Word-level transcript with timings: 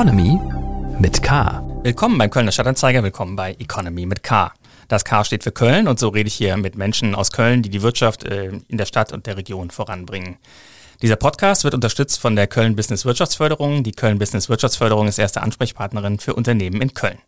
Economy 0.00 0.40
mit 0.98 1.22
K. 1.22 1.62
Willkommen 1.82 2.16
beim 2.16 2.30
Kölner 2.30 2.52
Stadtanzeiger, 2.52 3.02
willkommen 3.02 3.36
bei 3.36 3.54
Economy 3.58 4.06
mit 4.06 4.22
K. 4.22 4.50
Das 4.88 5.04
K 5.04 5.22
steht 5.24 5.44
für 5.44 5.52
Köln 5.52 5.88
und 5.88 5.98
so 5.98 6.08
rede 6.08 6.26
ich 6.26 6.32
hier 6.32 6.56
mit 6.56 6.74
Menschen 6.74 7.14
aus 7.14 7.32
Köln, 7.32 7.60
die 7.60 7.68
die 7.68 7.82
Wirtschaft 7.82 8.24
äh, 8.24 8.50
in 8.68 8.78
der 8.78 8.86
Stadt 8.86 9.12
und 9.12 9.26
der 9.26 9.36
Region 9.36 9.68
voranbringen. 9.70 10.38
Dieser 11.02 11.16
Podcast 11.16 11.64
wird 11.64 11.74
unterstützt 11.74 12.18
von 12.18 12.34
der 12.34 12.46
Köln 12.46 12.76
Business 12.76 13.04
Wirtschaftsförderung. 13.04 13.82
Die 13.82 13.92
Köln 13.92 14.18
Business 14.18 14.48
Wirtschaftsförderung 14.48 15.06
ist 15.06 15.18
erste 15.18 15.42
Ansprechpartnerin 15.42 16.18
für 16.18 16.34
Unternehmen 16.34 16.80
in 16.80 16.94
Köln. 16.94 17.18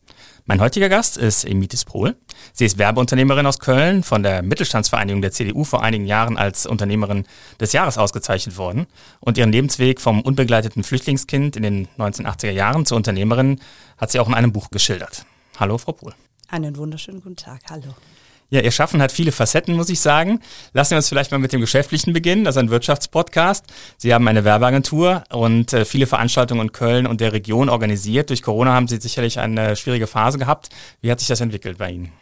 Mein 0.45 0.61
heutiger 0.61 0.89
Gast 0.89 1.19
ist 1.19 1.45
Emitis 1.45 1.85
Pohl. 1.85 2.17
Sie 2.53 2.65
ist 2.65 2.77
Werbeunternehmerin 2.77 3.47
aus 3.47 3.61
Köln, 3.61 4.03
von 4.03 4.25
der 4.25 4.43
Mittelstandsvereinigung 4.43 5.23
der 5.23 5.31
CDU 5.31 5.63
vor 5.63 5.85
einigen 5.85 6.05
Jahren 6.05 6.37
als 6.37 6.67
Unternehmerin 6.67 7.27
des 7.61 7.73
Jahres 7.73 7.97
ausgezeichnet 7.97 8.57
worden. 8.57 8.89
Und 9.21 9.39
ihren 9.39 9.53
Lebensweg 9.53 10.01
vom 10.01 10.21
unbegleiteten 10.21 10.83
Flüchtlingskind 10.83 11.55
in 11.55 11.63
den 11.63 11.89
1980er 11.97 12.51
Jahren 12.51 12.87
zur 12.87 12.97
Unternehmerin 12.97 13.61
hat 13.99 14.11
sie 14.11 14.19
auch 14.19 14.27
in 14.27 14.35
einem 14.35 14.53
Buch 14.53 14.71
geschildert. 14.71 15.27
Hallo, 15.61 15.79
Frau 15.79 15.93
Pohl. 15.93 16.13
Einen 16.49 16.77
wunderschönen 16.77 17.23
guten 17.23 17.37
Tag. 17.37 17.61
Hallo. 17.71 17.95
Ja, 18.53 18.61
ihr 18.61 18.71
Schaffen 18.71 19.01
hat 19.01 19.13
viele 19.13 19.33
Facetten, 19.33 19.75
muss 19.77 19.89
ich 19.89 20.01
sagen. 20.01 20.41
Lassen 20.75 20.91
wir 20.91 20.99
uns 20.99 21.09
vielleicht 21.09 21.31
mal 21.31 21.39
mit 21.39 21.55
dem 21.55 21.63
Geschäftlichen 21.63 22.13
beginnen. 22.13 22.45
Das 22.45 22.55
ist 22.55 22.61
ein 22.61 22.69
Wirtschaftspodcast. 22.69 23.65
Sie 23.97 24.13
haben 24.13 24.29
eine 24.29 24.45
Werbeagentur 24.45 25.25
und 25.31 25.73
äh, 25.73 25.87
viele 25.87 26.07
Veranstaltungen 26.07 26.61
in 26.61 26.73
Köln 26.73 27.07
und 27.07 27.23
der 27.23 27.33
Region 27.33 27.71
organisiert. 27.71 28.29
Durch 28.29 28.43
Corona 28.43 28.75
haben 28.75 28.89
Sie 28.89 28.99
sicherlich 28.99 29.39
eine 29.39 29.75
schwierige 29.75 30.07
Phase 30.07 30.37
gehabt. 30.37 30.69
Wie 31.01 31.11
hat 31.11 31.21
sich 31.21 31.29
das 31.29 31.41
entwickelt 31.41 31.79
bei 31.79 31.93
Ihnen? 31.93 32.13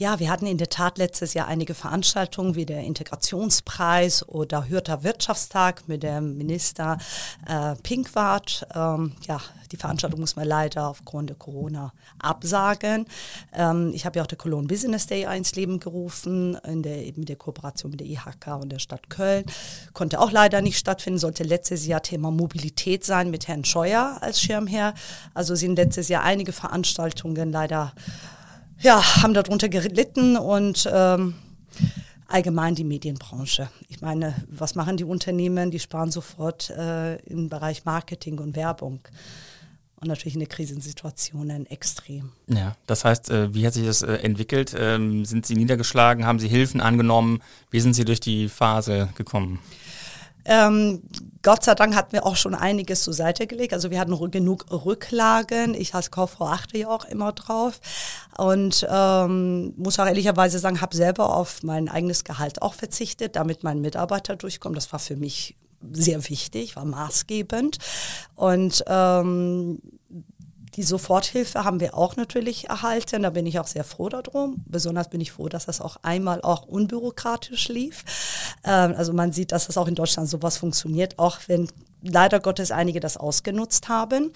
Ja, 0.00 0.18
wir 0.18 0.30
hatten 0.30 0.46
in 0.46 0.56
der 0.56 0.70
Tat 0.70 0.96
letztes 0.96 1.34
Jahr 1.34 1.46
einige 1.46 1.74
Veranstaltungen 1.74 2.54
wie 2.54 2.64
der 2.64 2.84
Integrationspreis 2.84 4.26
oder 4.26 4.66
Hürter 4.66 5.02
Wirtschaftstag 5.02 5.88
mit 5.88 6.02
dem 6.02 6.38
Minister 6.38 6.96
äh, 7.46 7.74
Pinkwart. 7.82 8.66
Ähm, 8.74 9.12
ja, 9.28 9.42
die 9.72 9.76
Veranstaltung 9.76 10.20
muss 10.20 10.36
man 10.36 10.48
leider 10.48 10.88
aufgrund 10.88 11.28
der 11.28 11.36
Corona 11.36 11.92
absagen. 12.18 13.04
Ähm, 13.52 13.90
ich 13.92 14.06
habe 14.06 14.18
ja 14.18 14.22
auch 14.22 14.26
der 14.26 14.38
Cologne 14.38 14.68
Business 14.68 15.06
Day 15.06 15.26
ins 15.36 15.54
Leben 15.54 15.80
gerufen, 15.80 16.54
in 16.66 16.82
der, 16.82 16.96
mit 17.16 17.28
der 17.28 17.36
Kooperation 17.36 17.90
mit 17.90 18.00
der 18.00 18.06
IHK 18.06 18.58
und 18.58 18.72
der 18.72 18.78
Stadt 18.78 19.10
Köln. 19.10 19.44
Konnte 19.92 20.18
auch 20.18 20.32
leider 20.32 20.62
nicht 20.62 20.78
stattfinden, 20.78 21.18
sollte 21.18 21.44
letztes 21.44 21.86
Jahr 21.86 22.02
Thema 22.02 22.30
Mobilität 22.30 23.04
sein 23.04 23.30
mit 23.30 23.48
Herrn 23.48 23.66
Scheuer 23.66 24.16
als 24.22 24.40
Schirmherr. 24.40 24.94
Also 25.34 25.54
sind 25.56 25.76
letztes 25.76 26.08
Jahr 26.08 26.22
einige 26.22 26.52
Veranstaltungen 26.52 27.52
leider 27.52 27.92
ja, 28.80 29.22
haben 29.22 29.34
darunter 29.34 29.68
gelitten 29.68 30.36
und 30.36 30.88
ähm, 30.92 31.34
allgemein 32.28 32.74
die 32.74 32.84
Medienbranche. 32.84 33.68
Ich 33.88 34.00
meine, 34.00 34.34
was 34.48 34.74
machen 34.74 34.96
die 34.96 35.04
Unternehmen? 35.04 35.70
Die 35.70 35.78
sparen 35.78 36.10
sofort 36.10 36.70
äh, 36.70 37.16
im 37.26 37.48
Bereich 37.48 37.84
Marketing 37.84 38.38
und 38.38 38.56
Werbung. 38.56 39.00
Und 40.00 40.08
natürlich 40.08 40.32
in 40.34 40.40
den 40.40 40.48
Krisensituationen 40.48 41.66
extrem. 41.66 42.32
Ja, 42.46 42.74
das 42.86 43.04
heißt, 43.04 43.30
äh, 43.30 43.52
wie 43.54 43.66
hat 43.66 43.74
sich 43.74 43.84
das 43.84 44.00
äh, 44.00 44.14
entwickelt? 44.14 44.74
Ähm, 44.78 45.26
sind 45.26 45.44
Sie 45.44 45.54
niedergeschlagen? 45.54 46.24
Haben 46.24 46.38
Sie 46.38 46.48
Hilfen 46.48 46.80
angenommen? 46.80 47.42
Wie 47.70 47.80
sind 47.80 47.92
Sie 47.92 48.06
durch 48.06 48.20
die 48.20 48.48
Phase 48.48 49.10
gekommen? 49.14 49.58
Ähm, 50.44 51.02
Gott 51.42 51.64
sei 51.64 51.74
Dank 51.74 51.94
hatten 51.94 52.12
wir 52.12 52.26
auch 52.26 52.36
schon 52.36 52.54
einiges 52.54 53.02
zur 53.02 53.14
Seite 53.14 53.46
gelegt. 53.46 53.72
Also 53.72 53.90
wir 53.90 53.98
hatten 53.98 54.30
genug 54.30 54.66
Rücklagen. 54.70 55.74
Ich 55.74 55.94
als 55.94 56.10
Kauffrau 56.10 56.46
achte 56.46 56.78
ja 56.78 56.88
auch 56.88 57.04
immer 57.04 57.32
drauf. 57.32 57.80
Und 58.36 58.86
ähm, 58.90 59.72
muss 59.76 59.98
auch 59.98 60.06
ehrlicherweise 60.06 60.58
sagen, 60.58 60.80
habe 60.80 60.96
selber 60.96 61.34
auf 61.34 61.62
mein 61.62 61.88
eigenes 61.88 62.24
Gehalt 62.24 62.62
auch 62.62 62.74
verzichtet, 62.74 63.36
damit 63.36 63.62
mein 63.64 63.80
Mitarbeiter 63.80 64.36
durchkommt. 64.36 64.76
Das 64.76 64.92
war 64.92 64.98
für 64.98 65.16
mich 65.16 65.56
sehr 65.92 66.28
wichtig, 66.28 66.76
war 66.76 66.84
maßgebend. 66.84 67.78
Und 68.34 68.84
ähm, 68.86 69.80
die 70.76 70.82
Soforthilfe 70.82 71.64
haben 71.64 71.80
wir 71.80 71.96
auch 71.96 72.16
natürlich 72.16 72.68
erhalten. 72.68 73.22
Da 73.22 73.30
bin 73.30 73.46
ich 73.46 73.58
auch 73.58 73.66
sehr 73.66 73.84
froh 73.84 74.08
darum. 74.08 74.62
Besonders 74.66 75.10
bin 75.10 75.20
ich 75.20 75.32
froh, 75.32 75.48
dass 75.48 75.66
das 75.66 75.80
auch 75.80 75.96
einmal 76.02 76.40
auch 76.42 76.66
unbürokratisch 76.66 77.68
lief. 77.68 78.04
Ähm, 78.64 78.94
also 78.96 79.12
man 79.12 79.32
sieht, 79.32 79.52
dass 79.52 79.66
das 79.66 79.76
auch 79.76 79.88
in 79.88 79.94
Deutschland 79.94 80.28
sowas 80.28 80.58
funktioniert, 80.58 81.18
auch 81.18 81.38
wenn 81.48 81.68
leider 82.02 82.40
Gottes 82.40 82.70
einige 82.70 83.00
das 83.00 83.16
ausgenutzt 83.16 83.88
haben. 83.88 84.32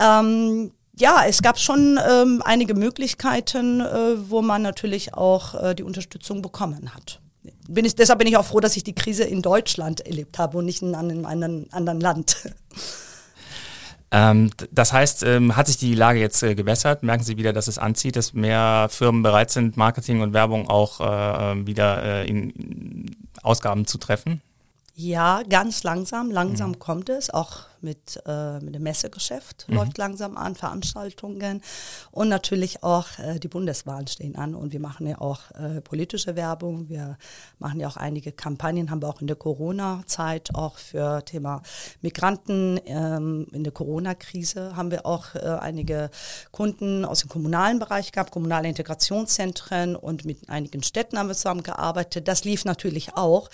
Ähm, 0.00 0.72
ja, 0.94 1.24
es 1.26 1.42
gab 1.42 1.58
schon 1.58 1.98
ähm, 2.08 2.42
einige 2.44 2.74
Möglichkeiten, 2.74 3.80
äh, 3.80 4.30
wo 4.30 4.42
man 4.42 4.62
natürlich 4.62 5.14
auch 5.14 5.54
äh, 5.54 5.74
die 5.74 5.82
Unterstützung 5.82 6.42
bekommen 6.42 6.94
hat. 6.94 7.20
Bin 7.68 7.84
ich, 7.84 7.96
deshalb 7.96 8.18
bin 8.18 8.28
ich 8.28 8.36
auch 8.36 8.44
froh, 8.44 8.60
dass 8.60 8.76
ich 8.76 8.84
die 8.84 8.94
Krise 8.94 9.24
in 9.24 9.42
Deutschland 9.42 10.00
erlebt 10.06 10.38
habe 10.38 10.58
und 10.58 10.66
nicht 10.66 10.82
in 10.82 10.94
einem 10.94 11.24
anderen, 11.24 11.72
anderen 11.72 12.00
Land. 12.00 12.36
Ähm, 14.14 14.50
das 14.70 14.92
heißt, 14.92 15.22
ähm, 15.22 15.56
hat 15.56 15.66
sich 15.66 15.78
die 15.78 15.94
Lage 15.94 16.20
jetzt 16.20 16.42
äh, 16.42 16.54
gewässert? 16.54 17.02
Merken 17.02 17.24
Sie 17.24 17.38
wieder, 17.38 17.54
dass 17.54 17.66
es 17.66 17.78
anzieht, 17.78 18.14
dass 18.14 18.34
mehr 18.34 18.88
Firmen 18.90 19.22
bereit 19.22 19.50
sind, 19.50 19.78
Marketing 19.78 20.20
und 20.20 20.34
Werbung 20.34 20.68
auch 20.68 21.00
äh, 21.00 21.66
wieder 21.66 22.02
äh, 22.02 22.28
in, 22.28 22.50
in 22.50 23.16
Ausgaben 23.42 23.86
zu 23.86 23.96
treffen? 23.96 24.42
Ja, 25.02 25.42
ganz 25.42 25.82
langsam. 25.82 26.30
Langsam 26.30 26.70
mhm. 26.70 26.78
kommt 26.78 27.08
es. 27.08 27.28
Auch 27.28 27.62
mit, 27.80 28.22
äh, 28.24 28.60
mit 28.60 28.76
dem 28.76 28.84
Messegeschäft 28.84 29.66
mhm. 29.66 29.74
läuft 29.74 29.98
langsam 29.98 30.36
an, 30.36 30.54
Veranstaltungen. 30.54 31.60
Und 32.12 32.28
natürlich 32.28 32.84
auch 32.84 33.06
äh, 33.18 33.40
die 33.40 33.48
Bundeswahlen 33.48 34.06
stehen 34.06 34.36
an. 34.36 34.54
Und 34.54 34.72
wir 34.72 34.78
machen 34.78 35.08
ja 35.08 35.20
auch 35.20 35.50
äh, 35.52 35.80
politische 35.80 36.36
Werbung. 36.36 36.88
Wir 36.88 37.18
machen 37.58 37.80
ja 37.80 37.88
auch 37.88 37.96
einige 37.96 38.30
Kampagnen, 38.30 38.92
haben 38.92 39.02
wir 39.02 39.08
auch 39.08 39.20
in 39.20 39.26
der 39.26 39.34
Corona-Zeit 39.34 40.54
auch 40.54 40.78
für 40.78 41.24
Thema 41.24 41.62
Migranten. 42.00 42.78
Ähm, 42.86 43.48
in 43.52 43.64
der 43.64 43.72
Corona-Krise 43.72 44.76
haben 44.76 44.92
wir 44.92 45.04
auch 45.04 45.34
äh, 45.34 45.40
einige 45.40 46.10
Kunden 46.52 47.04
aus 47.04 47.20
dem 47.20 47.28
kommunalen 47.28 47.80
Bereich 47.80 48.12
gehabt, 48.12 48.30
kommunale 48.30 48.68
Integrationszentren 48.68 49.96
und 49.96 50.24
mit 50.24 50.48
einigen 50.48 50.84
Städten 50.84 51.18
haben 51.18 51.26
wir 51.26 51.34
zusammengearbeitet. 51.34 52.28
Das 52.28 52.44
lief 52.44 52.64
natürlich 52.64 53.16
auch. 53.16 53.48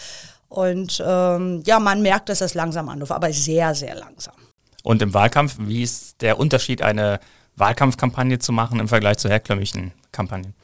Und 0.48 1.02
ähm, 1.06 1.62
ja, 1.66 1.78
man 1.78 2.02
merkt, 2.02 2.28
dass 2.28 2.38
das 2.38 2.54
langsam 2.54 2.88
anruft, 2.88 3.12
aber 3.12 3.32
sehr, 3.32 3.74
sehr 3.74 3.94
langsam. 3.94 4.34
Und 4.82 5.02
im 5.02 5.12
Wahlkampf, 5.12 5.56
wie 5.58 5.82
ist 5.82 6.22
der 6.22 6.38
Unterschied, 6.38 6.82
eine 6.82 7.20
Wahlkampfkampagne 7.56 8.38
zu 8.38 8.52
machen 8.52 8.80
im 8.80 8.88
Vergleich 8.88 9.18
zu 9.18 9.28
herkömmlichen 9.28 9.92
Kampagnen? 10.12 10.54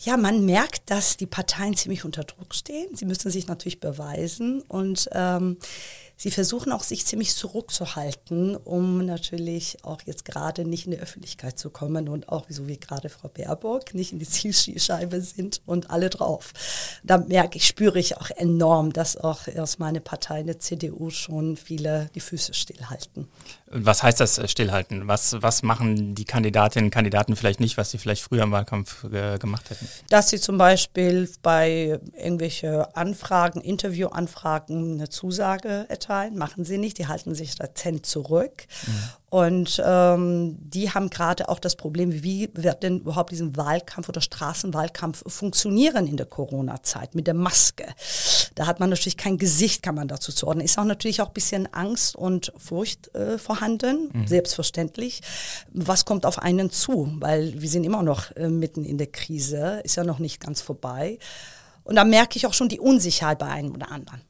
Ja, 0.00 0.16
man 0.16 0.44
merkt, 0.44 0.90
dass 0.90 1.16
die 1.16 1.26
Parteien 1.26 1.76
ziemlich 1.76 2.04
unter 2.04 2.22
Druck 2.22 2.54
stehen. 2.54 2.94
Sie 2.94 3.04
müssen 3.04 3.30
sich 3.30 3.48
natürlich 3.48 3.80
beweisen 3.80 4.62
und 4.62 5.08
ähm, 5.12 5.58
sie 6.18 6.32
versuchen 6.32 6.72
auch 6.72 6.82
sich 6.82 7.06
ziemlich 7.06 7.34
zurückzuhalten, 7.34 8.56
um 8.56 9.06
natürlich 9.06 9.78
auch 9.84 10.02
jetzt 10.04 10.24
gerade 10.24 10.64
nicht 10.64 10.84
in 10.84 10.90
die 10.90 10.98
Öffentlichkeit 10.98 11.58
zu 11.58 11.70
kommen 11.70 12.08
und 12.08 12.28
auch, 12.28 12.46
so 12.48 12.66
wie 12.66 12.78
gerade 12.78 13.08
Frau 13.08 13.28
Baerbock, 13.28 13.94
nicht 13.94 14.12
in 14.12 14.18
die 14.18 14.28
Zielscheibe 14.28 15.22
sind 15.22 15.62
und 15.64 15.90
alle 15.90 16.10
drauf. 16.10 16.52
Da 17.04 17.18
merke 17.18 17.56
ich, 17.56 17.66
spüre 17.66 18.00
ich 18.00 18.16
auch 18.16 18.30
enorm, 18.30 18.92
dass 18.92 19.16
auch 19.16 19.46
aus 19.56 19.78
meiner 19.78 20.00
Partei, 20.00 20.42
der 20.42 20.58
CDU, 20.58 21.10
schon 21.10 21.56
viele 21.56 22.10
die 22.14 22.20
Füße 22.20 22.52
stillhalten. 22.52 23.28
Was 23.70 24.02
heißt 24.02 24.20
das 24.20 24.38
äh, 24.38 24.48
stillhalten? 24.48 25.08
Was, 25.08 25.36
was 25.40 25.62
machen 25.62 26.14
die 26.14 26.24
Kandidatinnen 26.24 26.86
und 26.86 26.90
Kandidaten 26.90 27.36
vielleicht 27.36 27.60
nicht, 27.60 27.76
was 27.76 27.90
sie 27.90 27.98
vielleicht 27.98 28.22
früher 28.22 28.42
im 28.42 28.50
Wahlkampf 28.50 29.04
äh, 29.04 29.38
gemacht 29.38 29.70
hätten? 29.70 29.88
Dass 30.08 30.30
sie 30.30 30.40
zum 30.40 30.58
Beispiel 30.58 31.30
bei 31.42 32.00
irgendwelche 32.16 32.96
Anfragen, 32.96 33.60
Interviewanfragen 33.60 34.94
eine 34.94 35.08
Zusage 35.08 35.86
erteilen 35.88 36.36
machen 36.36 36.64
sie 36.64 36.78
nicht, 36.78 36.98
die 36.98 37.08
halten 37.08 37.34
sich 37.34 37.56
dezent 37.56 38.06
zurück. 38.06 38.66
Mhm. 38.86 38.92
Und 39.30 39.82
ähm, 39.84 40.56
die 40.58 40.90
haben 40.90 41.10
gerade 41.10 41.50
auch 41.50 41.58
das 41.58 41.76
Problem, 41.76 42.22
wie 42.22 42.48
wird 42.54 42.82
denn 42.82 43.00
überhaupt 43.00 43.30
diesen 43.30 43.56
Wahlkampf 43.56 44.08
oder 44.08 44.22
Straßenwahlkampf 44.22 45.22
funktionieren 45.26 46.06
in 46.06 46.16
der 46.16 46.24
Corona-Zeit 46.24 47.14
mit 47.14 47.26
der 47.26 47.34
Maske. 47.34 47.84
Da 48.54 48.66
hat 48.66 48.80
man 48.80 48.88
natürlich 48.88 49.18
kein 49.18 49.36
Gesicht, 49.36 49.82
kann 49.82 49.96
man 49.96 50.08
dazu 50.08 50.32
zuordnen. 50.32 50.64
Ist 50.64 50.78
auch 50.78 50.84
natürlich 50.84 51.20
auch 51.20 51.28
ein 51.28 51.34
bisschen 51.34 51.72
Angst 51.74 52.16
und 52.16 52.54
Furcht 52.56 53.14
äh, 53.14 53.36
vorhanden, 53.36 54.10
mhm. 54.14 54.26
selbstverständlich. 54.26 55.20
Was 55.72 56.06
kommt 56.06 56.24
auf 56.24 56.38
einen 56.38 56.70
zu? 56.70 57.12
Weil 57.20 57.60
wir 57.60 57.68
sind 57.68 57.84
immer 57.84 58.02
noch 58.02 58.34
äh, 58.34 58.48
mitten 58.48 58.84
in 58.84 58.96
der 58.96 59.08
Krise, 59.08 59.80
ist 59.84 59.96
ja 59.96 60.04
noch 60.04 60.20
nicht 60.20 60.40
ganz 60.40 60.62
vorbei. 60.62 61.18
Und 61.84 61.96
da 61.96 62.04
merke 62.04 62.38
ich 62.38 62.46
auch 62.46 62.54
schon 62.54 62.70
die 62.70 62.80
Unsicherheit 62.80 63.38
bei 63.38 63.46
einem 63.46 63.74
oder 63.74 63.92
anderen. 63.92 64.22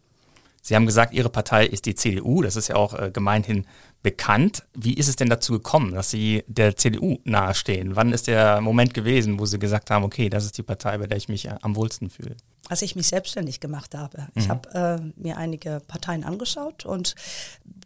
Sie 0.69 0.77
haben 0.77 0.85
gesagt, 0.85 1.15
Ihre 1.15 1.31
Partei 1.31 1.65
ist 1.67 1.87
die 1.87 1.95
CDU. 1.95 2.43
Das 2.43 2.55
ist 2.55 2.69
ja 2.69 2.77
auch 2.77 2.93
äh, 2.93 3.11
gemeinhin 3.11 3.67
bekannt. 4.03 4.65
Wie 4.75 4.95
ist 4.95 5.09
es 5.09 5.17
denn 5.17 5.29
dazu 5.29 5.55
gekommen, 5.55 5.95
dass 5.95 6.11
Sie 6.11 6.45
der 6.47 6.77
CDU 6.77 7.19
nahestehen? 7.25 7.97
Wann 7.97 8.13
ist 8.13 8.27
der 8.27 8.61
Moment 8.61 8.95
gewesen, 8.95 9.39
wo 9.39 9.47
Sie 9.47 9.59
gesagt 9.59 9.91
haben, 9.91 10.05
okay, 10.05 10.29
das 10.29 10.45
ist 10.45 10.59
die 10.59 10.63
Partei, 10.63 10.99
bei 10.99 11.07
der 11.07 11.19
ich 11.19 11.29
mich 11.29 11.51
am 11.51 11.77
wohlsten 11.77 12.11
fühle? 12.11 12.37
Als 12.69 12.83
ich 12.83 12.97
mich 12.97 13.09
selbstständig 13.09 13.61
gemacht 13.61 13.95
habe. 13.95 14.19
Mhm. 14.19 14.27
Ich 14.35 14.49
habe 14.49 14.69
äh, 14.75 15.21
mir 15.23 15.37
einige 15.37 15.81
Parteien 15.87 16.25
angeschaut 16.25 16.85
und 16.85 17.15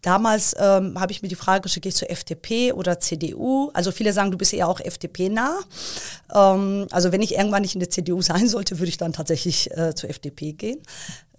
damals 0.02 0.54
ähm, 0.58 1.00
habe 1.00 1.12
ich 1.12 1.22
mir 1.22 1.28
die 1.28 1.36
Frage 1.36 1.62
gestellt, 1.62 1.82
gehe 1.82 1.90
ich 1.90 1.96
zur 1.96 2.10
FDP 2.10 2.72
oder 2.72 3.00
CDU? 3.00 3.70
Also 3.74 3.92
viele 3.92 4.12
sagen, 4.12 4.30
du 4.30 4.38
bist 4.38 4.52
eher 4.52 4.68
auch 4.68 4.80
FDP-nah. 4.80 5.60
Ähm, 6.34 6.86
also 6.90 7.12
wenn 7.12 7.22
ich 7.22 7.34
irgendwann 7.36 7.62
nicht 7.62 7.74
in 7.74 7.80
der 7.80 7.90
CDU 7.90 8.20
sein 8.20 8.48
sollte, 8.48 8.78
würde 8.78 8.88
ich 8.88 8.96
dann 8.96 9.12
tatsächlich 9.12 9.70
äh, 9.76 9.94
zur 9.94 10.10
FDP 10.10 10.52
gehen. 10.52 10.80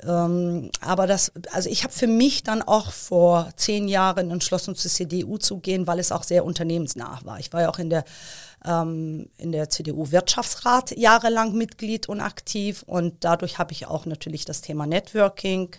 Ähm, 0.08 0.70
aber 0.82 1.08
das, 1.08 1.32
also 1.52 1.70
ich 1.70 1.84
habe 1.84 1.94
für 1.94 2.08
mich 2.08 2.44
dann 2.44 2.62
auch 2.62 2.92
vor 2.92 3.50
zehn 3.56 3.88
Jahren 3.88 4.32
entschlossen, 4.32 4.76
zur 4.76 4.92
CDU 4.92 5.38
zu 5.38 5.60
gehen, 5.60 5.88
weil 5.88 6.00
es 6.00 6.12
auch 6.12 6.24
sehr 6.24 6.46
unternehmensnah 6.46 7.20
war. 7.24 7.40
Ich 7.40 7.52
war 7.54 7.62
ja 7.62 7.70
auch 7.70 7.80
in 7.80 7.90
der 7.90 8.04
ähm, 8.66 9.30
in 9.38 9.52
der 9.52 9.70
CDU-Wirtschaftsrat 9.70 10.98
jahrelang 10.98 11.54
Mitglied 11.54 12.10
und 12.10 12.22
aktiv 12.22 12.84
und 12.88 13.24
dadurch 13.24 13.58
habe 13.58 13.72
ich 13.74 13.88
auch 13.88 14.06
natürlich 14.06 14.46
das 14.46 14.62
Thema 14.62 14.88
Networking, 14.88 15.70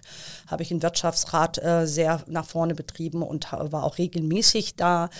habe 0.46 0.62
ich 0.62 0.70
im 0.70 0.82
Wirtschaftsrat 0.82 1.62
äh, 1.62 1.86
sehr 1.86 2.22
nach 2.26 2.46
vorne 2.46 2.74
betrieben 2.74 3.22
und 3.22 3.52
war 3.52 3.84
auch 3.84 3.98
regelmäßig 3.98 4.76
da. 4.76 5.10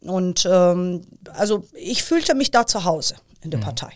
Und 0.00 0.48
ähm, 0.50 1.02
also 1.32 1.66
ich 1.74 2.02
fühlte 2.02 2.34
mich 2.34 2.50
da 2.50 2.66
zu 2.66 2.84
Hause 2.84 3.16
in 3.42 3.50
der 3.50 3.60
mhm. 3.60 3.64
Partei. 3.64 3.92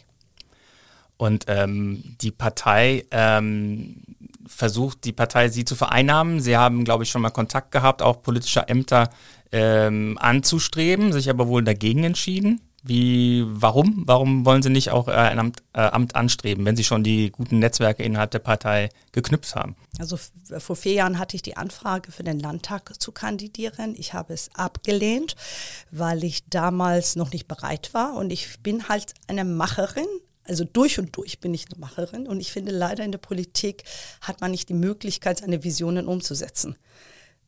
Und 1.16 1.44
ähm, 1.48 2.16
die 2.22 2.30
Partei 2.30 3.04
ähm, 3.10 4.02
versucht, 4.46 5.04
die 5.04 5.12
Partei 5.12 5.48
sie 5.48 5.64
zu 5.64 5.76
vereinnahmen. 5.76 6.40
Sie 6.40 6.56
haben, 6.56 6.84
glaube 6.84 7.04
ich, 7.04 7.10
schon 7.10 7.22
mal 7.22 7.30
Kontakt 7.30 7.72
gehabt, 7.72 8.00
auch 8.00 8.22
politische 8.22 8.66
Ämter 8.68 9.10
ähm, 9.52 10.18
anzustreben, 10.20 11.12
sich 11.12 11.28
aber 11.28 11.48
wohl 11.48 11.62
dagegen 11.62 12.04
entschieden. 12.04 12.60
Wie, 12.82 13.44
warum? 13.46 14.04
Warum 14.06 14.46
wollen 14.46 14.62
Sie 14.62 14.70
nicht 14.70 14.90
auch 14.90 15.08
äh, 15.08 15.12
ein 15.12 15.38
Amt, 15.38 15.62
äh, 15.74 15.80
Amt 15.80 16.16
anstreben, 16.16 16.64
wenn 16.64 16.76
Sie 16.76 16.84
schon 16.84 17.04
die 17.04 17.30
guten 17.30 17.58
Netzwerke 17.58 18.02
innerhalb 18.02 18.30
der 18.30 18.38
Partei 18.38 18.88
geknüpft 19.12 19.54
haben? 19.54 19.76
Also 19.98 20.18
vor 20.58 20.76
vier 20.76 20.94
Jahren 20.94 21.18
hatte 21.18 21.36
ich 21.36 21.42
die 21.42 21.56
Anfrage 21.56 22.10
für 22.10 22.22
den 22.22 22.38
Landtag 22.38 23.00
zu 23.00 23.12
kandidieren. 23.12 23.94
Ich 23.98 24.14
habe 24.14 24.32
es 24.32 24.48
abgelehnt, 24.54 25.36
weil 25.90 26.24
ich 26.24 26.48
damals 26.48 27.16
noch 27.16 27.32
nicht 27.32 27.48
bereit 27.48 27.92
war. 27.92 28.14
Und 28.14 28.32
ich 28.32 28.60
bin 28.62 28.88
halt 28.88 29.12
eine 29.26 29.44
Macherin. 29.44 30.08
Also 30.44 30.64
durch 30.64 30.98
und 30.98 31.14
durch 31.16 31.38
bin 31.38 31.52
ich 31.52 31.66
eine 31.70 31.78
Macherin. 31.78 32.26
Und 32.26 32.40
ich 32.40 32.50
finde, 32.50 32.72
leider 32.72 33.04
in 33.04 33.12
der 33.12 33.18
Politik 33.18 33.84
hat 34.22 34.40
man 34.40 34.52
nicht 34.52 34.70
die 34.70 34.74
Möglichkeit, 34.74 35.38
seine 35.38 35.64
Visionen 35.64 36.08
umzusetzen 36.08 36.76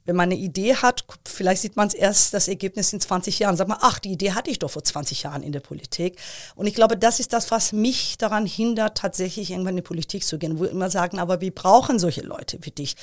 wenn 0.04 0.16
man 0.16 0.30
eine 0.30 0.40
Idee 0.40 0.76
hat, 0.76 1.04
vielleicht 1.26 1.62
sieht 1.62 1.76
man 1.76 1.88
es 1.88 1.94
erst 1.94 2.34
das 2.34 2.48
Ergebnis 2.48 2.92
in 2.92 3.00
20 3.00 3.38
Jahren. 3.38 3.56
Sagt 3.56 3.68
man, 3.68 3.78
ach, 3.80 3.98
die 3.98 4.12
Idee 4.12 4.32
hatte 4.32 4.50
ich 4.50 4.58
doch 4.58 4.70
vor 4.70 4.82
20 4.82 5.22
Jahren 5.22 5.42
in 5.42 5.52
der 5.52 5.60
Politik. 5.60 6.18
Und 6.56 6.66
ich 6.66 6.74
glaube, 6.74 6.96
das 6.96 7.20
ist 7.20 7.32
das, 7.32 7.50
was 7.50 7.72
mich 7.72 8.18
daran 8.18 8.46
hindert, 8.46 8.98
tatsächlich 8.98 9.50
irgendwann 9.50 9.74
in 9.74 9.76
die 9.76 9.82
Politik 9.82 10.24
zu 10.24 10.38
gehen. 10.38 10.58
Wo 10.58 10.64
immer 10.64 10.90
sagen, 10.90 11.18
aber 11.18 11.40
wir 11.40 11.54
brauchen 11.54 11.98
solche 11.98 12.22
Leute 12.22 12.58
wie 12.62 12.70
dich. 12.70 12.96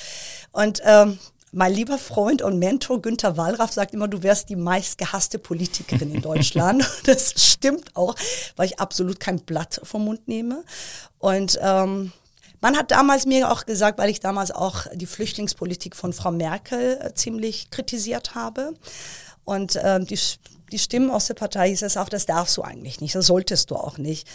Und 0.51 0.81
ähm, 0.83 1.19
mein 1.51 1.73
lieber 1.73 1.97
Freund 1.97 2.41
und 2.41 2.59
Mentor 2.59 3.01
Günther 3.01 3.35
Wallraff 3.37 3.71
sagt 3.71 3.93
immer, 3.93 4.07
du 4.07 4.21
wärst 4.21 4.49
die 4.49 4.55
meistgehasste 4.55 5.39
Politikerin 5.39 6.13
in 6.13 6.21
Deutschland. 6.21 6.87
das 7.05 7.33
stimmt 7.37 7.95
auch, 7.95 8.15
weil 8.55 8.67
ich 8.67 8.79
absolut 8.79 9.19
kein 9.19 9.39
Blatt 9.39 9.81
vom 9.83 10.05
Mund 10.05 10.27
nehme. 10.27 10.63
Und 11.17 11.57
ähm, 11.61 12.11
man 12.61 12.77
hat 12.77 12.91
damals 12.91 13.25
mir 13.25 13.51
auch 13.51 13.65
gesagt, 13.65 13.97
weil 13.97 14.09
ich 14.09 14.19
damals 14.19 14.51
auch 14.51 14.85
die 14.93 15.05
Flüchtlingspolitik 15.05 15.95
von 15.95 16.13
Frau 16.13 16.31
Merkel 16.31 16.99
äh, 17.01 17.13
ziemlich 17.13 17.69
kritisiert 17.71 18.35
habe. 18.35 18.73
Und 19.45 19.75
äh, 19.77 19.99
die, 19.99 20.19
die 20.71 20.79
Stimmen 20.79 21.09
aus 21.09 21.27
der 21.27 21.33
Partei 21.33 21.69
hieß 21.69 21.81
es 21.83 21.97
auch, 21.97 22.09
das 22.09 22.25
darfst 22.25 22.57
du 22.57 22.61
eigentlich 22.61 23.01
nicht, 23.01 23.15
das 23.15 23.27
solltest 23.27 23.71
du 23.71 23.75
auch 23.75 23.97
nicht. 23.97 24.27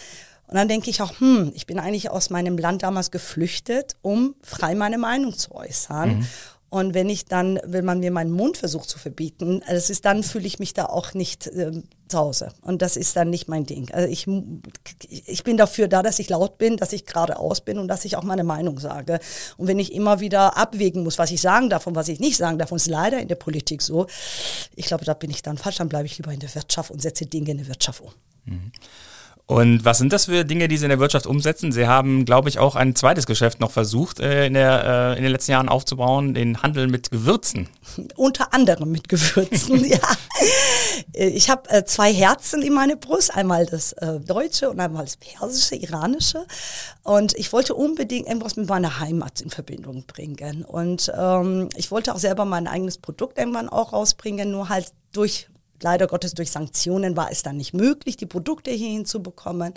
Und 0.47 0.55
dann 0.55 0.67
denke 0.67 0.89
ich 0.89 1.01
auch, 1.01 1.19
hm, 1.19 1.51
ich 1.55 1.65
bin 1.65 1.79
eigentlich 1.79 2.11
aus 2.11 2.29
meinem 2.29 2.57
Land 2.57 2.83
damals 2.83 3.09
geflüchtet, 3.09 3.95
um 4.01 4.35
frei 4.43 4.75
meine 4.75 4.97
Meinung 4.97 5.35
zu 5.35 5.55
äußern. 5.55 6.17
Mhm. 6.17 6.27
Und 6.75 6.93
wenn 6.93 7.07
ich 7.07 7.23
dann, 7.23 7.57
wenn 7.63 7.85
man 7.85 8.01
mir 8.01 8.11
meinen 8.11 8.31
Mund 8.31 8.57
versucht 8.57 8.89
zu 8.89 8.99
verbieten, 8.99 9.63
das 9.65 9.89
ist, 9.89 10.03
dann 10.03 10.23
fühle 10.23 10.45
ich 10.45 10.59
mich 10.59 10.73
da 10.73 10.87
auch 10.87 11.13
nicht 11.13 11.47
äh, 11.47 11.71
zu 12.09 12.17
Hause. 12.17 12.51
Und 12.63 12.81
das 12.81 12.97
ist 12.97 13.15
dann 13.15 13.29
nicht 13.29 13.47
mein 13.47 13.65
Ding. 13.65 13.89
Also 13.93 14.09
ich, 14.09 14.27
ich 15.07 15.45
bin 15.45 15.55
dafür 15.55 15.87
da, 15.87 16.03
dass 16.03 16.19
ich 16.19 16.27
laut 16.27 16.57
bin, 16.57 16.75
dass 16.75 16.91
ich 16.91 17.05
geradeaus 17.05 17.61
bin 17.61 17.79
und 17.79 17.87
dass 17.87 18.03
ich 18.03 18.17
auch 18.17 18.23
meine 18.23 18.43
Meinung 18.43 18.77
sage. 18.77 19.21
Und 19.55 19.69
wenn 19.69 19.79
ich 19.79 19.93
immer 19.93 20.19
wieder 20.19 20.57
abwägen 20.57 21.01
muss, 21.05 21.17
was 21.17 21.31
ich 21.31 21.39
sagen 21.39 21.69
darf 21.69 21.87
und 21.87 21.95
was 21.95 22.09
ich 22.09 22.19
nicht 22.19 22.35
sagen 22.35 22.59
darf, 22.59 22.73
und 22.73 22.75
es 22.75 22.87
ist 22.87 22.91
leider 22.91 23.19
in 23.19 23.29
der 23.29 23.35
Politik 23.35 23.81
so, 23.81 24.07
ich 24.75 24.87
glaube, 24.87 25.05
da 25.05 25.13
bin 25.13 25.29
ich 25.29 25.41
dann 25.41 25.57
falsch, 25.57 25.77
dann 25.77 25.87
bleibe 25.87 26.07
ich 26.07 26.17
lieber 26.17 26.33
in 26.33 26.41
der 26.41 26.53
Wirtschaft 26.53 26.91
und 26.91 27.01
setze 27.01 27.25
Dinge 27.25 27.51
in 27.51 27.59
der 27.59 27.67
Wirtschaft 27.67 28.01
um. 28.01 28.11
Mhm. 28.43 28.71
Und 29.47 29.85
was 29.85 29.99
sind 29.99 30.11
das 30.11 30.25
für 30.25 30.43
Dinge, 30.43 30.67
die 30.67 30.77
Sie 30.77 30.85
in 30.85 30.89
der 30.89 30.99
Wirtschaft 30.99 31.27
umsetzen? 31.27 31.71
Sie 31.71 31.85
haben, 31.85 32.25
glaube 32.25 32.49
ich, 32.49 32.57
auch 32.57 32.75
ein 32.75 32.95
zweites 32.95 33.27
Geschäft 33.27 33.59
noch 33.59 33.69
versucht, 33.69 34.19
äh, 34.19 34.47
in, 34.47 34.55
der, 34.55 35.13
äh, 35.13 35.17
in 35.17 35.23
den 35.23 35.31
letzten 35.31 35.51
Jahren 35.51 35.69
aufzubauen, 35.69 36.33
den 36.33 36.63
Handel 36.63 36.87
mit 36.87 37.11
Gewürzen. 37.11 37.69
Unter 38.15 38.53
anderem 38.55 38.91
mit 38.91 39.07
Gewürzen, 39.07 39.85
ja. 39.89 39.99
Ich 41.13 41.51
habe 41.51 41.69
äh, 41.69 41.85
zwei 41.85 42.11
Herzen 42.11 42.63
in 42.63 42.73
meiner 42.73 42.95
Brust, 42.95 43.35
einmal 43.35 43.67
das 43.67 43.93
äh, 43.93 44.19
deutsche 44.19 44.71
und 44.71 44.79
einmal 44.79 45.05
das 45.05 45.17
persische, 45.17 45.75
iranische. 45.75 46.45
Und 47.03 47.37
ich 47.37 47.53
wollte 47.53 47.75
unbedingt 47.75 48.27
irgendwas 48.27 48.55
mit 48.55 48.67
meiner 48.67 48.99
Heimat 48.99 49.41
in 49.41 49.51
Verbindung 49.51 50.05
bringen. 50.07 50.65
Und 50.65 51.11
ähm, 51.15 51.69
ich 51.75 51.91
wollte 51.91 52.15
auch 52.15 52.19
selber 52.19 52.45
mein 52.45 52.67
eigenes 52.67 52.97
Produkt 52.97 53.37
irgendwann 53.37 53.69
auch 53.69 53.93
rausbringen, 53.93 54.49
nur 54.49 54.69
halt 54.69 54.91
durch 55.11 55.47
leider 55.81 56.07
Gottes 56.07 56.33
durch 56.33 56.51
Sanktionen 56.51 57.15
war 57.15 57.31
es 57.31 57.43
dann 57.43 57.57
nicht 57.57 57.73
möglich, 57.73 58.17
die 58.17 58.25
Produkte 58.25 58.71
hier 58.71 58.89
hinzubekommen. 58.89 59.73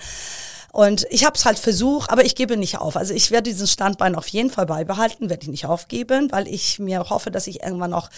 Und 0.73 1.07
ich 1.11 1.25
habe 1.25 1.37
es 1.37 1.45
halt 1.45 1.59
versucht, 1.59 2.11
aber 2.11 2.25
ich 2.25 2.35
gebe 2.35 2.57
nicht 2.57 2.79
auf. 2.79 2.97
Also 2.97 3.15
ich 3.15 3.31
werde 3.31 3.51
diesen 3.51 3.67
Standbein 3.67 4.15
auf 4.15 4.29
jeden 4.29 4.51
Fall 4.51 4.67
beibehalten, 4.67 5.31
werde 5.31 5.43
ich 5.43 5.49
nicht 5.49 5.67
aufgeben, 5.67 6.31
weil 6.31 6.47
ich 6.47 6.79
mir 6.79 7.09
hoffe, 7.09 7.31
dass 7.31 7.47
ich 7.47 7.63
irgendwann 7.63 7.95
auch 7.95 8.11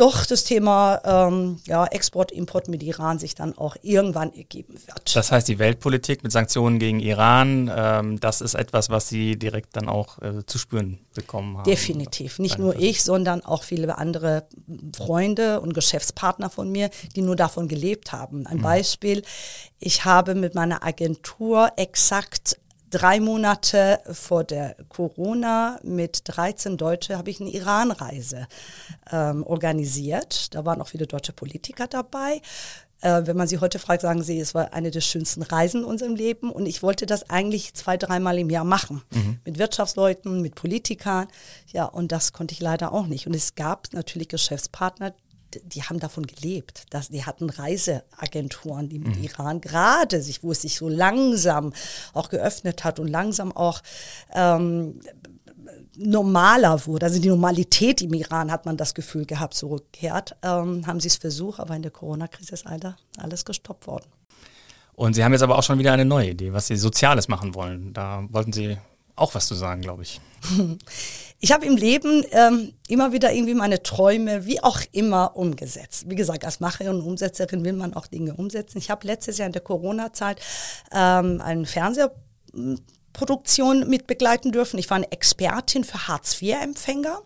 doch 0.00 0.24
das 0.24 0.44
Thema 0.44 1.02
ähm, 1.04 1.58
ja, 1.66 1.84
Export, 1.84 2.32
Import 2.32 2.68
mit 2.68 2.82
Iran 2.82 3.18
sich 3.18 3.34
dann 3.34 3.56
auch 3.58 3.76
irgendwann 3.82 4.32
ergeben 4.32 4.72
wird. 4.86 5.14
Das 5.14 5.30
heißt, 5.30 5.46
die 5.46 5.58
Weltpolitik 5.58 6.22
mit 6.22 6.32
Sanktionen 6.32 6.78
gegen 6.78 7.00
Iran, 7.00 7.70
ähm, 7.74 8.18
das 8.18 8.40
ist 8.40 8.54
etwas, 8.54 8.88
was 8.88 9.10
Sie 9.10 9.38
direkt 9.38 9.76
dann 9.76 9.90
auch 9.90 10.20
äh, 10.22 10.46
zu 10.46 10.56
spüren 10.56 10.98
bekommen 11.14 11.58
haben. 11.58 11.64
Definitiv. 11.64 12.38
Nicht 12.38 12.58
nur 12.58 12.78
ich, 12.78 13.04
sondern 13.04 13.44
auch 13.44 13.62
viele 13.62 13.98
andere 13.98 14.44
Freunde 14.96 15.60
und 15.60 15.74
Geschäftspartner 15.74 16.48
von 16.48 16.72
mir, 16.72 16.88
die 17.14 17.20
nur 17.20 17.36
davon 17.36 17.68
gelebt 17.68 18.12
haben. 18.12 18.46
Ein 18.46 18.58
mhm. 18.58 18.62
Beispiel, 18.62 19.22
ich 19.78 20.06
habe 20.06 20.34
mit 20.34 20.54
meiner 20.54 20.82
Agentur 20.82 21.72
exakt 21.76 22.56
drei 22.90 23.20
Monate 23.20 24.00
vor 24.12 24.44
der 24.44 24.76
Corona 24.88 25.78
mit 25.82 26.22
13 26.24 26.76
Deutsche 26.76 27.16
habe 27.16 27.30
ich 27.30 27.40
eine 27.40 27.50
Iran-Reise 27.50 28.46
ähm, 29.10 29.44
organisiert. 29.44 30.54
Da 30.54 30.64
waren 30.64 30.80
auch 30.82 30.88
viele 30.88 31.06
deutsche 31.06 31.32
Politiker 31.32 31.86
dabei. 31.86 32.42
Äh, 33.00 33.22
wenn 33.24 33.36
man 33.36 33.48
sie 33.48 33.58
heute 33.58 33.78
fragt, 33.78 34.02
sagen 34.02 34.22
sie, 34.22 34.38
es 34.38 34.54
war 34.54 34.74
eine 34.74 34.90
der 34.90 35.00
schönsten 35.00 35.42
Reisen 35.42 35.82
in 35.82 35.86
unserem 35.86 36.14
Leben. 36.14 36.50
Und 36.50 36.66
ich 36.66 36.82
wollte 36.82 37.06
das 37.06 37.30
eigentlich 37.30 37.74
zwei, 37.74 37.96
dreimal 37.96 38.38
im 38.38 38.50
Jahr 38.50 38.64
machen. 38.64 39.02
Mhm. 39.10 39.40
Mit 39.44 39.58
Wirtschaftsleuten, 39.58 40.42
mit 40.42 40.54
Politikern. 40.54 41.28
Ja, 41.72 41.84
und 41.86 42.12
das 42.12 42.32
konnte 42.32 42.52
ich 42.52 42.60
leider 42.60 42.92
auch 42.92 43.06
nicht. 43.06 43.26
Und 43.26 43.34
es 43.34 43.54
gab 43.54 43.88
natürlich 43.92 44.28
Geschäftspartner, 44.28 45.14
die 45.64 45.82
haben 45.82 46.00
davon 46.00 46.26
gelebt. 46.26 46.84
Dass, 46.90 47.08
die 47.08 47.24
hatten 47.24 47.50
Reiseagenturen, 47.50 48.88
die 48.88 48.98
mit 48.98 49.16
mhm. 49.16 49.24
Iran 49.24 49.60
gerade 49.60 50.22
sich, 50.22 50.42
wo 50.42 50.52
es 50.52 50.62
sich 50.62 50.76
so 50.76 50.88
langsam 50.88 51.72
auch 52.12 52.28
geöffnet 52.28 52.84
hat 52.84 52.98
und 52.98 53.08
langsam 53.08 53.52
auch 53.52 53.82
ähm, 54.34 55.00
normaler 55.96 56.86
wurde. 56.86 57.06
Also 57.06 57.20
die 57.20 57.28
Normalität 57.28 58.02
im 58.02 58.14
Iran 58.14 58.50
hat 58.50 58.66
man 58.66 58.76
das 58.76 58.94
Gefühl 58.94 59.26
gehabt, 59.26 59.54
zurückkehrt. 59.54 60.36
Ähm, 60.42 60.86
haben 60.86 61.00
sie 61.00 61.08
es 61.08 61.16
versucht, 61.16 61.60
aber 61.60 61.76
in 61.76 61.82
der 61.82 61.90
Corona-Krise 61.90 62.54
ist 62.54 62.64
leider 62.64 62.96
alles 63.18 63.44
gestoppt 63.44 63.86
worden. 63.86 64.06
Und 64.94 65.14
Sie 65.14 65.24
haben 65.24 65.32
jetzt 65.32 65.42
aber 65.42 65.56
auch 65.56 65.62
schon 65.62 65.78
wieder 65.78 65.92
eine 65.92 66.04
neue 66.04 66.30
Idee, 66.30 66.52
was 66.52 66.66
Sie 66.66 66.76
Soziales 66.76 67.28
machen 67.28 67.54
wollen. 67.54 67.94
Da 67.94 68.22
wollten 68.28 68.52
Sie 68.52 68.76
auch 69.20 69.34
was 69.34 69.46
zu 69.46 69.54
sagen, 69.54 69.82
glaube 69.82 70.02
ich. 70.02 70.20
Ich 71.42 71.52
habe 71.52 71.64
im 71.64 71.74
Leben 71.74 72.22
ähm, 72.32 72.74
immer 72.86 73.12
wieder 73.12 73.32
irgendwie 73.32 73.54
meine 73.54 73.82
Träume, 73.82 74.44
wie 74.44 74.62
auch 74.62 74.78
immer, 74.92 75.36
umgesetzt. 75.36 76.04
Wie 76.06 76.14
gesagt, 76.14 76.44
als 76.44 76.60
Macherin 76.60 76.96
und 76.96 77.00
Umsetzerin 77.00 77.64
will 77.64 77.72
man 77.72 77.94
auch 77.94 78.06
Dinge 78.06 78.34
umsetzen. 78.34 78.76
Ich 78.76 78.90
habe 78.90 79.06
letztes 79.06 79.38
Jahr 79.38 79.46
in 79.46 79.54
der 79.54 79.62
Corona-Zeit 79.62 80.38
ähm, 80.92 81.40
eine 81.40 81.64
Fernsehproduktion 81.64 83.88
mit 83.88 84.06
begleiten 84.06 84.52
dürfen. 84.52 84.78
Ich 84.78 84.90
war 84.90 84.98
eine 84.98 85.10
Expertin 85.10 85.84
für 85.84 86.08
Hartz-IV-Empfänger. 86.08 87.22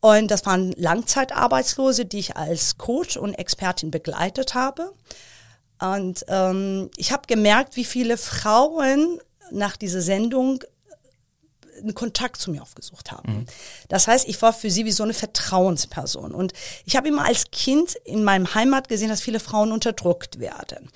Und 0.00 0.30
das 0.30 0.44
waren 0.44 0.72
Langzeitarbeitslose, 0.72 2.04
die 2.04 2.18
ich 2.18 2.36
als 2.36 2.76
Coach 2.76 3.16
und 3.16 3.32
Expertin 3.32 3.90
begleitet 3.90 4.54
habe. 4.54 4.92
Und 5.80 6.22
ähm, 6.28 6.90
ich 6.96 7.12
habe 7.12 7.22
gemerkt, 7.26 7.76
wie 7.76 7.84
viele 7.84 8.18
Frauen 8.18 9.20
nach 9.50 9.78
dieser 9.78 10.02
Sendung 10.02 10.62
einen 11.78 11.94
Kontakt 11.94 12.40
zu 12.40 12.50
mir 12.50 12.62
aufgesucht 12.62 13.12
haben. 13.12 13.32
Mhm. 13.32 13.46
Das 13.88 14.06
heißt, 14.06 14.28
ich 14.28 14.40
war 14.42 14.52
für 14.52 14.70
sie 14.70 14.84
wie 14.84 14.92
so 14.92 15.02
eine 15.02 15.14
Vertrauensperson. 15.14 16.32
Und 16.32 16.52
ich 16.84 16.96
habe 16.96 17.08
immer 17.08 17.24
als 17.24 17.50
Kind 17.50 17.94
in 18.04 18.24
meinem 18.24 18.54
Heimat 18.54 18.88
gesehen, 18.88 19.08
dass 19.08 19.20
viele 19.20 19.40
Frauen 19.40 19.72
unterdrückt 19.72 20.38
werden. 20.38 20.90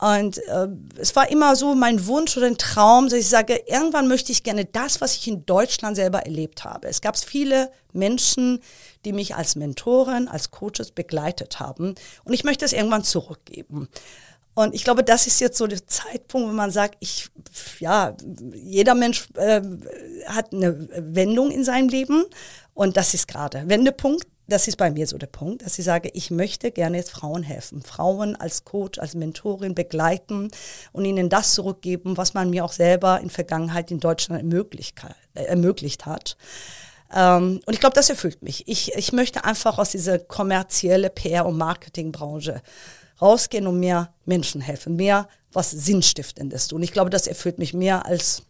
Und 0.00 0.38
äh, 0.48 0.68
es 0.96 1.14
war 1.14 1.30
immer 1.30 1.56
so 1.56 1.74
mein 1.74 2.06
Wunsch 2.06 2.34
oder 2.36 2.46
ein 2.46 2.56
Traum, 2.56 3.10
dass 3.10 3.18
ich 3.18 3.28
sage, 3.28 3.62
irgendwann 3.66 4.08
möchte 4.08 4.32
ich 4.32 4.42
gerne 4.42 4.64
das, 4.64 5.02
was 5.02 5.14
ich 5.14 5.28
in 5.28 5.44
Deutschland 5.44 5.94
selber 5.94 6.20
erlebt 6.20 6.64
habe. 6.64 6.88
Es 6.88 7.02
gab 7.02 7.18
viele 7.18 7.70
Menschen, 7.92 8.60
die 9.04 9.12
mich 9.12 9.34
als 9.34 9.56
Mentorin, 9.56 10.26
als 10.26 10.50
Coaches 10.50 10.92
begleitet 10.92 11.60
haben. 11.60 11.94
Und 12.24 12.32
ich 12.32 12.44
möchte 12.44 12.64
es 12.64 12.72
irgendwann 12.72 13.04
zurückgeben. 13.04 13.88
Und 14.54 14.74
ich 14.74 14.84
glaube, 14.84 15.04
das 15.04 15.26
ist 15.26 15.40
jetzt 15.40 15.58
so 15.58 15.66
der 15.66 15.86
Zeitpunkt, 15.86 16.48
wo 16.48 16.52
man 16.52 16.70
sagt, 16.70 16.96
ich, 17.00 17.28
ja, 17.78 18.16
jeder 18.54 18.94
Mensch 18.94 19.28
äh, 19.34 19.62
hat 20.26 20.52
eine 20.52 20.88
Wendung 20.96 21.50
in 21.50 21.64
seinem 21.64 21.88
Leben 21.88 22.24
und 22.74 22.96
das 22.96 23.14
ist 23.14 23.28
gerade 23.28 23.68
Wendepunkt. 23.68 24.26
Das 24.48 24.66
ist 24.66 24.76
bei 24.76 24.90
mir 24.90 25.06
so 25.06 25.16
der 25.16 25.28
Punkt, 25.28 25.64
dass 25.64 25.78
ich 25.78 25.84
sage, 25.84 26.10
ich 26.12 26.32
möchte 26.32 26.72
gerne 26.72 26.96
jetzt 26.96 27.12
Frauen 27.12 27.44
helfen, 27.44 27.82
Frauen 27.82 28.34
als 28.34 28.64
Coach, 28.64 28.98
als 28.98 29.14
Mentorin 29.14 29.76
begleiten 29.76 30.50
und 30.90 31.04
ihnen 31.04 31.28
das 31.28 31.54
zurückgeben, 31.54 32.16
was 32.16 32.34
man 32.34 32.50
mir 32.50 32.64
auch 32.64 32.72
selber 32.72 33.20
in 33.20 33.30
Vergangenheit 33.30 33.92
in 33.92 34.00
Deutschland 34.00 34.40
ermöglicht, 34.40 34.96
äh, 35.34 35.44
ermöglicht 35.44 36.04
hat. 36.04 36.36
Ähm, 37.14 37.60
und 37.64 37.72
ich 37.72 37.78
glaube, 37.78 37.94
das 37.94 38.10
erfüllt 38.10 38.42
mich. 38.42 38.66
Ich, 38.66 38.92
ich 38.94 39.12
möchte 39.12 39.44
einfach 39.44 39.78
aus 39.78 39.90
dieser 39.90 40.18
kommerzielle 40.18 41.10
PR- 41.10 41.46
und 41.46 41.56
Marketingbranche 41.56 42.60
rausgehen 43.20 43.66
und 43.66 43.80
mehr 43.80 44.12
Menschen 44.24 44.60
helfen, 44.60 44.96
mehr 44.96 45.28
was 45.52 45.70
Sinnstiftendes 45.70 46.68
tun. 46.68 46.82
Ich 46.82 46.92
glaube, 46.92 47.10
das 47.10 47.26
erfüllt 47.26 47.58
mich 47.58 47.74
mehr 47.74 48.06
als 48.06 48.42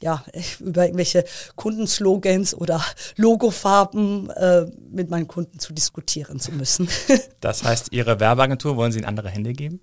ja, 0.00 0.24
über 0.60 0.84
irgendwelche 0.84 1.24
Kundenslogans 1.56 2.54
oder 2.54 2.84
Logofarben 3.16 4.30
äh, 4.30 4.66
mit 4.90 5.10
meinen 5.10 5.28
Kunden 5.28 5.58
zu 5.58 5.72
diskutieren 5.72 6.40
zu 6.40 6.52
müssen. 6.52 6.88
das 7.40 7.64
heißt, 7.64 7.92
Ihre 7.92 8.20
Werbeagentur 8.20 8.76
wollen 8.76 8.92
Sie 8.92 8.98
in 8.98 9.04
andere 9.04 9.30
Hände 9.30 9.52
geben? 9.52 9.80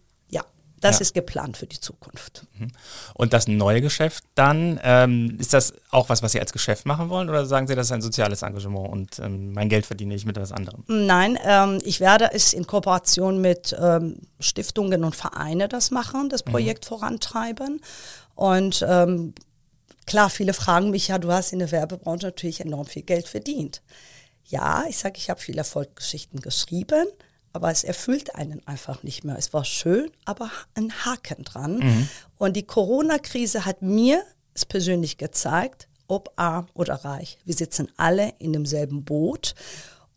Das 0.81 0.97
ja. 0.97 1.01
ist 1.03 1.13
geplant 1.13 1.57
für 1.57 1.67
die 1.67 1.79
Zukunft. 1.79 2.45
Mhm. 2.57 2.71
Und 3.13 3.33
das 3.33 3.47
neue 3.47 3.81
Geschäft 3.81 4.23
dann, 4.35 4.79
ähm, 4.83 5.38
ist 5.39 5.53
das 5.53 5.73
auch 5.91 6.09
was, 6.09 6.23
was 6.23 6.31
Sie 6.33 6.39
als 6.39 6.51
Geschäft 6.51 6.85
machen 6.85 7.09
wollen 7.09 7.29
oder 7.29 7.45
sagen 7.45 7.67
Sie, 7.67 7.75
das 7.75 7.88
ist 7.88 7.91
ein 7.91 8.01
soziales 8.01 8.41
Engagement 8.41 8.89
und 8.89 9.19
ähm, 9.19 9.53
mein 9.53 9.69
Geld 9.69 9.85
verdiene 9.85 10.15
ich 10.15 10.25
mit 10.25 10.38
etwas 10.38 10.51
anderem? 10.51 10.83
Nein, 10.88 11.38
ähm, 11.45 11.79
ich 11.83 12.00
werde 12.00 12.31
es 12.33 12.53
in 12.53 12.65
Kooperation 12.65 13.39
mit 13.39 13.75
ähm, 13.79 14.17
Stiftungen 14.39 15.03
und 15.03 15.15
Vereinen 15.15 15.69
das 15.69 15.91
machen, 15.91 16.29
das 16.29 16.45
mhm. 16.45 16.51
Projekt 16.51 16.85
mhm. 16.85 16.89
vorantreiben. 16.89 17.81
Und 18.33 18.83
ähm, 18.88 19.35
klar, 20.07 20.31
viele 20.31 20.53
fragen 20.53 20.89
mich, 20.89 21.09
ja, 21.09 21.19
du 21.19 21.31
hast 21.31 21.53
in 21.53 21.59
der 21.59 21.71
Werbebranche 21.71 22.25
natürlich 22.25 22.59
enorm 22.59 22.88
viel 22.88 23.03
Geld 23.03 23.27
verdient. 23.27 23.83
Ja, 24.45 24.83
ich 24.89 24.97
sage, 24.97 25.17
ich 25.17 25.29
habe 25.29 25.39
viele 25.39 25.59
Erfolgsgeschichten 25.59 26.41
geschrieben, 26.41 27.05
aber 27.53 27.72
es 27.72 27.84
erfüllt 27.84 28.36
einen 28.36 28.65
einfach 28.67 29.03
nicht 29.03 29.24
mehr. 29.24 29.38
Es 29.38 29.53
war 29.53 29.65
schön, 29.65 30.12
aber 30.25 30.51
ein 30.75 30.91
Haken 31.05 31.43
dran. 31.43 31.77
Mhm. 31.77 32.10
Und 32.38 32.55
die 32.55 32.65
Corona-Krise 32.65 33.65
hat 33.65 33.81
mir 33.81 34.24
es 34.53 34.65
persönlich 34.65 35.17
gezeigt, 35.17 35.88
ob 36.08 36.34
arm 36.36 36.67
oder 36.74 36.96
reich. 36.96 37.38
Wir 37.46 37.55
sitzen 37.55 37.89
alle 37.98 38.34
in 38.39 38.53
demselben 38.53 39.03
Boot. 39.03 39.55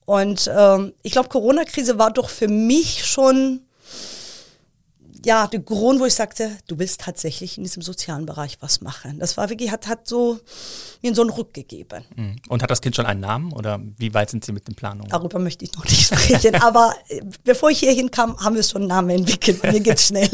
Und 0.04 0.50
ähm, 0.54 0.92
ich 1.02 1.12
glaube, 1.12 1.28
Corona-Krise 1.28 1.98
war 1.98 2.12
doch 2.12 2.28
für 2.28 2.48
mich 2.48 3.04
schon 3.06 3.60
ja, 5.24 5.46
der 5.46 5.60
Grund, 5.60 6.00
wo 6.00 6.04
ich 6.04 6.14
sagte, 6.14 6.50
du 6.66 6.78
willst 6.78 7.00
tatsächlich 7.00 7.56
in 7.56 7.64
diesem 7.64 7.82
sozialen 7.82 8.26
Bereich 8.26 8.58
was 8.60 8.80
machen. 8.80 9.18
Das 9.18 9.36
war 9.36 9.48
wirklich, 9.50 9.70
hat, 9.70 9.86
hat 9.86 10.06
so 10.06 10.38
mir 11.02 11.14
so 11.14 11.22
einen 11.22 11.30
Ruck 11.30 11.52
gegeben. 11.54 12.04
Mhm. 12.16 12.36
Und 12.48 12.62
hat 12.62 12.70
das 12.70 12.80
Kind 12.80 12.96
schon 12.96 13.06
einen 13.06 13.20
Namen 13.20 13.52
oder 13.52 13.80
wie 13.98 14.12
weit 14.14 14.30
sind 14.30 14.44
Sie 14.44 14.52
mit 14.52 14.68
den 14.68 14.74
Planungen? 14.74 15.10
Darüber 15.10 15.38
möchte 15.38 15.64
ich 15.64 15.72
noch 15.74 15.84
nicht 15.84 16.06
sprechen. 16.06 16.54
aber 16.56 16.94
äh, 17.08 17.20
bevor 17.42 17.70
ich 17.70 17.80
hierhin 17.80 18.10
kam, 18.10 18.38
haben 18.38 18.54
wir 18.54 18.62
schon 18.62 18.82
einen 18.82 18.88
Namen 18.88 19.10
entwickelt. 19.10 19.62
Mir 19.62 19.80
geht's 19.80 20.08
schnell. 20.08 20.30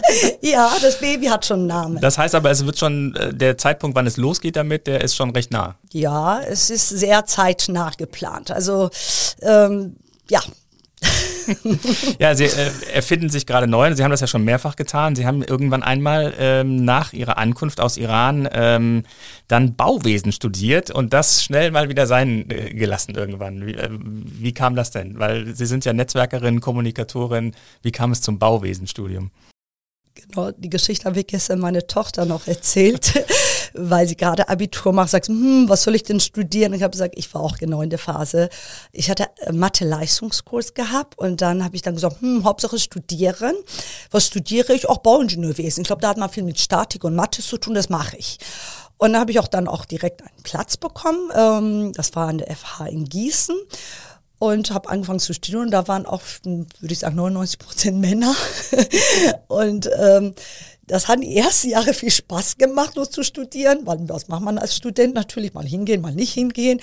ja, 0.40 0.72
das 0.80 0.98
Baby 0.98 1.26
hat 1.26 1.46
schon 1.46 1.60
einen 1.60 1.66
Namen. 1.68 2.00
Das 2.00 2.18
heißt 2.18 2.34
aber, 2.34 2.50
es 2.50 2.64
wird 2.66 2.78
schon, 2.78 3.14
äh, 3.16 3.34
der 3.34 3.58
Zeitpunkt, 3.58 3.96
wann 3.96 4.06
es 4.06 4.16
losgeht 4.16 4.56
damit, 4.56 4.86
der 4.86 5.02
ist 5.02 5.16
schon 5.16 5.30
recht 5.30 5.50
nah. 5.50 5.76
Ja, 5.92 6.40
es 6.40 6.70
ist 6.70 6.88
sehr 6.88 7.26
zeitnah 7.26 7.90
geplant. 7.96 8.50
Also, 8.50 8.90
ähm, 9.40 9.96
ja, 10.28 10.40
ja, 12.18 12.34
Sie 12.34 12.44
äh, 12.44 12.70
erfinden 12.92 13.28
sich 13.28 13.46
gerade 13.46 13.66
neu. 13.66 13.94
Sie 13.94 14.02
haben 14.02 14.10
das 14.10 14.20
ja 14.20 14.26
schon 14.26 14.44
mehrfach 14.44 14.76
getan. 14.76 15.16
Sie 15.16 15.26
haben 15.26 15.42
irgendwann 15.42 15.82
einmal 15.82 16.34
ähm, 16.38 16.84
nach 16.84 17.12
Ihrer 17.12 17.38
Ankunft 17.38 17.80
aus 17.80 17.96
Iran 17.96 18.48
ähm, 18.52 19.04
dann 19.48 19.74
Bauwesen 19.76 20.32
studiert 20.32 20.90
und 20.90 21.12
das 21.12 21.44
schnell 21.44 21.70
mal 21.70 21.88
wieder 21.88 22.06
sein 22.06 22.50
äh, 22.50 22.72
gelassen 22.74 23.14
irgendwann. 23.14 23.66
Wie, 23.66 23.74
äh, 23.74 23.88
wie 23.90 24.52
kam 24.52 24.76
das 24.76 24.90
denn? 24.90 25.18
Weil 25.18 25.54
Sie 25.54 25.66
sind 25.66 25.84
ja 25.84 25.92
Netzwerkerin, 25.92 26.60
Kommunikatorin. 26.60 27.54
Wie 27.82 27.92
kam 27.92 28.12
es 28.12 28.20
zum 28.20 28.38
Bauwesenstudium? 28.38 29.30
Genau, 30.14 30.50
die 30.50 30.68
Geschichte 30.68 31.06
habe 31.06 31.20
ich 31.20 31.26
gestern 31.26 31.58
meine 31.58 31.86
Tochter 31.86 32.26
noch 32.26 32.46
erzählt, 32.46 33.24
weil 33.72 34.06
sie 34.06 34.16
gerade 34.16 34.48
Abitur 34.48 34.92
macht, 34.92 35.08
sagt, 35.08 35.28
hm, 35.28 35.68
was 35.68 35.84
soll 35.84 35.94
ich 35.94 36.02
denn 36.02 36.20
studieren? 36.20 36.74
Ich 36.74 36.82
habe 36.82 36.90
gesagt, 36.90 37.14
ich 37.16 37.32
war 37.32 37.40
auch 37.40 37.56
genau 37.56 37.80
in 37.80 37.88
der 37.88 37.98
Phase. 37.98 38.50
Ich 38.92 39.08
hatte 39.08 39.28
Mathe-Leistungskurs 39.50 40.74
gehabt 40.74 41.18
und 41.18 41.40
dann 41.40 41.64
habe 41.64 41.76
ich 41.76 41.82
dann 41.82 41.94
gesagt, 41.94 42.20
hm, 42.20 42.44
Hauptsache 42.44 42.78
studieren. 42.78 43.54
Was 44.10 44.26
studiere 44.26 44.74
ich? 44.74 44.86
Auch 44.86 44.98
Bauingenieurwesen. 44.98 45.80
Ich 45.80 45.86
glaube, 45.86 46.02
da 46.02 46.08
hat 46.08 46.18
man 46.18 46.28
viel 46.28 46.44
mit 46.44 46.60
Statik 46.60 47.04
und 47.04 47.14
Mathe 47.14 47.40
zu 47.40 47.56
tun, 47.56 47.72
das 47.74 47.88
mache 47.88 48.16
ich. 48.18 48.38
Und 48.98 49.14
dann 49.14 49.20
habe 49.20 49.30
ich 49.30 49.40
auch 49.40 49.48
dann 49.48 49.66
auch 49.66 49.86
direkt 49.86 50.20
einen 50.20 50.42
Platz 50.42 50.76
bekommen. 50.76 51.30
Ähm, 51.34 51.92
das 51.94 52.14
war 52.14 52.28
an 52.28 52.38
der 52.38 52.54
FH 52.54 52.86
in 52.86 53.04
Gießen 53.06 53.56
und 54.42 54.72
habe 54.72 54.88
angefangen 54.88 55.20
zu 55.20 55.34
studieren. 55.34 55.70
Da 55.70 55.86
waren 55.86 56.04
auch, 56.04 56.20
würde 56.42 56.66
ich 56.92 56.98
sagen, 56.98 57.14
99 57.14 57.60
Prozent 57.60 58.00
Männer. 58.00 58.34
und 59.46 59.88
ähm, 59.96 60.34
das 60.88 61.06
hat 61.06 61.22
die 61.22 61.36
ersten 61.36 61.70
Jahre 61.70 61.94
viel 61.94 62.10
Spaß 62.10 62.56
gemacht, 62.58 62.96
nur 62.96 63.08
zu 63.08 63.22
studieren, 63.22 63.86
weil 63.86 64.00
was 64.08 64.26
macht 64.26 64.42
man 64.42 64.58
als 64.58 64.74
Student 64.74 65.14
natürlich, 65.14 65.54
mal 65.54 65.64
hingehen, 65.64 66.00
mal 66.00 66.12
nicht 66.12 66.32
hingehen. 66.32 66.80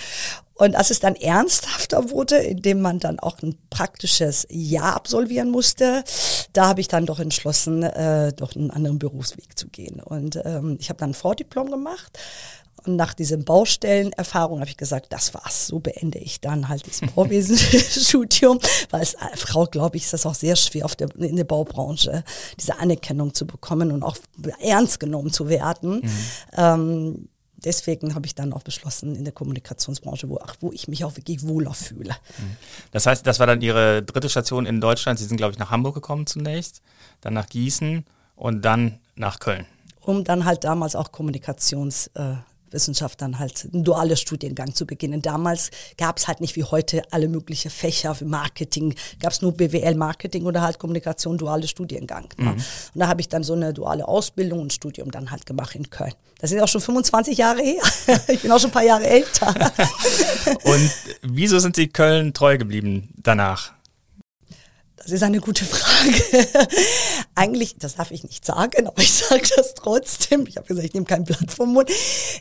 Und 0.54 0.74
als 0.74 0.88
es 0.88 1.00
dann 1.00 1.16
ernsthafter 1.16 2.08
wurde, 2.08 2.36
indem 2.36 2.80
man 2.80 2.98
dann 2.98 3.20
auch 3.20 3.42
ein 3.42 3.56
praktisches 3.68 4.46
Jahr 4.48 4.96
absolvieren 4.96 5.50
musste, 5.50 6.02
da 6.54 6.66
habe 6.66 6.80
ich 6.80 6.88
dann 6.88 7.04
doch 7.04 7.20
entschlossen, 7.20 7.82
äh, 7.82 8.32
doch 8.32 8.56
einen 8.56 8.70
anderen 8.70 8.98
Berufsweg 8.98 9.58
zu 9.58 9.68
gehen. 9.68 10.00
Und 10.00 10.40
ähm, 10.46 10.78
ich 10.80 10.88
habe 10.88 10.98
dann 10.98 11.10
ein 11.10 11.14
Vordiplom 11.14 11.70
gemacht 11.70 12.18
und 12.84 12.96
nach 12.96 13.14
diesen 13.14 13.44
Baustellenerfahrungen 13.44 14.60
habe 14.60 14.70
ich 14.70 14.76
gesagt, 14.76 15.12
das 15.12 15.34
war's. 15.34 15.66
So 15.66 15.80
beende 15.80 16.18
ich 16.18 16.40
dann 16.40 16.68
halt 16.68 16.86
das 16.86 17.00
Bauwesenstudium, 17.00 18.60
weil 18.90 19.00
als 19.00 19.16
Frau, 19.36 19.66
glaube 19.66 19.96
ich, 19.96 20.04
ist 20.04 20.12
das 20.12 20.26
auch 20.26 20.34
sehr 20.34 20.56
schwer 20.56 20.84
auf 20.84 20.96
der, 20.96 21.14
in 21.16 21.36
der 21.36 21.44
Baubranche, 21.44 22.24
diese 22.58 22.78
Anerkennung 22.78 23.34
zu 23.34 23.46
bekommen 23.46 23.92
und 23.92 24.02
auch 24.02 24.16
ernst 24.60 25.00
genommen 25.00 25.32
zu 25.32 25.48
werden. 25.48 26.00
Mhm. 26.00 26.10
Ähm, 26.56 27.28
deswegen 27.56 28.14
habe 28.14 28.26
ich 28.26 28.34
dann 28.34 28.52
auch 28.52 28.62
beschlossen, 28.62 29.14
in 29.14 29.24
der 29.24 29.32
Kommunikationsbranche, 29.32 30.28
wo, 30.28 30.38
ach, 30.42 30.56
wo 30.60 30.72
ich 30.72 30.88
mich 30.88 31.04
auch 31.04 31.16
wirklich 31.16 31.46
wohler 31.46 31.74
fühle. 31.74 32.16
Mhm. 32.38 32.56
Das 32.92 33.06
heißt, 33.06 33.26
das 33.26 33.38
war 33.38 33.46
dann 33.46 33.60
Ihre 33.60 34.02
dritte 34.02 34.28
Station 34.28 34.66
in 34.66 34.80
Deutschland. 34.80 35.18
Sie 35.18 35.26
sind, 35.26 35.36
glaube 35.36 35.52
ich, 35.52 35.58
nach 35.58 35.70
Hamburg 35.70 35.94
gekommen 35.94 36.26
zunächst, 36.26 36.82
dann 37.20 37.34
nach 37.34 37.46
Gießen 37.46 38.04
und 38.36 38.64
dann 38.64 38.98
nach 39.16 39.38
Köln. 39.38 39.66
Um 40.00 40.24
dann 40.24 40.44
halt 40.44 40.64
damals 40.64 40.96
auch 40.96 41.12
Kommunikations... 41.12 42.08
Äh, 42.14 42.36
Wissenschaft 42.72 43.20
dann 43.20 43.38
halt 43.38 43.68
ein 43.72 43.84
duales 43.84 44.20
Studiengang 44.20 44.74
zu 44.74 44.86
beginnen. 44.86 45.22
Damals 45.22 45.70
gab 45.96 46.18
es 46.18 46.28
halt 46.28 46.40
nicht 46.40 46.56
wie 46.56 46.64
heute 46.64 47.02
alle 47.10 47.28
möglichen 47.28 47.70
Fächer 47.70 48.14
für 48.14 48.24
Marketing, 48.24 48.94
gab 49.20 49.32
es 49.32 49.42
nur 49.42 49.52
BWL 49.52 49.94
Marketing 49.94 50.46
oder 50.46 50.62
halt 50.62 50.78
Kommunikation, 50.78 51.38
duale 51.38 51.68
Studiengang. 51.68 52.28
Ne? 52.36 52.44
Mhm. 52.44 52.50
Und 52.52 52.64
da 52.94 53.08
habe 53.08 53.20
ich 53.20 53.28
dann 53.28 53.42
so 53.42 53.54
eine 53.54 53.72
duale 53.72 54.06
Ausbildung 54.06 54.60
und 54.60 54.72
Studium 54.72 55.10
dann 55.10 55.30
halt 55.30 55.46
gemacht 55.46 55.74
in 55.74 55.90
Köln. 55.90 56.14
Das 56.40 56.50
sind 56.50 56.60
auch 56.60 56.68
schon 56.68 56.80
25 56.80 57.36
Jahre 57.36 57.62
her. 57.62 57.82
ich 58.28 58.40
bin 58.40 58.50
auch 58.50 58.58
schon 58.58 58.70
ein 58.70 58.72
paar 58.72 58.84
Jahre 58.84 59.06
älter. 59.06 59.54
und 60.64 60.90
wieso 61.22 61.58
sind 61.58 61.76
Sie 61.76 61.88
Köln 61.88 62.32
treu 62.32 62.56
geblieben 62.56 63.10
danach? 63.22 63.72
Das 65.02 65.12
ist 65.12 65.22
eine 65.22 65.40
gute 65.40 65.64
Frage. 65.64 66.46
Eigentlich, 67.34 67.76
das 67.78 67.94
darf 67.94 68.10
ich 68.10 68.22
nicht 68.22 68.44
sagen, 68.44 68.86
aber 68.86 69.00
ich 69.00 69.12
sage 69.12 69.48
das 69.56 69.72
trotzdem. 69.72 70.46
Ich 70.46 70.58
habe 70.58 70.66
gesagt, 70.66 70.86
ich 70.86 70.92
nehme 70.92 71.06
kein 71.06 71.24
Blatt 71.24 71.50
vom 71.50 71.72
Mund. 71.72 71.90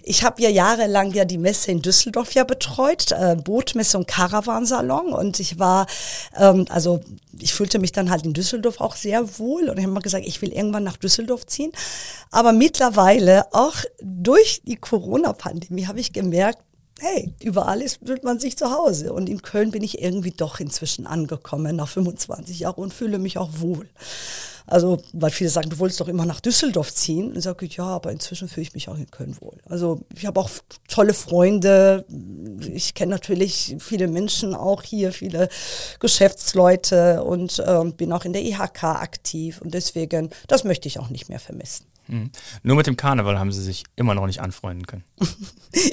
Ich 0.03 0.23
habe 0.23 0.41
ja 0.41 0.49
jahrelang 0.49 1.13
ja 1.13 1.23
die 1.23 1.37
Messe 1.37 1.71
in 1.71 1.81
Düsseldorf 1.81 2.33
ja 2.33 2.43
betreut, 2.43 3.13
äh, 3.13 3.37
Bootmesse 3.37 3.97
und 3.97 4.07
Caravansalon. 4.07 5.13
Und 5.13 5.39
ich 5.39 5.57
war, 5.57 5.87
ähm, 6.35 6.65
also 6.69 6.99
ich 7.39 7.53
fühlte 7.53 7.79
mich 7.79 7.93
dann 7.93 8.09
halt 8.09 8.25
in 8.25 8.33
Düsseldorf 8.33 8.81
auch 8.81 8.97
sehr 8.97 9.39
wohl. 9.39 9.69
Und 9.69 9.77
ich 9.77 9.85
habe 9.85 9.93
mal 9.93 10.01
gesagt, 10.01 10.25
ich 10.27 10.41
will 10.41 10.51
irgendwann 10.51 10.83
nach 10.83 10.97
Düsseldorf 10.97 11.45
ziehen. 11.45 11.71
Aber 12.29 12.51
mittlerweile, 12.51 13.45
auch 13.53 13.75
durch 14.01 14.61
die 14.65 14.75
Corona-Pandemie, 14.75 15.87
habe 15.87 16.01
ich 16.01 16.11
gemerkt, 16.11 16.59
hey, 16.99 17.33
überall 17.41 17.81
ist, 17.81 17.99
fühlt 18.05 18.23
man 18.23 18.39
sich 18.39 18.57
zu 18.57 18.71
Hause. 18.71 19.13
Und 19.13 19.29
in 19.29 19.41
Köln 19.41 19.71
bin 19.71 19.83
ich 19.83 20.01
irgendwie 20.01 20.31
doch 20.31 20.59
inzwischen 20.59 21.07
angekommen 21.07 21.75
nach 21.75 21.87
25 21.87 22.59
Jahren 22.59 22.75
und 22.75 22.93
fühle 22.93 23.19
mich 23.19 23.37
auch 23.37 23.49
wohl. 23.55 23.87
Also, 24.69 25.01
weil 25.13 25.31
viele 25.31 25.49
sagen, 25.49 25.71
du 25.71 25.79
wolltest 25.79 25.99
doch 25.99 26.07
immer 26.07 26.27
nach 26.27 26.41
Düsseldorf 26.41 26.93
ziehen. 26.93 27.33
Und 27.33 27.41
sage 27.41 27.65
ich, 27.65 27.77
ja, 27.77 27.85
aber 27.85 28.11
inzwischen 28.11 28.47
fühle 28.47 28.67
ich 28.67 28.73
mich 28.75 28.87
auch 28.87 28.97
in 28.97 29.09
Köln 29.09 29.35
wohl. 29.39 29.57
Also, 29.67 30.01
ich 30.15 30.27
habe 30.27 30.39
auch 30.39 30.49
tolle 30.87 31.15
Freunde. 31.15 32.05
Ich 32.71 32.93
kenne 32.93 33.09
natürlich 33.09 33.75
viele 33.79 34.07
Menschen 34.07 34.53
auch 34.53 34.83
hier, 34.83 35.11
viele 35.11 35.49
Geschäftsleute 35.99 37.23
und 37.23 37.57
äh, 37.59 37.83
bin 37.97 38.13
auch 38.13 38.25
in 38.25 38.33
der 38.33 38.43
IHK 38.43 38.83
aktiv. 38.83 39.59
Und 39.61 39.73
deswegen, 39.73 40.29
das 40.47 40.63
möchte 40.63 40.87
ich 40.87 40.99
auch 40.99 41.09
nicht 41.09 41.29
mehr 41.29 41.39
vermissen. 41.39 41.85
Mhm. 42.09 42.31
Nur 42.63 42.75
mit 42.75 42.87
dem 42.87 42.97
Karneval 42.97 43.37
haben 43.37 43.51
Sie 43.51 43.61
sich 43.61 43.83
immer 43.95 44.15
noch 44.15 44.25
nicht 44.25 44.41
anfreunden 44.41 44.87
können. 44.87 45.03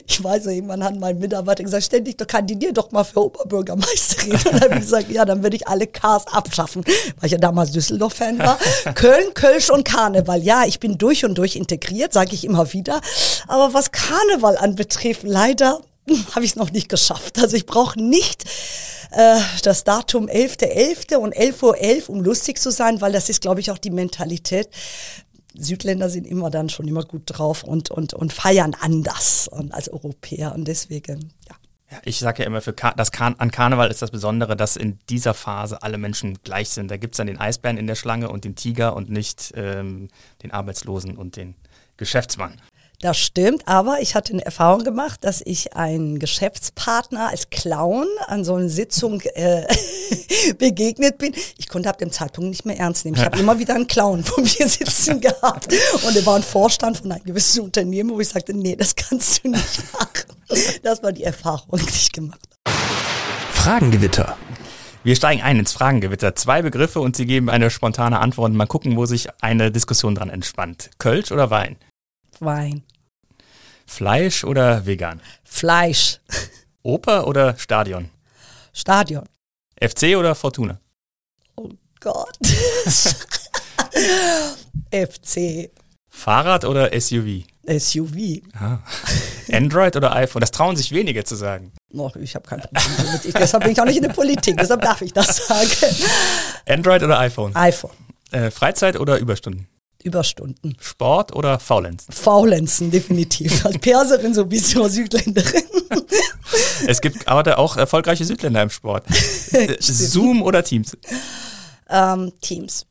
ich 0.07 0.23
weiß, 0.23 0.47
irgendwann 0.47 0.83
hat 0.83 0.99
mein 0.99 1.19
Mitarbeiter 1.19 1.63
gesagt, 1.63 1.85
ständig, 1.85 2.17
du 2.17 2.25
kandidier 2.25 2.73
doch 2.73 2.91
mal 2.91 3.05
für 3.05 3.25
Oberbürgermeisterin. 3.25 4.33
Und 4.33 4.47
dann 4.47 4.61
habe 4.61 4.75
ich 4.75 4.81
gesagt, 4.81 5.11
ja, 5.11 5.25
dann 5.25 5.43
würde 5.43 5.57
ich 5.57 5.69
alle 5.69 5.87
Cars 5.87 6.27
abschaffen, 6.29 6.85
weil 7.19 7.27
ich 7.27 7.33
ja 7.33 7.39
damals 7.39 7.73
Düsseldorf-Fan 7.73 8.39
war. 8.39 8.59
Köln, 8.95 9.35
Kölsch 9.35 9.71
und 9.71 9.85
Karneval. 9.85 10.43
Ja, 10.43 10.65
ich 10.65 10.81
bin 10.81 10.97
durch 10.97 11.25
und 11.25 11.37
durch 11.37 11.57
integriert, 11.57 12.13
sage 12.13 12.35
ich 12.35 12.45
immer 12.45 12.73
wieder. 12.73 13.01
Aber 13.47 13.75
was 13.75 13.93
Karneval 13.93 14.57
anbetrifft, 14.57 15.23
leider 15.23 15.81
habe 16.35 16.45
ich 16.45 16.53
es 16.53 16.57
noch 16.57 16.71
nicht 16.71 16.89
geschafft. 16.89 17.39
Also 17.39 17.57
ich 17.57 17.67
brauche 17.67 18.01
nicht 18.01 18.45
äh, 19.11 19.41
das 19.63 19.85
Datum 19.85 20.27
11.11. 20.27 21.11
.11. 21.11 21.17
und 21.17 21.35
11.11 21.35 21.63
Uhr, 21.63 21.77
.11, 21.77 22.07
um 22.09 22.23
lustig 22.23 22.61
zu 22.61 22.71
sein, 22.71 23.01
weil 23.01 23.13
das 23.13 23.29
ist, 23.29 23.41
glaube 23.41 23.61
ich, 23.61 23.71
auch 23.71 23.79
die 23.79 23.91
Mentalität. 23.91 24.69
Südländer 25.59 26.09
sind 26.09 26.27
immer 26.27 26.51
dann 26.51 26.69
schon 26.69 26.89
immer 26.89 27.05
gut 27.05 27.23
drauf 27.27 27.63
und, 27.63 27.91
und, 27.91 28.15
und 28.15 28.33
feiern 28.33 28.75
anders 28.81 29.49
und 29.49 29.73
als 29.73 29.89
Europäer. 29.89 30.55
Und 30.55 30.67
deswegen, 30.67 31.33
ja. 31.49 31.57
Ja, 31.91 31.99
ich 32.05 32.19
sage 32.19 32.43
ja 32.43 32.49
immer, 32.49 32.61
für 32.61 32.73
Kar 32.73 32.95
das 32.97 33.13
Kar 33.13 33.37
an 33.39 33.53
Karneval 33.53 33.91
ist 33.93 34.03
das 34.03 34.11
Besondere, 34.11 34.57
dass 34.57 34.77
in 34.77 34.99
dieser 35.09 35.35
Phase 35.35 35.83
alle 35.83 35.99
Menschen 35.99 36.37
gleich 36.43 36.71
sind. 36.71 36.91
Da 36.91 36.97
gibt 36.97 37.15
es 37.15 37.19
dann 37.19 37.29
den 37.29 37.39
Eisbären 37.39 37.79
in 37.79 37.87
der 37.87 37.95
Schlange 37.95 38.29
und 38.29 38.45
den 38.45 38.57
Tiger 38.57 38.97
und 38.97 39.09
nicht 39.09 39.53
ähm, 39.55 40.09
den 40.43 40.51
Arbeitslosen 40.51 41.17
und 41.17 41.37
den 41.37 41.55
Geschäftsmann. 41.97 42.61
Das 43.01 43.19
stimmt, 43.19 43.69
aber 43.69 44.01
ich 44.01 44.15
hatte 44.15 44.33
eine 44.33 44.45
Erfahrung 44.45 44.83
gemacht, 44.83 45.23
dass 45.23 45.43
ich 45.45 45.75
einen 45.75 46.19
Geschäftspartner 46.19 47.29
als 47.29 47.51
Clown 47.51 48.07
an 48.27 48.43
so 48.43 48.55
einer 48.55 48.71
Sitzung 48.71 49.21
äh, 49.35 49.67
begegnet 50.59 51.19
bin. 51.19 51.35
Ich 51.59 51.69
konnte 51.69 51.91
ab 51.91 51.99
dem 51.99 52.11
Zeitpunkt 52.11 52.49
nicht 52.51 52.65
mehr 52.65 52.79
ernst 52.79 53.05
nehmen. 53.05 53.19
Ich 53.19 53.25
habe 53.25 53.39
immer 53.39 53.59
wieder 53.59 53.75
einen 53.75 53.87
Clown 53.87 54.25
vor 54.25 54.43
mir 54.43 54.69
sitzen 54.69 55.21
gehabt 55.21 55.69
und 56.07 56.17
er 56.17 56.25
war 56.25 56.37
ein 56.37 56.43
Vorstand 56.43 56.97
von 56.97 57.13
einem 57.13 57.25
gewissen 57.25 57.65
Unternehmen, 57.65 58.11
wo 58.11 58.21
ich 58.21 58.29
sagte, 58.29 58.55
nee, 58.55 58.77
das 58.77 58.97
kannst 58.97 59.45
du 59.45 59.51
nicht 59.51 59.93
machen. 59.93 60.27
Das 60.83 61.03
war 61.03 61.13
die 61.13 61.25
Erfahrung, 61.25 61.79
die 61.79 61.91
ich 61.91 62.13
gemacht 62.13 62.41
habe. 62.67 62.77
Fragengewitter. 63.53 64.37
Wir 65.05 65.15
steigen 65.15 65.43
ein 65.43 65.59
ins 65.59 65.73
Fragengewitter. 65.73 66.35
Zwei 66.35 66.63
Begriffe 66.63 67.01
und 67.01 67.15
Sie 67.15 67.27
geben 67.27 67.51
eine 67.51 67.71
spontane 67.71 68.19
Antwort. 68.21 68.53
Mal 68.53 68.67
gucken, 68.67 68.97
wo 68.97 69.07
sich 69.07 69.29
eine 69.41 69.71
Diskussion 69.71 70.15
dran 70.15 70.31
entspannt. 70.31 70.91
Kölsch 70.99 71.31
oder 71.31 71.51
Wein? 71.51 71.77
Wein. 72.41 72.83
Fleisch 73.87 74.45
oder 74.45 74.87
vegan? 74.87 75.21
Fleisch. 75.45 76.21
Oper 76.83 77.27
oder 77.27 77.57
Stadion? 77.57 78.11
Stadion. 78.73 79.25
FC 79.81 80.17
oder 80.17 80.35
Fortuna? 80.35 80.81
Oh 81.57 81.71
Gott. 82.01 82.39
FC. 84.91 85.71
Fahrrad 86.09 86.65
oder 86.65 86.99
SUV? 86.99 87.45
SUV. 87.67 88.43
Ah. 88.55 88.79
Android 89.53 89.97
oder 89.97 90.15
iPhone? 90.15 90.41
Das 90.41 90.51
trauen 90.51 90.77
sich 90.77 90.93
wenige 90.93 91.25
zu 91.25 91.35
sagen. 91.35 91.73
Oh, 91.93 92.11
ich 92.21 92.35
habe 92.35 92.49
kein 92.49 92.61
Problem 92.61 92.83
damit. 92.99 93.25
Ich, 93.25 93.35
deshalb 93.35 93.65
bin 93.65 93.73
ich 93.73 93.81
auch 93.81 93.85
nicht 93.85 93.97
in 93.97 94.03
der 94.03 94.11
Politik, 94.11 94.57
deshalb 94.57 94.83
darf 94.83 95.03
ich 95.03 95.13
das 95.13 95.47
sagen. 95.47 95.71
Android 96.67 97.03
oder 97.03 97.19
iPhone? 97.19 97.55
iPhone. 97.55 97.93
Äh, 98.31 98.51
Freizeit 98.51 98.99
oder 98.99 99.19
Überstunden? 99.19 99.69
Überstunden. 100.07 100.77
Sport 100.81 101.35
oder 101.35 101.59
Faulenzen? 101.59 102.13
Faulenzen, 102.13 102.91
definitiv. 102.91 103.67
Als 103.67 103.79
Perserin 103.79 104.33
sowieso 104.33 104.89
Südländerin. 104.89 105.65
Es 106.87 107.01
gibt 107.01 107.27
aber 107.27 107.59
auch 107.59 107.77
erfolgreiche 107.77 108.25
Südländer 108.25 108.63
im 108.63 108.71
Sport. 108.71 109.05
Zoom 109.81 110.43
oder 110.43 110.63
Teams? 110.63 110.97
Ähm, 111.89 112.33
Teams. 112.41 112.87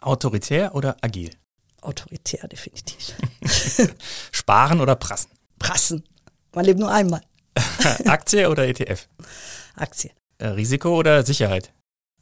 Autoritär 0.00 0.74
oder 0.74 0.96
agil? 1.00 1.30
Autoritär, 1.80 2.46
definitiv. 2.46 3.14
Sparen 4.30 4.80
oder 4.80 4.94
prassen? 4.94 5.30
Prassen. 5.58 6.04
Man 6.54 6.66
lebt 6.66 6.78
nur 6.78 6.92
einmal. 6.92 7.22
Aktie 8.04 8.48
oder 8.48 8.68
ETF? 8.68 9.08
Aktie. 9.74 10.10
Risiko 10.40 10.96
oder 10.96 11.24
Sicherheit? 11.24 11.72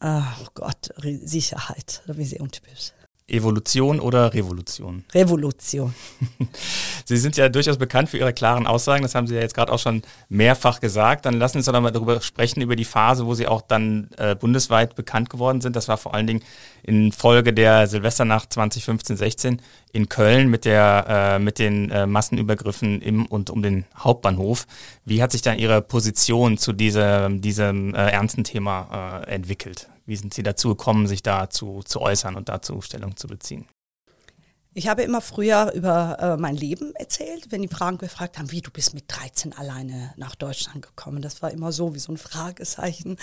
Oh 0.00 0.47
Gott, 0.55 0.90
Sicherheit. 1.25 2.02
Da 2.07 2.12
bin 2.12 2.23
ich 2.23 2.31
sehr 2.31 2.40
untypisch. 2.40 2.93
Evolution 3.29 4.01
oder 4.01 4.33
Revolution? 4.33 5.05
Revolution. 5.15 5.95
Sie 7.05 7.17
sind 7.17 7.37
ja 7.37 7.49
durchaus 7.49 7.77
bekannt 7.77 8.09
für 8.09 8.19
Ihre 8.19 8.33
klaren 8.33 8.67
Aussagen, 8.67 9.03
das 9.03 9.15
haben 9.15 9.27
Sie 9.27 9.35
ja 9.35 9.41
jetzt 9.41 9.55
gerade 9.55 9.71
auch 9.71 9.79
schon 9.79 10.03
mehrfach 10.29 10.81
gesagt. 10.81 11.27
Dann 11.27 11.35
lassen 11.35 11.55
Sie 11.55 11.59
uns 11.59 11.67
doch 11.67 11.81
mal 11.81 11.91
darüber 11.91 12.21
sprechen, 12.21 12.63
über 12.63 12.75
die 12.75 12.85
Phase, 12.85 13.27
wo 13.27 13.35
Sie 13.35 13.47
auch 13.47 13.63
dann 13.63 14.09
äh, 14.17 14.35
bundesweit 14.35 14.95
bekannt 14.95 15.31
geworden 15.31 15.61
sind. 15.61 15.77
Das 15.77 15.89
war 15.89 15.99
vor 15.99 16.15
allen 16.15 16.27
Dingen 16.27 16.43
in 16.83 17.12
Folge 17.12 17.53
der 17.53 17.87
Silvesternacht 17.87 18.53
2015-16 18.53 19.59
in 19.93 20.09
Köln 20.09 20.49
mit, 20.49 20.64
der, 20.64 21.07
äh, 21.09 21.38
mit 21.38 21.59
den 21.59 21.91
äh, 21.91 22.07
Massenübergriffen 22.07 23.03
im 23.03 23.27
und 23.27 23.51
um 23.51 23.62
den 23.62 23.85
Hauptbahnhof. 23.97 24.67
Wie 25.05 25.23
hat 25.23 25.33
sich 25.33 25.43
dann 25.43 25.59
Ihre 25.59 25.83
Position 25.83 26.57
zu 26.57 26.73
diesem, 26.73 27.41
diesem 27.41 27.95
äh, 27.95 28.11
ernsten 28.11 28.45
Thema 28.45 29.23
äh, 29.27 29.31
entwickelt? 29.31 29.88
Wie 30.09 30.16
sind 30.16 30.33
Sie 30.33 30.42
dazu 30.42 30.71
gekommen, 30.71 31.07
sich 31.07 31.23
dazu 31.23 31.83
zu 31.85 32.01
äußern 32.01 32.35
und 32.35 32.49
dazu 32.49 32.81
Stellung 32.81 33.18
zu 33.18 33.27
beziehen? 33.27 33.68
Ich 34.73 34.88
habe 34.88 35.03
immer 35.03 35.21
früher 35.21 35.71
über 35.75 36.16
äh, 36.18 36.37
mein 36.38 36.57
Leben 36.57 36.94
erzählt, 36.94 37.53
wenn 37.53 37.61
die 37.61 37.68
Fragen 37.68 37.99
gefragt 37.99 38.38
haben, 38.38 38.51
wie 38.51 38.62
du 38.62 38.71
bist 38.71 38.94
mit 38.94 39.05
13 39.09 39.53
alleine 39.53 40.14
nach 40.16 40.35
Deutschland 40.35 40.81
gekommen. 40.81 41.21
Das 41.21 41.42
war 41.42 41.51
immer 41.51 41.73
so 41.73 41.94
wie 41.94 41.99
so 41.99 42.11
ein 42.11 42.16
Fragezeichen. 42.16 43.11
Und 43.11 43.18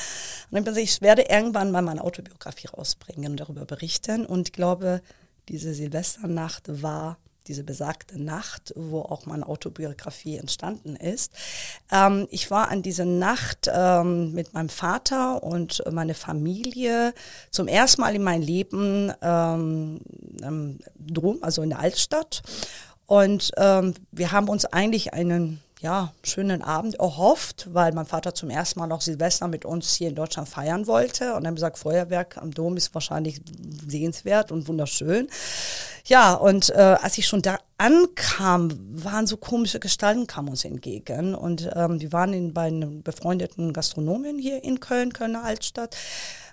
dann 0.52 0.68
habe 0.68 0.80
ich, 0.80 0.92
ich 0.92 1.02
werde 1.02 1.24
irgendwann 1.24 1.72
mal 1.72 1.82
meine 1.82 2.04
Autobiografie 2.04 2.68
rausbringen 2.68 3.32
und 3.32 3.40
darüber 3.40 3.66
berichten. 3.66 4.24
Und 4.24 4.50
ich 4.50 4.54
glaube, 4.54 5.02
diese 5.50 5.74
Silvesternacht 5.74 6.84
war 6.84 7.18
diese 7.48 7.64
besagte 7.64 8.22
Nacht, 8.22 8.74
wo 8.76 9.02
auch 9.02 9.26
meine 9.26 9.48
Autobiografie 9.48 10.38
entstanden 10.38 10.96
ist. 10.96 11.32
Ähm, 11.92 12.28
ich 12.32 12.52
war 12.52 12.70
an 12.70 12.82
dieser 12.82 13.06
Nacht 13.06 13.70
ähm, 13.72 14.34
mit 14.34 14.54
meinem 14.54 14.70
Vater 14.70 15.44
und 15.44 15.84
meine 15.92 16.14
Familie 16.14 17.14
zum 17.52 17.68
ersten 17.68 18.02
Mal 18.02 18.16
in 18.16 18.24
meinem 18.24 18.42
Leben 18.42 19.12
ähm, 19.22 20.00
ähm 20.44 20.80
drum, 20.98 21.38
also 21.42 21.62
in 21.62 21.70
der 21.70 21.80
Altstadt. 21.80 22.42
Und 23.06 23.52
ähm, 23.58 23.94
wir 24.12 24.32
haben 24.32 24.50
uns 24.50 24.66
eigentlich 24.66 25.14
einen 25.14 25.62
ja, 25.86 26.12
schönen 26.24 26.64
Abend 26.64 26.96
erhofft, 26.96 27.68
weil 27.72 27.94
mein 27.94 28.08
Vater 28.08 28.34
zum 28.34 28.50
ersten 28.50 28.80
Mal 28.80 28.88
noch 28.88 29.02
Silvester 29.02 29.48
mit 29.48 29.66
uns 29.66 29.94
hier 29.94 30.10
in 30.10 30.16
Deutschland 30.16 30.50
feiern 30.50 30.88
wollte. 30.88 31.36
Und 31.36 31.44
dann 31.44 31.54
gesagt, 31.54 31.78
Feuerwerk 31.78 32.38
am 32.38 32.50
Dom 32.50 32.76
ist 32.76 32.92
wahrscheinlich 32.96 33.40
sehenswert 33.88 34.52
und 34.52 34.68
wunderschön. 34.68 35.28
Ja, 36.08 36.34
und 36.34 36.72
äh, 36.72 36.98
als 37.00 37.20
ich 37.20 37.28
schon 37.28 37.44
da 37.44 37.60
ankam, 37.78 38.72
waren 38.96 39.28
so 39.28 39.38
komische 39.38 39.80
Gestalten, 39.80 40.26
kamen 40.26 40.50
uns 40.50 40.66
entgegen. 40.66 41.36
Und 41.36 41.70
ähm, 41.76 42.02
wir 42.02 42.12
waren 42.12 42.34
in, 42.34 42.52
bei 42.52 42.64
einem 42.64 43.04
befreundeten 43.04 43.72
Gastronomen 43.72 44.40
hier 44.40 44.64
in 44.64 44.80
Köln, 44.80 45.14
Kölner 45.14 45.44
Altstadt. 45.44 45.96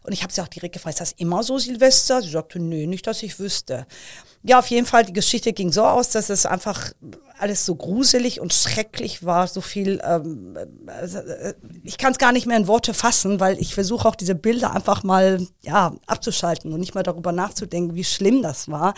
Und 0.02 0.12
ich 0.12 0.22
habe 0.22 0.32
sie 0.32 0.40
auch 0.40 0.48
direkt 0.48 0.74
gefragt, 0.74 0.94
ist 0.94 1.00
das 1.00 1.12
immer 1.12 1.42
so 1.42 1.58
Silvester? 1.58 2.22
Sie 2.22 2.30
sagte, 2.30 2.58
nö, 2.58 2.86
nicht, 2.86 3.06
dass 3.06 3.22
ich 3.22 3.38
wüsste. 3.38 3.86
Ja, 4.42 4.58
auf 4.58 4.66
jeden 4.66 4.86
Fall, 4.86 5.04
die 5.04 5.12
Geschichte 5.12 5.52
ging 5.52 5.70
so 5.70 5.84
aus, 5.84 6.10
dass 6.10 6.28
es 6.28 6.46
einfach 6.46 6.92
alles 7.38 7.64
so 7.64 7.74
gruselig 7.74 8.40
und 8.40 8.52
schrecklich 8.52 9.24
war, 9.24 9.46
so 9.48 9.60
viel, 9.60 10.00
ähm, 10.04 10.56
äh, 10.86 11.54
ich 11.82 11.98
kann 11.98 12.12
es 12.12 12.18
gar 12.18 12.32
nicht 12.32 12.46
mehr 12.46 12.56
in 12.56 12.66
Worte 12.66 12.94
fassen, 12.94 13.40
weil 13.40 13.60
ich 13.60 13.74
versuche 13.74 14.06
auch 14.06 14.14
diese 14.14 14.34
Bilder 14.34 14.72
einfach 14.72 15.02
mal 15.02 15.46
ja, 15.62 15.94
abzuschalten 16.06 16.72
und 16.72 16.80
nicht 16.80 16.94
mal 16.94 17.02
darüber 17.02 17.32
nachzudenken, 17.32 17.94
wie 17.94 18.04
schlimm 18.04 18.42
das 18.42 18.68
war. 18.68 18.94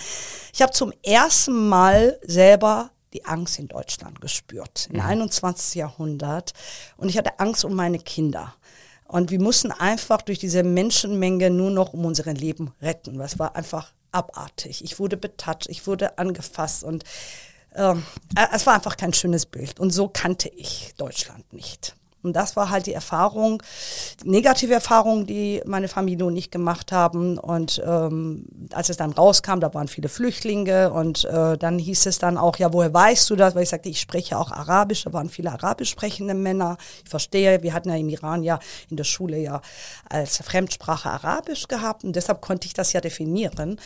Ich 0.52 0.62
habe 0.62 0.72
zum 0.72 0.92
ersten 1.02 1.68
Mal 1.68 2.18
selber 2.22 2.90
die 3.14 3.24
Angst 3.24 3.58
in 3.58 3.68
Deutschland 3.68 4.20
gespürt, 4.20 4.88
im 4.90 4.96
mhm. 4.96 5.06
21. 5.06 5.76
Jahrhundert. 5.76 6.52
Und 6.96 7.08
ich 7.08 7.16
hatte 7.16 7.38
Angst 7.38 7.64
um 7.64 7.74
meine 7.74 7.98
Kinder. 7.98 8.54
Und 9.06 9.30
wir 9.30 9.40
mussten 9.40 9.70
einfach 9.70 10.22
durch 10.22 10.38
diese 10.38 10.62
Menschenmenge 10.62 11.50
nur 11.50 11.70
noch 11.70 11.92
um 11.92 12.04
unser 12.04 12.32
Leben 12.32 12.72
retten. 12.80 13.18
Das 13.18 13.38
war 13.38 13.54
einfach 13.54 13.92
abartig. 14.12 14.82
Ich 14.82 14.98
wurde 14.98 15.16
betatscht, 15.16 15.68
ich 15.68 15.86
wurde 15.86 16.18
angefasst 16.18 16.84
und 16.84 17.04
ähm, 17.74 18.04
äh, 18.36 18.46
es 18.52 18.66
war 18.66 18.74
einfach 18.74 18.96
kein 18.96 19.12
schönes 19.12 19.46
Bild. 19.46 19.78
Und 19.80 19.90
so 19.90 20.08
kannte 20.08 20.48
ich 20.48 20.94
Deutschland 20.96 21.52
nicht. 21.52 21.96
Und 22.24 22.34
das 22.34 22.56
war 22.56 22.70
halt 22.70 22.86
die 22.86 22.94
Erfahrung, 22.94 23.62
negative 24.24 24.74
Erfahrung, 24.74 25.26
die 25.26 25.62
meine 25.66 25.88
Familie 25.88 26.26
und 26.26 26.36
ich 26.36 26.50
gemacht 26.50 26.90
haben. 26.90 27.38
Und 27.38 27.82
ähm, 27.86 28.46
als 28.72 28.88
es 28.88 28.96
dann 28.96 29.12
rauskam, 29.12 29.60
da 29.60 29.72
waren 29.74 29.88
viele 29.88 30.08
Flüchtlinge 30.08 30.92
und 30.92 31.24
äh, 31.24 31.56
dann 31.58 31.78
hieß 31.78 32.06
es 32.06 32.18
dann 32.18 32.38
auch, 32.38 32.56
ja, 32.56 32.72
woher 32.72 32.92
weißt 32.92 33.28
du 33.30 33.36
das? 33.36 33.54
Weil 33.54 33.64
ich 33.64 33.68
sagte, 33.68 33.88
ich 33.88 34.00
spreche 34.00 34.38
auch 34.38 34.50
Arabisch, 34.50 35.04
da 35.04 35.12
waren 35.12 35.28
viele 35.28 35.52
arabisch 35.52 35.90
sprechende 35.90 36.34
Männer. 36.34 36.76
Ich 37.04 37.10
verstehe, 37.10 37.62
wir 37.62 37.74
hatten 37.74 37.90
ja 37.90 37.96
im 37.96 38.08
Iran 38.08 38.42
ja 38.42 38.58
in 38.90 38.96
der 38.96 39.04
Schule 39.04 39.38
ja 39.38 39.60
als 40.08 40.38
Fremdsprache 40.38 41.10
Arabisch 41.10 41.68
gehabt 41.68 42.04
und 42.04 42.16
deshalb 42.16 42.40
konnte 42.40 42.66
ich 42.66 42.74
das 42.74 42.92
ja 42.92 43.00
definieren. 43.00 43.78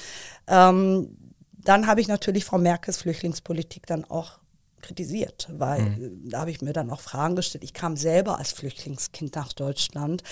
Ähm, 0.46 1.16
dann 1.52 1.86
habe 1.86 2.00
ich 2.00 2.08
natürlich 2.08 2.44
Frau 2.44 2.58
Merkels 2.58 2.98
Flüchtlingspolitik 2.98 3.86
dann 3.86 4.04
auch 4.04 4.37
kritisiert, 4.80 5.48
weil 5.52 5.82
mhm. 5.82 6.28
da 6.28 6.40
habe 6.40 6.50
ich 6.50 6.60
mir 6.62 6.72
dann 6.72 6.90
auch 6.90 7.00
Fragen 7.00 7.36
gestellt. 7.36 7.64
Ich 7.64 7.74
kam 7.74 7.96
selber 7.96 8.38
als 8.38 8.52
Flüchtlingskind 8.52 9.34
nach 9.34 9.52
Deutschland 9.52 10.22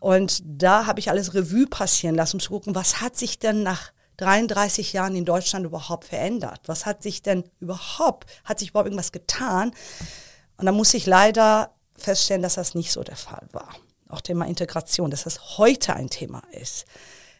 und 0.00 0.42
da 0.44 0.86
habe 0.86 1.00
ich 1.00 1.10
alles 1.10 1.34
Revue 1.34 1.66
passieren 1.66 2.14
lassen, 2.14 2.36
um 2.36 2.40
zu 2.40 2.50
gucken, 2.50 2.74
was 2.74 3.00
hat 3.00 3.16
sich 3.16 3.38
denn 3.38 3.62
nach 3.62 3.92
33 4.18 4.92
Jahren 4.92 5.14
in 5.16 5.24
Deutschland 5.24 5.64
überhaupt 5.64 6.04
verändert? 6.04 6.60
Was 6.66 6.86
hat 6.86 7.02
sich 7.02 7.22
denn 7.22 7.44
überhaupt, 7.60 8.28
hat 8.44 8.58
sich 8.58 8.70
überhaupt 8.70 8.88
irgendwas 8.88 9.12
getan? 9.12 9.72
Und 10.56 10.66
da 10.66 10.72
muss 10.72 10.92
ich 10.94 11.06
leider 11.06 11.72
feststellen, 11.96 12.42
dass 12.42 12.54
das 12.54 12.74
nicht 12.74 12.92
so 12.92 13.02
der 13.02 13.16
Fall 13.16 13.46
war. 13.52 13.74
Auch 14.08 14.20
Thema 14.20 14.46
Integration, 14.46 15.10
dass 15.10 15.24
das 15.24 15.58
heute 15.58 15.94
ein 15.94 16.10
Thema 16.10 16.42
ist. 16.50 16.86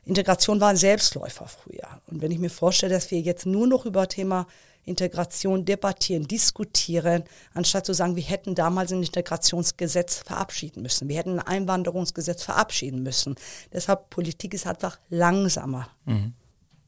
Integration 0.04 0.60
war 0.60 0.68
ein 0.68 0.76
Selbstläufer 0.76 1.46
früher. 1.46 2.00
Und 2.06 2.22
wenn 2.22 2.30
ich 2.30 2.38
mir 2.38 2.50
vorstelle, 2.50 2.94
dass 2.94 3.10
wir 3.10 3.20
jetzt 3.20 3.44
nur 3.44 3.66
noch 3.66 3.84
über 3.84 4.08
Thema 4.08 4.46
Integration 4.88 5.64
debattieren, 5.64 6.26
diskutieren, 6.26 7.24
anstatt 7.54 7.86
zu 7.86 7.94
sagen, 7.94 8.16
wir 8.16 8.22
hätten 8.22 8.54
damals 8.54 8.92
ein 8.92 9.02
Integrationsgesetz 9.02 10.18
verabschieden 10.18 10.82
müssen. 10.82 11.08
Wir 11.08 11.16
hätten 11.16 11.38
ein 11.38 11.46
Einwanderungsgesetz 11.46 12.42
verabschieden 12.42 13.02
müssen. 13.02 13.36
Deshalb 13.72 14.10
Politik 14.10 14.54
ist 14.54 14.66
einfach 14.66 14.98
langsamer. 15.08 15.88
Mhm. 16.06 16.32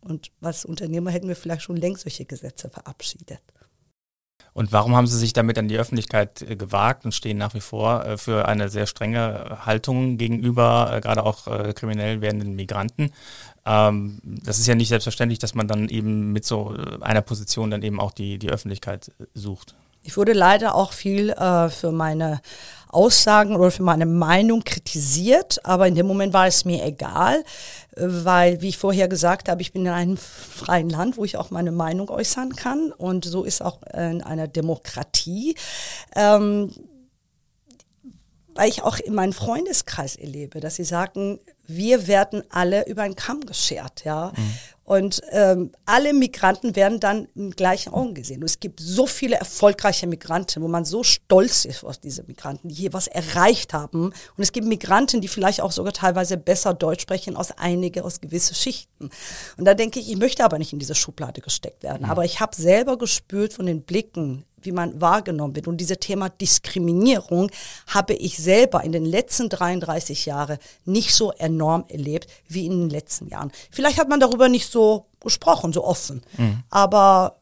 Und 0.01 0.31
als 0.41 0.65
Unternehmer 0.65 1.11
hätten 1.11 1.29
wir 1.29 1.37
vielleicht 1.37 1.63
schon 1.63 1.77
längst 1.77 2.03
solche 2.03 2.25
Gesetze 2.25 2.71
verabschiedet. 2.71 3.41
Und 4.53 4.73
warum 4.73 4.97
haben 4.97 5.07
Sie 5.07 5.19
sich 5.19 5.33
damit 5.33 5.59
an 5.59 5.69
die 5.69 5.79
Öffentlichkeit 5.79 6.43
äh, 6.43 6.57
gewagt 6.57 7.05
und 7.05 7.13
stehen 7.13 7.39
nach 7.39 7.55
wie 7.55 7.61
vor 7.61 8.05
äh, 8.05 8.19
für 8.19 8.47
eine 8.49 8.69
sehr 8.69 8.87
strenge 8.87 9.59
Haltung 9.65 10.19
gegenüber 10.19 10.91
äh, 10.93 11.01
gerade 11.01 11.25
auch 11.25 11.47
kriminell 11.75 12.21
werdenden 12.21 12.55
Migranten? 12.55 13.13
Ähm, 13.65 14.21
das 14.23 14.59
ist 14.59 14.67
ja 14.67 14.75
nicht 14.75 14.89
selbstverständlich, 14.89 15.39
dass 15.39 15.55
man 15.55 15.69
dann 15.69 15.89
eben 15.89 16.33
mit 16.33 16.45
so 16.45 16.75
einer 17.01 17.23
Position 17.23 17.71
dann 17.71 17.83
eben 17.83 18.01
auch 18.01 18.13
die, 18.13 18.39
die 18.39 18.51
Öffentlichkeit 18.51 19.13
sucht. 19.35 19.75
Ich 20.03 20.17
wurde 20.17 20.33
leider 20.33 20.75
auch 20.75 20.93
viel 20.93 21.31
äh, 21.31 21.69
für 21.69 21.93
meine 21.93 22.41
Aussagen 22.93 23.57
oder 23.57 23.71
für 23.71 23.83
meine 23.83 24.07
Meinung 24.07 24.63
kritisiert, 24.65 25.65
aber 25.65 25.87
in 25.87 25.95
dem 25.95 26.07
Moment 26.07 26.33
war 26.33 26.47
es 26.47 26.65
mir 26.65 26.85
egal, 26.85 27.45
weil, 27.97 28.61
wie 28.63 28.69
ich 28.69 28.79
vorher 28.79 29.09
gesagt 29.09 29.49
habe, 29.49 29.63
ich 29.63 29.73
bin 29.73 29.87
in 29.87 29.93
einem 29.93 30.17
freien 30.17 30.91
Land, 30.91 31.17
wo 31.17 31.25
ich 31.25 31.37
auch 31.37 31.51
meine 31.51 31.73
Meinung 31.73 32.09
äußern 32.09 32.55
kann 32.57 32.93
und 32.93 33.25
so 33.25 33.45
ist 33.45 33.63
auch 33.63 33.83
in 33.93 34.23
einer 34.23 34.49
Demokratie. 34.49 35.55
Ähm, 36.17 36.71
weil 38.61 38.69
ich 38.69 38.83
auch 38.83 38.99
in 38.99 39.15
meinem 39.15 39.33
Freundeskreis 39.33 40.17
erlebe, 40.17 40.61
dass 40.61 40.75
sie 40.75 40.85
sagen, 40.85 41.41
wir 41.67 42.07
werden 42.07 42.43
alle 42.51 42.87
über 42.87 43.01
einen 43.01 43.17
Kamm 43.17 43.47
geschert, 43.47 44.05
ja. 44.05 44.35
Mhm. 44.37 44.55
Und 44.85 45.23
ähm, 45.31 45.71
alle 45.87 46.13
Migranten 46.13 46.75
werden 46.75 46.99
dann 46.99 47.29
im 47.37 47.53
gleichen 47.53 47.95
Augen 47.95 48.13
gesehen. 48.13 48.41
Und 48.41 48.51
es 48.51 48.59
gibt 48.59 48.81
so 48.81 49.07
viele 49.07 49.37
erfolgreiche 49.37 50.09
Migranten, 50.09 50.63
wo 50.63 50.69
man 50.69 50.85
so 50.85 51.05
stolz 51.05 51.65
ist 51.65 51.85
auf 51.85 51.97
diese 51.97 52.25
Migranten, 52.25 52.69
die 52.69 52.75
hier 52.75 52.93
was 52.93 53.07
erreicht 53.07 53.73
haben. 53.73 54.07
Und 54.07 54.43
es 54.43 54.51
gibt 54.51 54.67
Migranten, 54.67 55.21
die 55.21 55.29
vielleicht 55.29 55.61
auch 55.61 55.71
sogar 55.71 55.93
teilweise 55.93 56.37
besser 56.37 56.75
Deutsch 56.75 57.03
sprechen 57.03 57.37
als 57.37 57.57
einige 57.57 58.05
aus 58.05 58.21
gewissen 58.21 58.57
Schichten. 58.57 59.11
Und 59.57 59.65
da 59.65 59.75
denke 59.75 60.01
ich, 60.01 60.11
ich 60.11 60.17
möchte 60.19 60.45
aber 60.45 60.59
nicht 60.59 60.73
in 60.73 60.81
diese 60.81 60.97
Schublade 60.97 61.41
gesteckt 61.41 61.85
werden. 61.85 62.03
Mhm. 62.03 62.11
Aber 62.11 62.25
ich 62.25 62.41
habe 62.41 62.57
selber 62.57 62.99
gespürt 62.99 63.53
von 63.53 63.67
den 63.67 63.83
Blicken, 63.83 64.45
wie 64.63 64.73
man 64.73 65.01
wahrgenommen 65.01 65.55
wird. 65.57 65.69
Und 65.69 65.79
dieses 65.79 65.99
Thema 65.99 66.29
Diskriminierung 66.29 67.51
habe 67.87 68.15
ich 68.15 68.39
selber 68.39 68.85
in 68.85 68.93
den 68.93 69.05
letzten 69.05 69.49
33 69.49 70.27
Jahren 70.27 70.59
nicht 70.85 71.15
so 71.15 71.33
enorm 71.33 71.85
erlebt 71.89 72.29
wie 72.49 72.67
in 72.67 72.81
den 72.81 72.91
letzten 72.91 73.29
Jahren. 73.29 73.53
Vielleicht 73.71 73.99
hat 73.99 74.09
man 74.09 74.21
darüber 74.21 74.49
nicht 74.49 74.71
so 74.71 75.07
gesprochen, 75.21 75.73
so 75.73 75.85
offen. 75.85 76.23
Mhm. 76.37 76.63
Aber 76.71 77.41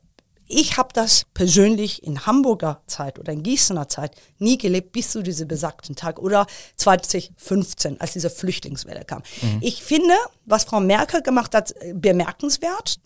ich 0.50 0.78
habe 0.78 0.88
das 0.94 1.26
persönlich 1.34 2.02
in 2.02 2.24
Hamburger 2.24 2.80
Zeit 2.86 3.18
oder 3.18 3.32
in 3.32 3.42
Gießener 3.42 3.88
Zeit 3.88 4.16
nie 4.38 4.56
gelebt, 4.56 4.92
bis 4.92 5.12
zu 5.12 5.22
diesem 5.22 5.46
besagten 5.46 5.94
Tag 5.94 6.18
oder 6.18 6.46
2015, 6.76 8.00
als 8.00 8.14
diese 8.14 8.30
Flüchtlingswelle 8.30 9.04
kam. 9.04 9.22
Mhm. 9.42 9.58
Ich 9.60 9.82
finde, 9.82 10.14
was 10.46 10.64
Frau 10.64 10.80
Merkel 10.80 11.22
gemacht 11.22 11.54
hat, 11.54 11.74
bemerkenswert, 11.92 12.98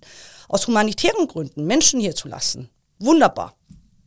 aus 0.48 0.68
humanitären 0.68 1.26
Gründen 1.26 1.66
Menschen 1.66 1.98
hier 1.98 2.14
zu 2.14 2.28
lassen. 2.28 2.70
Wunderbar 3.00 3.54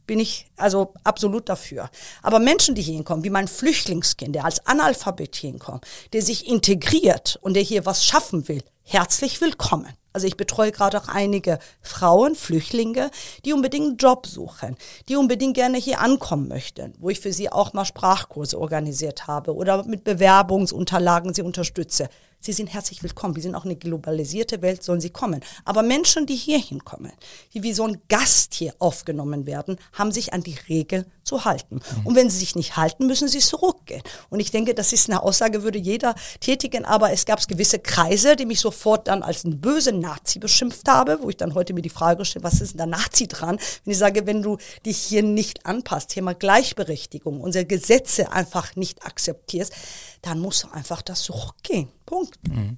bin 0.05 0.19
ich 0.19 0.47
also 0.57 0.93
absolut 1.03 1.49
dafür. 1.49 1.89
Aber 2.21 2.39
Menschen, 2.39 2.75
die 2.75 2.81
hier 2.81 2.95
hinkommen, 2.95 3.23
wie 3.23 3.29
mein 3.29 3.47
Flüchtlingskind, 3.47 4.35
der 4.35 4.45
als 4.45 4.65
Analphabet 4.65 5.35
hier 5.35 5.51
hinkommt, 5.51 5.85
der 6.13 6.21
sich 6.21 6.47
integriert 6.47 7.37
und 7.41 7.55
der 7.55 7.63
hier 7.63 7.85
was 7.85 8.05
schaffen 8.05 8.47
will, 8.47 8.63
herzlich 8.83 9.41
willkommen. 9.41 9.93
Also 10.15 10.27
ich 10.27 10.37
betreue 10.37 10.71
gerade 10.71 10.97
auch 10.97 11.09
einige 11.09 11.59
Frauen, 11.81 12.35
Flüchtlinge, 12.35 13.11
die 13.43 13.51
unbedingt 13.51 13.85
einen 13.85 13.97
Job 13.97 14.25
suchen, 14.27 14.77
die 15.09 15.17
unbedingt 15.17 15.55
gerne 15.55 15.77
hier 15.77 15.99
ankommen 15.99 16.47
möchten, 16.47 16.93
wo 16.99 17.09
ich 17.09 17.19
für 17.19 17.33
sie 17.33 17.51
auch 17.51 17.73
mal 17.73 17.83
Sprachkurse 17.83 18.57
organisiert 18.57 19.27
habe 19.27 19.53
oder 19.53 19.83
mit 19.83 20.05
Bewerbungsunterlagen 20.05 21.33
sie 21.33 21.41
unterstütze. 21.41 22.07
Sie 22.39 22.53
sind 22.53 22.67
herzlich 22.67 23.01
willkommen. 23.01 23.35
Wir 23.35 23.41
sind 23.41 23.55
auch 23.55 23.65
eine 23.65 23.75
globalisierte 23.75 24.61
Welt, 24.61 24.83
sollen 24.83 25.01
sie 25.01 25.09
kommen. 25.09 25.41
Aber 25.63 25.81
Menschen, 25.81 26.27
die 26.27 26.35
hier 26.35 26.59
hinkommen, 26.59 27.11
die 27.53 27.63
wie 27.63 27.73
so 27.73 27.87
ein 27.87 28.01
Gast 28.07 28.53
hier 28.53 28.75
aufgenommen 28.77 29.47
werden, 29.47 29.77
haben 29.93 30.11
sich 30.11 30.31
an 30.31 30.43
die 30.43 30.55
Regeln 30.69 31.05
zu 31.23 31.43
halten. 31.43 31.75
Mhm. 31.75 32.05
Und 32.05 32.15
wenn 32.15 32.29
sie 32.29 32.37
sich 32.37 32.55
nicht 32.55 32.77
halten, 32.77 33.07
müssen 33.07 33.27
sie 33.27 33.39
zurückgehen. 33.39 34.03
Und 34.29 34.39
ich 34.39 34.51
denke, 34.51 34.75
das 34.75 34.93
ist 34.93 35.09
eine 35.09 35.23
Aussage, 35.23 35.63
würde 35.63 35.79
jeder 35.79 36.13
tätigen. 36.39 36.85
Aber 36.85 37.11
es 37.11 37.25
gab 37.25 37.45
gewisse 37.47 37.79
Kreise, 37.79 38.35
die 38.35 38.45
mich 38.45 38.59
sofort 38.59 39.07
dann 39.07 39.23
als 39.23 39.43
einen 39.43 39.59
bösen 39.59 39.99
Nazi 39.99 40.37
beschimpft 40.37 40.87
habe, 40.87 41.19
wo 41.21 41.29
ich 41.29 41.37
dann 41.37 41.55
heute 41.55 41.73
mir 41.73 41.81
die 41.81 41.89
Frage 41.89 42.25
stelle, 42.25 42.43
was 42.43 42.61
ist 42.61 42.73
denn 42.73 42.77
da 42.77 42.85
Nazi 42.85 43.27
dran? 43.27 43.57
Wenn 43.83 43.91
ich 43.91 43.97
sage, 43.97 44.27
wenn 44.27 44.43
du 44.43 44.57
dich 44.85 44.97
hier 44.97 45.23
nicht 45.23 45.65
anpasst, 45.65 46.11
Thema 46.11 46.35
Gleichberechtigung, 46.35 47.41
unsere 47.41 47.65
Gesetze 47.65 48.31
einfach 48.31 48.75
nicht 48.75 49.03
akzeptierst, 49.03 49.73
dann 50.21 50.39
musst 50.39 50.63
du 50.63 50.69
einfach 50.69 51.01
das 51.01 51.23
zurückgehen. 51.23 51.89
Punkt. 52.05 52.37
Mhm. 52.47 52.77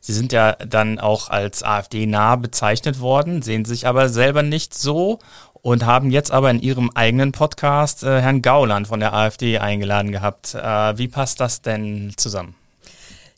Sie 0.00 0.12
sind 0.12 0.32
ja 0.32 0.52
dann 0.52 0.98
auch 0.98 1.30
als 1.30 1.62
AfD-nah 1.62 2.36
bezeichnet 2.36 3.00
worden, 3.00 3.42
sehen 3.42 3.64
sich 3.64 3.86
aber 3.86 4.08
selber 4.08 4.42
nicht 4.42 4.74
so 4.74 5.18
und 5.62 5.84
haben 5.84 6.10
jetzt 6.10 6.30
aber 6.30 6.50
in 6.50 6.60
Ihrem 6.60 6.90
eigenen 6.94 7.32
Podcast 7.32 8.04
äh, 8.04 8.20
Herrn 8.20 8.42
Gauland 8.42 8.86
von 8.86 9.00
der 9.00 9.12
AfD 9.12 9.58
eingeladen 9.58 10.12
gehabt. 10.12 10.54
Äh, 10.54 10.96
wie 10.96 11.08
passt 11.08 11.40
das 11.40 11.62
denn 11.62 12.12
zusammen? 12.16 12.54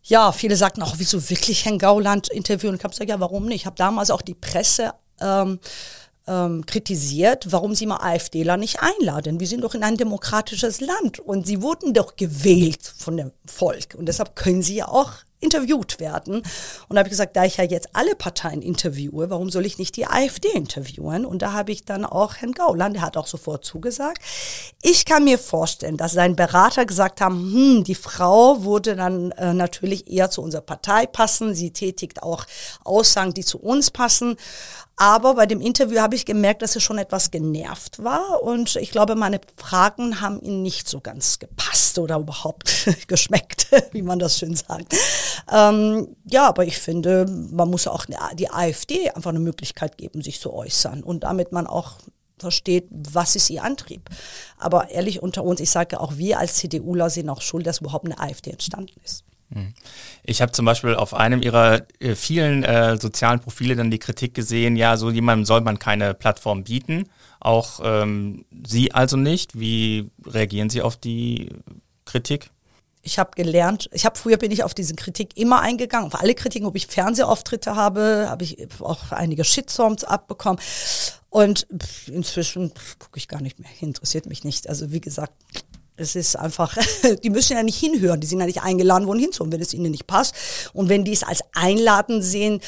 Ja, 0.05 0.33
viele 0.33 0.57
sagten 0.57 0.83
auch, 0.83 0.97
wieso 0.99 1.31
wirklich 1.31 1.65
Herrn 1.65 1.79
Gauland 1.79 2.29
interviewen? 2.29 2.75
Ich 2.77 2.85
habe 2.85 2.93
gesagt, 2.93 3.11
ja, 3.11 3.21
warum 3.21 3.47
nicht? 3.47 3.63
Ich 3.63 3.67
habe 3.67 3.77
damals 3.77 4.11
auch 4.11 4.23
die 4.23 4.35
Presse 4.35 4.93
ähm, 5.21 5.59
ähm, 6.27 6.67
kritisiert, 6.67 7.51
warum 7.51 7.75
sie 7.75 7.87
mal 7.87 8.01
AfDler 8.03 8.57
nicht 8.57 8.81
einladen. 8.81 9.41
Wir 9.41 9.47
sind 9.47 9.65
doch 9.65 9.75
in 9.75 9.83
ein 9.83 9.97
demokratisches 9.97 10.81
Land 10.81 11.19
und 11.19 11.47
sie 11.47 11.63
wurden 11.63 11.95
doch 11.95 12.17
gewählt 12.17 12.93
von 12.97 13.17
dem 13.17 13.33
Volk 13.47 13.95
und 13.97 14.07
deshalb 14.07 14.37
können 14.37 14.63
sie 14.63 14.77
ja 14.77 14.89
auch 14.89 15.13
interviewt 15.41 16.01
werden. 16.01 16.37
Und 16.37 16.95
da 16.95 16.99
habe 16.99 17.09
ich 17.09 17.13
gesagt, 17.13 17.37
da 17.37 17.45
ich 17.45 17.59
ja 17.59 17.65
jetzt 17.65 17.91
alle 17.93 18.15
Parteien 18.15 18.63
interviewe, 18.63 19.31
warum 19.31 19.51
soll 19.51 19.67
ich 19.67 19.79
nicht 19.79 19.97
die 19.97 20.07
AfD 20.07 20.49
interviewen? 20.49 21.25
Und 21.25 21.43
da 21.43 21.53
habe 21.53 21.73
ich 21.73 21.85
dann 21.85 22.05
auch 22.05 22.37
Herrn 22.37 22.53
Gauland, 22.53 22.97
der 22.97 23.03
hat 23.03 23.17
auch 23.17 23.27
sofort 23.27 23.65
zugesagt. 23.65 24.23
Ich 24.83 25.05
kann 25.05 25.25
mir 25.25 25.39
vorstellen, 25.39 25.97
dass 25.97 26.13
sein 26.13 26.37
Berater 26.37 26.87
gesagt 26.87 27.21
haben, 27.21 27.37
hm, 27.53 27.85
die 27.85 27.95
Frau 27.95 28.65
würde 28.65 28.97
dann 28.97 29.31
äh, 29.33 29.55
natürlich 29.55 30.11
eher 30.11 30.31
zu 30.31 30.43
unserer 30.43 30.63
Partei 30.63 31.07
passen. 31.07 31.55
Sie 31.55 31.71
tätigt 31.71 32.23
auch 32.23 32.45
Aussagen, 32.85 33.35
die 33.35 33.45
zu 33.45 33.59
uns 33.59 33.91
passen. 33.91 34.37
Aber 35.01 35.35
bei 35.35 35.47
dem 35.47 35.61
Interview 35.61 36.01
habe 36.01 36.17
ich 36.17 36.27
gemerkt, 36.27 36.61
dass 36.61 36.75
er 36.75 36.81
schon 36.81 36.99
etwas 36.99 37.31
genervt 37.31 38.03
war 38.03 38.43
und 38.43 38.75
ich 38.75 38.91
glaube, 38.91 39.15
meine 39.15 39.41
Fragen 39.57 40.21
haben 40.21 40.41
ihn 40.43 40.61
nicht 40.61 40.89
so 40.89 41.01
ganz 41.01 41.39
gepasst 41.39 42.01
oder 42.01 42.17
überhaupt 42.17 42.89
geschmeckt, 43.07 43.69
wie 43.93 44.03
man 44.03 44.19
das 44.19 44.39
schön 44.39 44.57
sagt. 44.57 44.97
Ähm, 45.53 46.17
ja, 46.25 46.49
aber 46.49 46.65
ich 46.65 46.79
finde, 46.79 47.27
man 47.27 47.71
muss 47.71 47.87
auch 47.87 48.07
die 48.35 48.51
AfD 48.51 49.09
einfach 49.11 49.31
eine 49.31 49.39
Möglichkeit 49.39 49.99
geben, 49.99 50.21
sich 50.21 50.41
zu 50.41 50.53
äußern 50.53 51.05
und 51.05 51.23
damit 51.23 51.53
man 51.53 51.69
auch 51.69 51.99
versteht, 52.41 52.89
was 52.91 53.37
ist 53.37 53.51
ihr 53.51 53.63
Antrieb. 53.63 54.09
Aber 54.59 54.91
ehrlich 54.91 55.23
unter 55.23 55.45
uns, 55.45 55.61
ich 55.61 55.71
sage 55.71 56.01
auch 56.01 56.17
wir 56.17 56.41
als 56.41 56.55
CDUler 56.55 57.09
sind 57.09 57.29
auch 57.29 57.41
schuld, 57.41 57.67
dass 57.69 57.81
überhaupt 57.81 58.07
eine 58.07 58.19
AfD 58.19 58.51
entstanden 58.51 59.01
ist. 59.05 59.25
Hm. 59.53 59.73
Ich 60.25 60.43
habe 60.43 60.53
zum 60.53 60.65
Beispiel 60.65 60.95
auf 60.95 61.15
einem 61.15 61.43
ihrer 61.43 61.83
äh, 62.01 62.15
vielen 62.15 62.65
äh, 62.65 62.99
sozialen 63.01 63.41
Profile 63.41 63.77
dann 63.77 63.91
die 63.91 63.99
Kritik 63.99 64.35
gesehen, 64.35 64.77
ja, 64.77 64.97
so 64.97 65.11
jemandem 65.11 65.45
soll 65.45 65.63
man 65.63 65.79
keine 65.79 66.15
Plattform 66.15 66.65
bieten, 66.65 67.09
auch 67.41 67.81
ähm, 67.83 68.45
Sie 68.67 68.93
also 68.93 69.17
nicht. 69.17 69.59
Wie 69.59 70.11
reagieren 70.27 70.71
Sie 70.71 70.83
auf 70.83 70.97
die 70.97 71.49
Kritik? 72.05 72.51
Ich 73.03 73.19
habe 73.19 73.31
gelernt, 73.37 73.89
ich 73.93 74.05
habe 74.05 74.19
früher 74.19 74.37
bin 74.37 74.51
ich 74.51 74.65
auf 74.65 74.75
diese 74.75 74.95
Kritik 74.95 75.37
immer 75.37 75.61
eingegangen, 75.61 76.09
auf 76.09 76.21
alle 76.21 76.35
Kritiken, 76.35 76.67
ob 76.67 76.77
ich 76.77 76.89
Fernsehauftritte 76.89 77.75
habe, 77.75 78.27
habe 78.29 78.45
ich 78.45 78.59
auch 78.81 79.13
einige 79.13 79.45
Shitstorms 79.45 80.05
abbekommen. 80.05 80.61
Und 81.31 81.67
inzwischen 82.07 82.73
gucke 82.99 83.19
ich 83.19 83.29
gar 83.29 83.41
nicht 83.41 83.61
mehr, 83.61 83.71
interessiert 83.81 84.27
mich 84.27 84.45
nicht. 84.45 84.69
Also 84.69 84.93
wie 84.93 85.01
gesagt, 85.01 85.33
es 85.99 86.15
ist 86.15 86.37
einfach, 86.37 86.77
die 87.23 87.31
müssen 87.31 87.57
ja 87.57 87.63
nicht 87.63 87.79
hinhören, 87.79 88.21
die 88.21 88.27
sind 88.27 88.41
ja 88.41 88.47
nicht 88.47 88.63
eingeladen 88.63 89.07
worden 89.07 89.19
hinzuhören, 89.19 89.53
wenn 89.53 89.61
es 89.61 89.75
ihnen 89.75 89.91
nicht 89.91 90.07
passt. 90.07 90.35
Und 90.73 90.89
wenn 90.89 91.05
die 91.05 91.13
es 91.13 91.25
als 91.25 91.43
Einladen 91.53 92.23
sehen, 92.23 92.61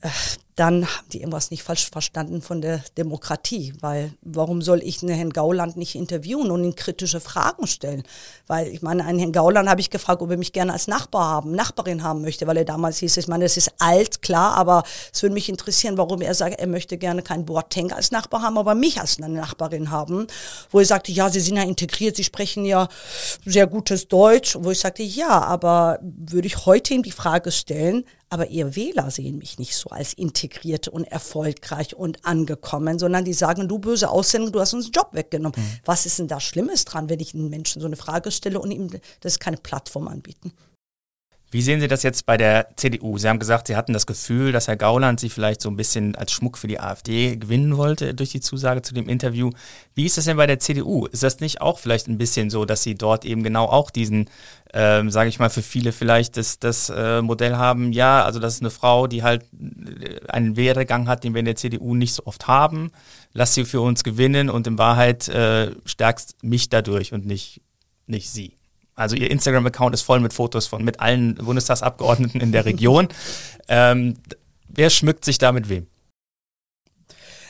äh, 0.00 0.08
dann 0.56 0.86
haben 0.86 1.08
die 1.12 1.18
irgendwas 1.18 1.50
nicht 1.50 1.64
falsch 1.64 1.90
verstanden 1.90 2.40
von 2.40 2.60
der 2.60 2.80
Demokratie, 2.96 3.74
weil 3.80 4.12
warum 4.22 4.62
soll 4.62 4.82
ich 4.84 5.02
einen 5.02 5.14
Herrn 5.14 5.30
Gauland 5.30 5.76
nicht 5.76 5.96
interviewen 5.96 6.50
und 6.52 6.62
ihn 6.62 6.76
kritische 6.76 7.20
Fragen 7.20 7.66
stellen? 7.66 8.04
Weil 8.46 8.68
ich 8.68 8.80
meine, 8.80 9.04
einen 9.04 9.18
Herrn 9.18 9.32
Gauland 9.32 9.68
habe 9.68 9.80
ich 9.80 9.90
gefragt, 9.90 10.22
ob 10.22 10.30
er 10.30 10.36
mich 10.36 10.52
gerne 10.52 10.72
als 10.72 10.86
Nachbar 10.86 11.28
haben, 11.28 11.52
Nachbarin 11.52 12.04
haben 12.04 12.22
möchte, 12.22 12.46
weil 12.46 12.58
er 12.58 12.64
damals 12.64 12.98
hieß, 12.98 13.16
ich 13.16 13.26
meine, 13.26 13.46
es 13.46 13.56
ist 13.56 13.72
alt, 13.80 14.22
klar, 14.22 14.54
aber 14.54 14.84
es 15.12 15.22
würde 15.22 15.34
mich 15.34 15.48
interessieren, 15.48 15.98
warum 15.98 16.20
er 16.20 16.34
sagt, 16.34 16.60
er 16.60 16.68
möchte 16.68 16.98
gerne 16.98 17.22
keinen 17.22 17.46
Boateng 17.46 17.92
als 17.92 18.12
Nachbar 18.12 18.42
haben, 18.42 18.56
aber 18.56 18.76
mich 18.76 19.00
als 19.00 19.20
eine 19.20 19.34
Nachbarin 19.34 19.90
haben, 19.90 20.28
wo 20.70 20.78
er 20.78 20.84
sagte, 20.86 21.10
ja, 21.10 21.30
Sie 21.30 21.40
sind 21.40 21.56
ja 21.56 21.64
integriert, 21.64 22.14
Sie 22.14 22.24
sprechen 22.24 22.64
ja 22.64 22.88
sehr 23.44 23.66
gutes 23.66 24.06
Deutsch, 24.06 24.56
wo 24.60 24.70
ich 24.70 24.78
sagte, 24.78 25.02
ja, 25.02 25.42
aber 25.42 25.98
würde 26.00 26.46
ich 26.46 26.64
heute 26.64 26.94
ihm 26.94 27.02
die 27.02 27.10
Frage 27.10 27.50
stellen, 27.50 28.04
aber 28.34 28.48
ihr 28.48 28.74
Wähler 28.74 29.12
sehen 29.12 29.38
mich 29.38 29.60
nicht 29.60 29.76
so 29.76 29.90
als 29.90 30.12
integriert 30.12 30.88
und 30.88 31.04
erfolgreich 31.04 31.94
und 31.94 32.24
angekommen, 32.26 32.98
sondern 32.98 33.24
die 33.24 33.32
sagen, 33.32 33.68
du 33.68 33.78
böse 33.78 34.10
Ausländer, 34.10 34.50
du 34.50 34.58
hast 34.58 34.74
uns 34.74 34.86
den 34.86 34.92
Job 34.92 35.10
weggenommen. 35.12 35.54
Mhm. 35.56 35.78
Was 35.84 36.04
ist 36.04 36.18
denn 36.18 36.26
da 36.26 36.40
Schlimmes 36.40 36.84
dran, 36.84 37.08
wenn 37.08 37.20
ich 37.20 37.32
einem 37.32 37.48
Menschen 37.48 37.80
so 37.80 37.86
eine 37.86 37.94
Frage 37.94 38.32
stelle 38.32 38.58
und 38.58 38.72
ihm 38.72 38.90
das 39.20 39.38
keine 39.38 39.56
Plattform 39.56 40.08
anbieten? 40.08 40.52
Wie 41.50 41.62
sehen 41.62 41.80
Sie 41.80 41.86
das 41.86 42.02
jetzt 42.02 42.26
bei 42.26 42.36
der 42.36 42.76
CDU? 42.76 43.16
Sie 43.16 43.28
haben 43.28 43.38
gesagt, 43.38 43.68
Sie 43.68 43.76
hatten 43.76 43.92
das 43.92 44.06
Gefühl, 44.06 44.50
dass 44.50 44.66
Herr 44.66 44.76
Gauland 44.76 45.20
Sie 45.20 45.30
vielleicht 45.30 45.60
so 45.60 45.70
ein 45.70 45.76
bisschen 45.76 46.16
als 46.16 46.32
Schmuck 46.32 46.58
für 46.58 46.66
die 46.66 46.80
AfD 46.80 47.36
gewinnen 47.36 47.76
wollte 47.76 48.12
durch 48.12 48.30
die 48.30 48.40
Zusage 48.40 48.82
zu 48.82 48.92
dem 48.92 49.08
Interview. 49.08 49.50
Wie 49.94 50.04
ist 50.04 50.16
das 50.16 50.24
denn 50.24 50.36
bei 50.36 50.48
der 50.48 50.58
CDU? 50.58 51.06
Ist 51.06 51.22
das 51.22 51.38
nicht 51.38 51.60
auch 51.60 51.78
vielleicht 51.78 52.08
ein 52.08 52.18
bisschen 52.18 52.50
so, 52.50 52.64
dass 52.64 52.82
Sie 52.82 52.96
dort 52.96 53.24
eben 53.24 53.44
genau 53.44 53.66
auch 53.66 53.92
diesen, 53.92 54.28
ähm, 54.72 55.10
sage 55.10 55.28
ich 55.28 55.38
mal, 55.38 55.48
für 55.48 55.62
viele 55.62 55.92
vielleicht 55.92 56.36
das, 56.36 56.58
das 56.58 56.90
äh, 56.90 57.22
Modell 57.22 57.54
haben? 57.54 57.92
Ja, 57.92 58.24
also 58.24 58.40
das 58.40 58.54
ist 58.54 58.62
eine 58.62 58.70
Frau, 58.70 59.06
die 59.06 59.22
halt 59.22 59.44
äh, 59.52 60.26
einen 60.28 60.56
Werdegang 60.56 61.06
hat, 61.06 61.22
den 61.22 61.34
wir 61.34 61.38
in 61.38 61.44
der 61.44 61.54
CDU 61.56 61.94
nicht 61.94 62.14
so 62.14 62.26
oft 62.26 62.48
haben. 62.48 62.90
Lass 63.32 63.54
sie 63.54 63.64
für 63.64 63.80
uns 63.80 64.02
gewinnen 64.02 64.50
und 64.50 64.66
in 64.66 64.76
Wahrheit 64.76 65.28
äh, 65.28 65.70
stärkst 65.84 66.42
mich 66.42 66.68
dadurch 66.68 67.12
und 67.12 67.26
nicht, 67.26 67.60
nicht 68.08 68.28
sie. 68.30 68.56
Also 68.94 69.16
ihr 69.16 69.30
Instagram-Account 69.30 69.94
ist 69.94 70.02
voll 70.02 70.20
mit 70.20 70.32
Fotos 70.32 70.66
von 70.66 70.84
mit 70.84 71.00
allen 71.00 71.34
Bundestagsabgeordneten 71.34 72.40
in 72.40 72.52
der 72.52 72.64
Region. 72.66 73.08
ähm, 73.68 74.16
wer 74.68 74.90
schmückt 74.90 75.24
sich 75.24 75.38
da 75.38 75.52
mit 75.52 75.68
wem? 75.68 75.86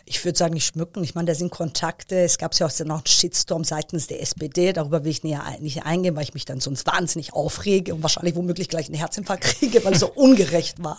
ich 0.07 0.24
würde 0.24 0.37
sagen, 0.37 0.54
nicht 0.54 0.66
schmücken. 0.66 1.02
Ich 1.02 1.14
meine, 1.14 1.26
da 1.26 1.35
sind 1.35 1.50
Kontakte. 1.50 2.16
Es 2.16 2.37
gab 2.37 2.54
ja 2.54 2.66
auch 2.66 2.78
noch 2.80 2.96
einen 2.96 3.07
Shitstorm 3.07 3.64
seitens 3.64 4.07
der 4.07 4.20
SPD. 4.20 4.72
Darüber 4.72 5.04
will 5.04 5.11
ich 5.11 5.22
näher 5.22 5.42
nicht 5.61 5.85
eingehen, 5.85 6.14
weil 6.14 6.24
ich 6.24 6.35
mich 6.35 6.44
dann 6.44 6.61
sonst 6.61 6.87
wahnsinnig 6.87 7.33
aufrege 7.33 7.94
und 7.94 8.02
wahrscheinlich 8.02 8.35
womöglich 8.37 8.68
gleich 8.68 8.87
einen 8.87 8.96
Herzinfarkt 8.96 9.44
kriege, 9.59 9.85
weil 9.85 9.94
es 9.94 10.00
so 10.00 10.11
ungerecht 10.11 10.83
war. 10.83 10.98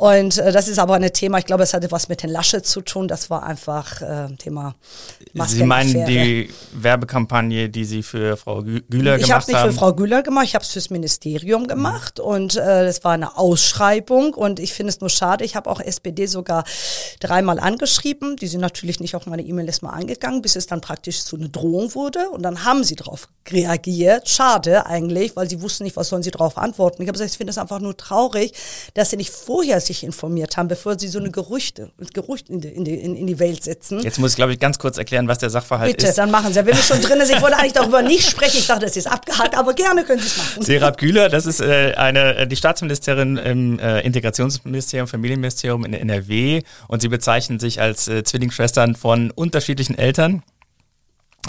Und 0.00 0.38
äh, 0.38 0.50
das 0.50 0.66
ist 0.66 0.78
aber 0.78 0.94
ein 0.94 1.12
Thema, 1.12 1.40
ich 1.40 1.44
glaube, 1.44 1.62
es 1.62 1.74
hatte 1.74 1.90
was 1.90 2.08
mit 2.08 2.22
den 2.22 2.30
Lasche 2.30 2.62
zu 2.62 2.80
tun. 2.80 3.06
Das 3.06 3.28
war 3.28 3.42
einfach 3.42 4.00
äh, 4.00 4.34
Thema 4.38 4.74
Masken 5.34 5.56
Sie 5.58 5.64
meinen 5.64 6.06
die 6.06 6.48
Werbekampagne, 6.72 7.68
die 7.68 7.84
Sie 7.84 8.02
für 8.02 8.38
Frau 8.38 8.62
Güler 8.62 8.78
ich 8.78 8.88
gemacht 8.88 9.10
haben? 9.10 9.20
Ich 9.20 9.30
habe 9.30 9.40
es 9.42 9.48
nicht 9.48 9.60
für 9.60 9.72
Frau 9.72 9.92
Güler 9.92 10.22
gemacht, 10.22 10.46
ich 10.46 10.54
habe 10.54 10.64
es 10.64 10.70
fürs 10.70 10.88
Ministerium 10.88 11.68
gemacht 11.68 12.16
mhm. 12.16 12.24
und 12.24 12.56
äh, 12.56 12.86
das 12.86 13.04
war 13.04 13.12
eine 13.12 13.36
Ausschreibung 13.36 14.32
und 14.32 14.58
ich 14.58 14.72
finde 14.72 14.88
es 14.88 15.02
nur 15.02 15.10
schade. 15.10 15.44
Ich 15.44 15.54
habe 15.54 15.68
auch 15.68 15.80
SPD 15.80 16.24
sogar 16.24 16.64
dreimal 17.20 17.60
angeschrieben. 17.60 18.36
Die 18.36 18.46
sind 18.46 18.62
natürlich 18.62 19.00
nicht 19.00 19.14
auf 19.14 19.26
meine 19.26 19.42
E-Mail 19.42 19.66
erstmal 19.66 19.92
angegangen, 19.92 20.40
bis 20.40 20.56
es 20.56 20.66
dann 20.66 20.80
praktisch 20.80 21.24
zu 21.24 21.36
einer 21.36 21.48
Drohung 21.48 21.94
wurde 21.94 22.30
und 22.30 22.42
dann 22.42 22.64
haben 22.64 22.84
sie 22.84 22.96
darauf 22.96 23.28
reagiert. 23.50 24.30
Schade 24.30 24.86
eigentlich, 24.86 25.36
weil 25.36 25.50
sie 25.50 25.60
wussten 25.60 25.84
nicht, 25.84 25.96
was 25.96 26.08
sollen 26.08 26.22
sie 26.22 26.30
darauf 26.30 26.56
antworten. 26.56 27.02
Ich 27.02 27.08
habe 27.08 27.18
gesagt, 27.18 27.32
ich 27.32 27.36
finde 27.36 27.50
es 27.50 27.58
einfach 27.58 27.80
nur 27.80 27.98
traurig, 27.98 28.54
dass 28.94 29.10
sie 29.10 29.18
nicht 29.18 29.28
vorher 29.30 29.82
sich 29.90 30.04
informiert 30.04 30.56
haben, 30.56 30.68
bevor 30.68 30.98
sie 30.98 31.08
so 31.08 31.18
eine 31.18 31.30
Gerüchte, 31.30 31.90
Gerüchte 32.14 32.52
in, 32.52 32.60
die, 32.60 32.68
in, 32.68 32.84
die, 32.84 32.94
in 32.94 33.26
die 33.26 33.38
Welt 33.38 33.64
setzen. 33.64 34.00
Jetzt 34.00 34.18
muss 34.18 34.30
ich, 34.32 34.36
glaube 34.36 34.52
ich, 34.52 34.60
ganz 34.60 34.78
kurz 34.78 34.98
erklären, 34.98 35.26
was 35.26 35.38
der 35.38 35.50
Sachverhalt 35.50 35.90
Bitte, 35.90 36.06
ist. 36.06 36.12
Bitte, 36.12 36.22
dann 36.22 36.30
machen 36.30 36.52
Sie. 36.52 36.60
Wenn 36.60 36.66
wir 36.66 36.76
schon 36.76 37.00
drin 37.02 37.18
sind, 37.24 37.36
ich 37.36 37.42
wollte 37.42 37.58
eigentlich 37.58 37.72
darüber 37.72 38.02
nicht 38.02 38.28
sprechen. 38.28 38.58
Ich 38.58 38.66
dachte, 38.66 38.86
das 38.86 38.96
ist 38.96 39.06
abgehakt, 39.06 39.56
aber 39.56 39.74
gerne 39.74 40.04
können 40.04 40.20
Sie 40.20 40.28
es 40.28 40.36
machen. 40.36 40.62
Serap 40.62 40.96
Güler, 40.98 41.28
das 41.28 41.46
ist 41.46 41.60
äh, 41.60 41.94
eine, 41.96 42.36
äh, 42.36 42.46
die 42.46 42.56
Staatsministerin 42.56 43.36
im 43.36 43.78
äh, 43.78 44.00
Integrationsministerium, 44.00 45.08
Familienministerium 45.08 45.84
in 45.84 45.94
NRW 45.94 46.62
und 46.88 47.02
sie 47.02 47.08
bezeichnen 47.08 47.58
sich 47.58 47.80
als 47.80 48.08
äh, 48.08 48.22
Zwillingsschwestern 48.22 48.94
von 48.94 49.30
unterschiedlichen 49.30 49.98
Eltern 49.98 50.42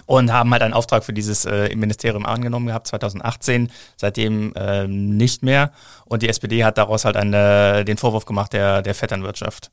und 0.05 0.31
haben 0.31 0.51
halt 0.51 0.61
einen 0.61 0.73
Auftrag 0.73 1.03
für 1.03 1.13
dieses 1.13 1.45
äh, 1.45 1.75
Ministerium 1.75 2.25
angenommen 2.25 2.67
gehabt, 2.67 2.87
2018, 2.87 3.71
seitdem 3.97 4.53
äh, 4.55 4.87
nicht 4.87 5.43
mehr. 5.43 5.71
Und 6.05 6.21
die 6.23 6.29
SPD 6.29 6.63
hat 6.63 6.77
daraus 6.77 7.05
halt 7.05 7.17
eine, 7.17 7.85
den 7.85 7.97
Vorwurf 7.97 8.25
gemacht 8.25 8.53
der, 8.53 8.81
der 8.81 8.95
Vetternwirtschaft. 8.95 9.71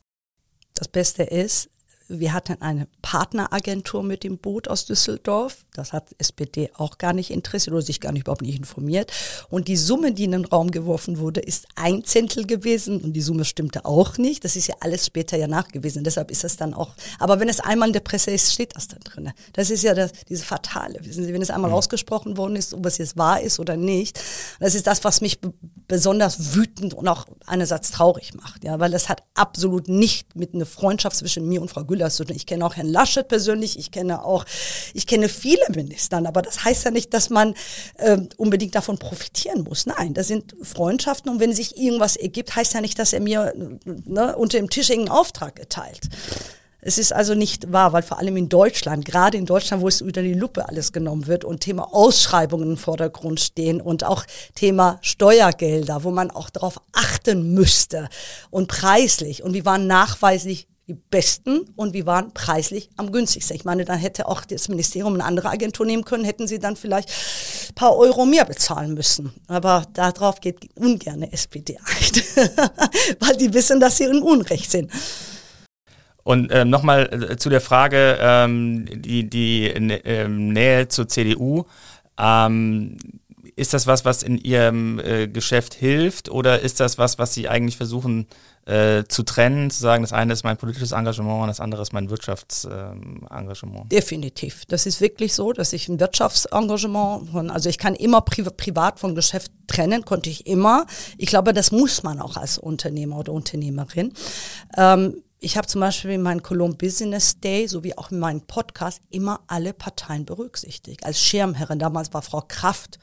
Das 0.75 0.87
Beste 0.87 1.23
ist, 1.23 1.69
wir 2.09 2.33
hatten 2.33 2.61
eine 2.61 2.87
Partneragentur 3.01 4.03
mit 4.03 4.23
dem 4.23 4.39
Boot 4.39 4.67
aus 4.67 4.85
Düsseldorf. 4.85 5.65
Das 5.73 5.93
hat 5.93 6.07
SPD 6.17 6.71
auch 6.75 6.97
gar 6.97 7.13
nicht 7.13 7.29
interessiert 7.29 7.73
oder 7.73 7.83
sich 7.83 8.01
gar 8.01 8.11
nicht 8.11 8.21
überhaupt 8.21 8.41
nicht 8.41 8.57
informiert. 8.57 9.11
Und 9.49 9.67
die 9.67 9.77
Summe, 9.77 10.11
die 10.11 10.23
in 10.23 10.31
den 10.31 10.45
Raum 10.45 10.71
geworfen 10.71 11.19
wurde, 11.19 11.39
ist 11.39 11.67
ein 11.75 12.03
Zehntel 12.03 12.47
gewesen 12.47 12.99
und 13.01 13.13
die 13.13 13.21
Summe 13.21 13.45
stimmte 13.45 13.85
auch 13.85 14.17
nicht. 14.17 14.43
Das 14.43 14.55
ist 14.55 14.67
ja 14.67 14.75
alles 14.79 15.05
später 15.05 15.37
ja 15.37 15.47
nachgewiesen. 15.47 16.03
Deshalb 16.03 16.31
ist 16.31 16.43
das 16.43 16.57
dann 16.57 16.73
auch. 16.73 16.95
Aber 17.19 17.39
wenn 17.39 17.47
es 17.47 17.59
einmal 17.59 17.89
in 17.89 17.93
der 17.93 17.99
Presse 17.99 18.31
ist, 18.31 18.51
steht 18.51 18.75
das 18.75 18.87
dann 18.87 19.01
drin. 19.01 19.31
Das 19.53 19.69
ist 19.69 19.83
ja 19.83 19.93
das, 19.93 20.11
diese 20.27 20.43
Fatale. 20.43 20.99
Wissen 21.03 21.23
Sie, 21.23 21.33
wenn 21.33 21.41
es 21.41 21.51
einmal 21.51 21.69
mhm. 21.69 21.77
ausgesprochen 21.77 22.37
worden 22.37 22.55
ist, 22.55 22.73
ob 22.73 22.85
es 22.87 22.97
jetzt 22.97 23.17
wahr 23.17 23.41
ist 23.41 23.59
oder 23.59 23.77
nicht. 23.77 24.19
Das 24.59 24.73
ist 24.73 24.87
das, 24.87 25.03
was 25.03 25.21
mich 25.21 25.39
besonders 25.89 26.55
wütend 26.55 26.93
und 26.93 27.07
auch 27.07 27.27
einerseits 27.45 27.91
traurig 27.91 28.33
macht. 28.33 28.63
Ja, 28.63 28.79
weil 28.79 28.91
das 28.91 29.09
hat 29.09 29.23
absolut 29.35 29.89
nicht 29.89 30.35
mit 30.35 30.55
einer 30.55 30.65
Freundschaft 30.65 31.17
zwischen 31.17 31.47
mir 31.47 31.61
und 31.61 31.69
Frau 31.69 31.83
Güller 31.83 31.99
Müller 31.99 32.09
zu 32.09 32.23
tun. 32.23 32.35
Ich 32.35 32.45
kenne 32.45 32.65
auch 32.65 32.75
Herrn 32.75 32.87
Laschet 32.87 33.27
persönlich, 33.27 33.77
ich 33.77 33.91
kenne 33.91 34.23
auch, 34.23 34.45
ich 34.93 35.05
kenne 35.05 35.29
viele 35.29 35.61
Ministern, 35.75 36.25
aber 36.25 36.41
das 36.41 36.63
heißt 36.63 36.85
ja 36.85 36.91
nicht, 36.91 37.13
dass 37.13 37.29
man 37.29 37.53
äh, 37.95 38.17
unbedingt 38.37 38.75
davon 38.75 38.97
profitieren 38.97 39.63
muss. 39.63 39.85
Nein, 39.85 40.13
das 40.13 40.27
sind 40.27 40.55
Freundschaften 40.61 41.29
und 41.29 41.39
wenn 41.39 41.53
sich 41.53 41.77
irgendwas 41.77 42.15
ergibt, 42.15 42.55
heißt 42.55 42.73
ja 42.73 42.81
nicht, 42.81 42.97
dass 42.97 43.13
er 43.13 43.19
mir 43.19 43.53
ne, 43.85 44.35
unter 44.35 44.57
dem 44.57 44.69
Tisch 44.69 44.89
irgendeinen 44.89 45.17
Auftrag 45.17 45.59
erteilt. 45.59 46.09
Es 46.81 46.97
ist 46.97 47.13
also 47.13 47.35
nicht 47.35 47.73
wahr, 47.73 47.91
weil 47.91 48.03
vor 48.03 48.19
allem 48.19 48.37
in 48.37 48.47
Deutschland, 48.47 49.03
gerade 49.03 49.37
in 49.37 49.45
Deutschland, 49.45 49.83
wo 49.83 49.87
es 49.87 49.99
über 49.99 50.21
die 50.21 50.33
Lupe 50.33 50.67
alles 50.67 50.93
genommen 50.93 51.27
wird 51.27 51.43
und 51.43 51.59
Thema 51.59 51.93
Ausschreibungen 51.93 52.71
im 52.71 52.77
Vordergrund 52.77 53.39
stehen 53.41 53.81
und 53.81 54.05
auch 54.05 54.25
Thema 54.55 54.97
Steuergelder, 55.01 56.03
wo 56.03 56.11
man 56.11 56.31
auch 56.31 56.49
darauf 56.49 56.79
achten 56.93 57.53
müsste 57.53 58.07
und 58.49 58.67
preislich. 58.67 59.43
Und 59.43 59.53
wir 59.53 59.65
waren 59.65 59.87
nachweislich 59.87 60.67
die 60.87 60.95
besten 60.95 61.65
und 61.75 61.93
wir 61.93 62.05
waren 62.05 62.33
preislich 62.33 62.89
am 62.95 63.11
günstigsten. 63.11 63.55
Ich 63.55 63.65
meine, 63.65 63.83
dann 63.85 63.99
hätte 63.99 64.27
auch 64.27 64.45
das 64.45 64.69
Ministerium 64.69 65.13
eine 65.15 65.25
andere 65.25 65.49
Agentur 65.49 65.85
nehmen 65.85 66.03
können, 66.03 66.23
hätten 66.23 66.47
sie 66.47 66.59
dann 66.59 66.77
vielleicht 66.77 67.09
ein 67.09 67.75
paar 67.75 67.95
Euro 67.95 68.25
mehr 68.25 68.45
bezahlen 68.45 68.93
müssen. 68.93 69.33
Aber 69.47 69.83
darauf 69.93 70.39
geht 70.39 70.67
ungern 70.75 71.23
SPD 71.23 71.77
ein, 71.77 72.47
weil 73.19 73.35
die 73.35 73.53
wissen, 73.53 73.79
dass 73.79 73.97
sie 73.97 74.05
im 74.05 74.23
Unrecht 74.23 74.71
sind. 74.71 74.91
Und 76.29 76.51
ähm, 76.51 76.69
nochmal 76.69 77.31
äh, 77.31 77.37
zu 77.37 77.49
der 77.49 77.59
Frage, 77.59 78.19
ähm, 78.21 78.85
die, 79.01 79.27
die 79.27 79.65
äh, 79.65 80.27
Nähe 80.27 80.87
zur 80.87 81.07
CDU. 81.07 81.65
Ähm, 82.19 82.97
ist 83.55 83.73
das 83.73 83.87
was, 83.87 84.05
was 84.05 84.21
in 84.21 84.37
Ihrem 84.37 84.99
äh, 84.99 85.27
Geschäft 85.27 85.73
hilft 85.73 86.29
oder 86.29 86.59
ist 86.59 86.79
das 86.79 86.99
was, 86.99 87.17
was 87.17 87.33
Sie 87.33 87.49
eigentlich 87.49 87.77
versuchen 87.77 88.27
äh, 88.65 89.05
zu 89.05 89.23
trennen, 89.23 89.71
zu 89.71 89.79
sagen, 89.79 90.03
das 90.03 90.13
eine 90.13 90.33
ist 90.33 90.43
mein 90.43 90.55
politisches 90.55 90.91
Engagement 90.91 91.41
und 91.41 91.47
das 91.47 91.59
andere 91.59 91.81
ist 91.81 91.93
mein 91.93 92.11
Wirtschaftsengagement? 92.11 93.85
Ähm, 93.85 93.89
Definitiv. 93.89 94.65
Das 94.67 94.85
ist 94.85 95.01
wirklich 95.01 95.33
so, 95.33 95.51
dass 95.51 95.73
ich 95.73 95.89
ein 95.89 95.99
Wirtschaftsengagement, 95.99 97.31
von, 97.31 97.49
also 97.49 97.69
ich 97.69 97.79
kann 97.79 97.95
immer 97.95 98.21
pri 98.21 98.43
privat 98.43 98.99
von 98.99 99.15
Geschäft 99.15 99.51
trennen, 99.65 100.05
konnte 100.05 100.29
ich 100.29 100.45
immer. 100.45 100.85
Ich 101.17 101.29
glaube, 101.29 101.53
das 101.53 101.71
muss 101.71 102.03
man 102.03 102.21
auch 102.21 102.37
als 102.37 102.59
Unternehmer 102.59 103.17
oder 103.17 103.33
Unternehmerin. 103.33 104.13
Ähm, 104.77 105.23
ich 105.39 105.57
habe 105.57 105.67
zum 105.67 105.81
Beispiel 105.81 106.11
in 106.11 106.21
meinem 106.21 106.43
Cologne 106.43 106.75
Business 106.75 107.39
Day 107.39 107.67
sowie 107.67 107.93
auch 107.95 108.11
in 108.11 108.19
meinem 108.19 108.41
Podcast 108.41 109.01
immer 109.09 109.41
alle 109.47 109.73
Parteien 109.73 110.25
berücksichtigt. 110.25 111.05
Als 111.05 111.21
Schirmherrin, 111.21 111.79
damals 111.79 112.13
war 112.13 112.21
Frau 112.21 112.43
Kraft 112.47 112.99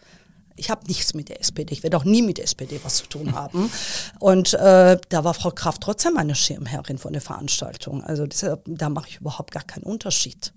ich 0.56 0.70
habe 0.70 0.86
nichts 0.86 1.14
mit 1.14 1.28
der 1.28 1.40
SPD. 1.40 1.72
Ich 1.72 1.82
werde 1.82 1.96
auch 1.96 2.04
nie 2.04 2.22
mit 2.22 2.38
der 2.38 2.44
SPD 2.44 2.80
was 2.82 2.96
zu 2.96 3.06
tun 3.06 3.34
haben. 3.34 3.70
Und 4.18 4.54
äh, 4.54 4.98
da 5.08 5.24
war 5.24 5.34
Frau 5.34 5.50
Kraft 5.50 5.82
trotzdem 5.82 6.14
meine 6.14 6.34
Schirmherrin 6.34 6.98
von 6.98 7.12
der 7.12 7.22
Veranstaltung. 7.22 8.02
Also 8.02 8.26
deshalb, 8.26 8.62
da 8.66 8.88
mache 8.88 9.08
ich 9.08 9.20
überhaupt 9.20 9.50
gar 9.52 9.62
keinen 9.62 9.84
Unterschied. 9.84 10.52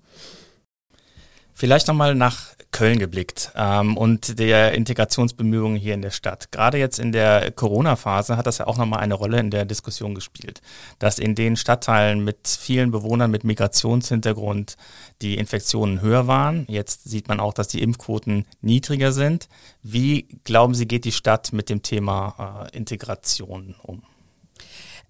Vielleicht 1.60 1.90
nochmal 1.90 2.16
nach 2.16 2.56
Köln 2.72 3.00
geblickt 3.00 3.52
ähm, 3.54 3.98
und 3.98 4.40
der 4.40 4.72
Integrationsbemühungen 4.76 5.78
hier 5.78 5.94
in 5.94 6.02
der 6.02 6.12
Stadt. 6.12 6.54
Gerade 6.54 6.78
jetzt 6.78 7.00
in 7.00 7.12
der 7.12 7.52
Corona-Phase 7.52 8.38
hat 8.38 8.48
das 8.48 8.60
ja 8.60 8.68
auch 8.68 8.78
nochmal 8.78 9.02
eine 9.02 9.16
Rolle 9.16 9.42
in 9.42 9.52
der 9.52 9.66
Diskussion 9.66 10.16
gespielt, 10.16 10.62
dass 11.00 11.20
in 11.20 11.36
den 11.36 11.58
Stadtteilen 11.58 12.24
mit 12.24 12.48
vielen 12.48 12.92
Bewohnern 12.92 13.30
mit 13.30 13.44
Migrationshintergrund 13.44 14.78
die 15.22 15.36
Infektionen 15.36 16.00
höher 16.00 16.28
waren. 16.28 16.64
Jetzt 16.70 17.10
sieht 17.10 17.28
man 17.28 17.42
auch, 17.42 17.54
dass 17.54 17.68
die 17.68 17.82
Impfquoten 17.82 18.46
niedriger 18.62 19.12
sind. 19.12 19.50
Wie 19.84 20.30
glauben 20.46 20.76
Sie, 20.76 20.88
geht 20.88 21.04
die 21.04 21.12
Stadt 21.12 21.52
mit 21.52 21.70
dem 21.70 21.84
Thema 21.84 22.70
äh, 22.72 22.78
Integration 22.78 23.76
um? 23.84 24.04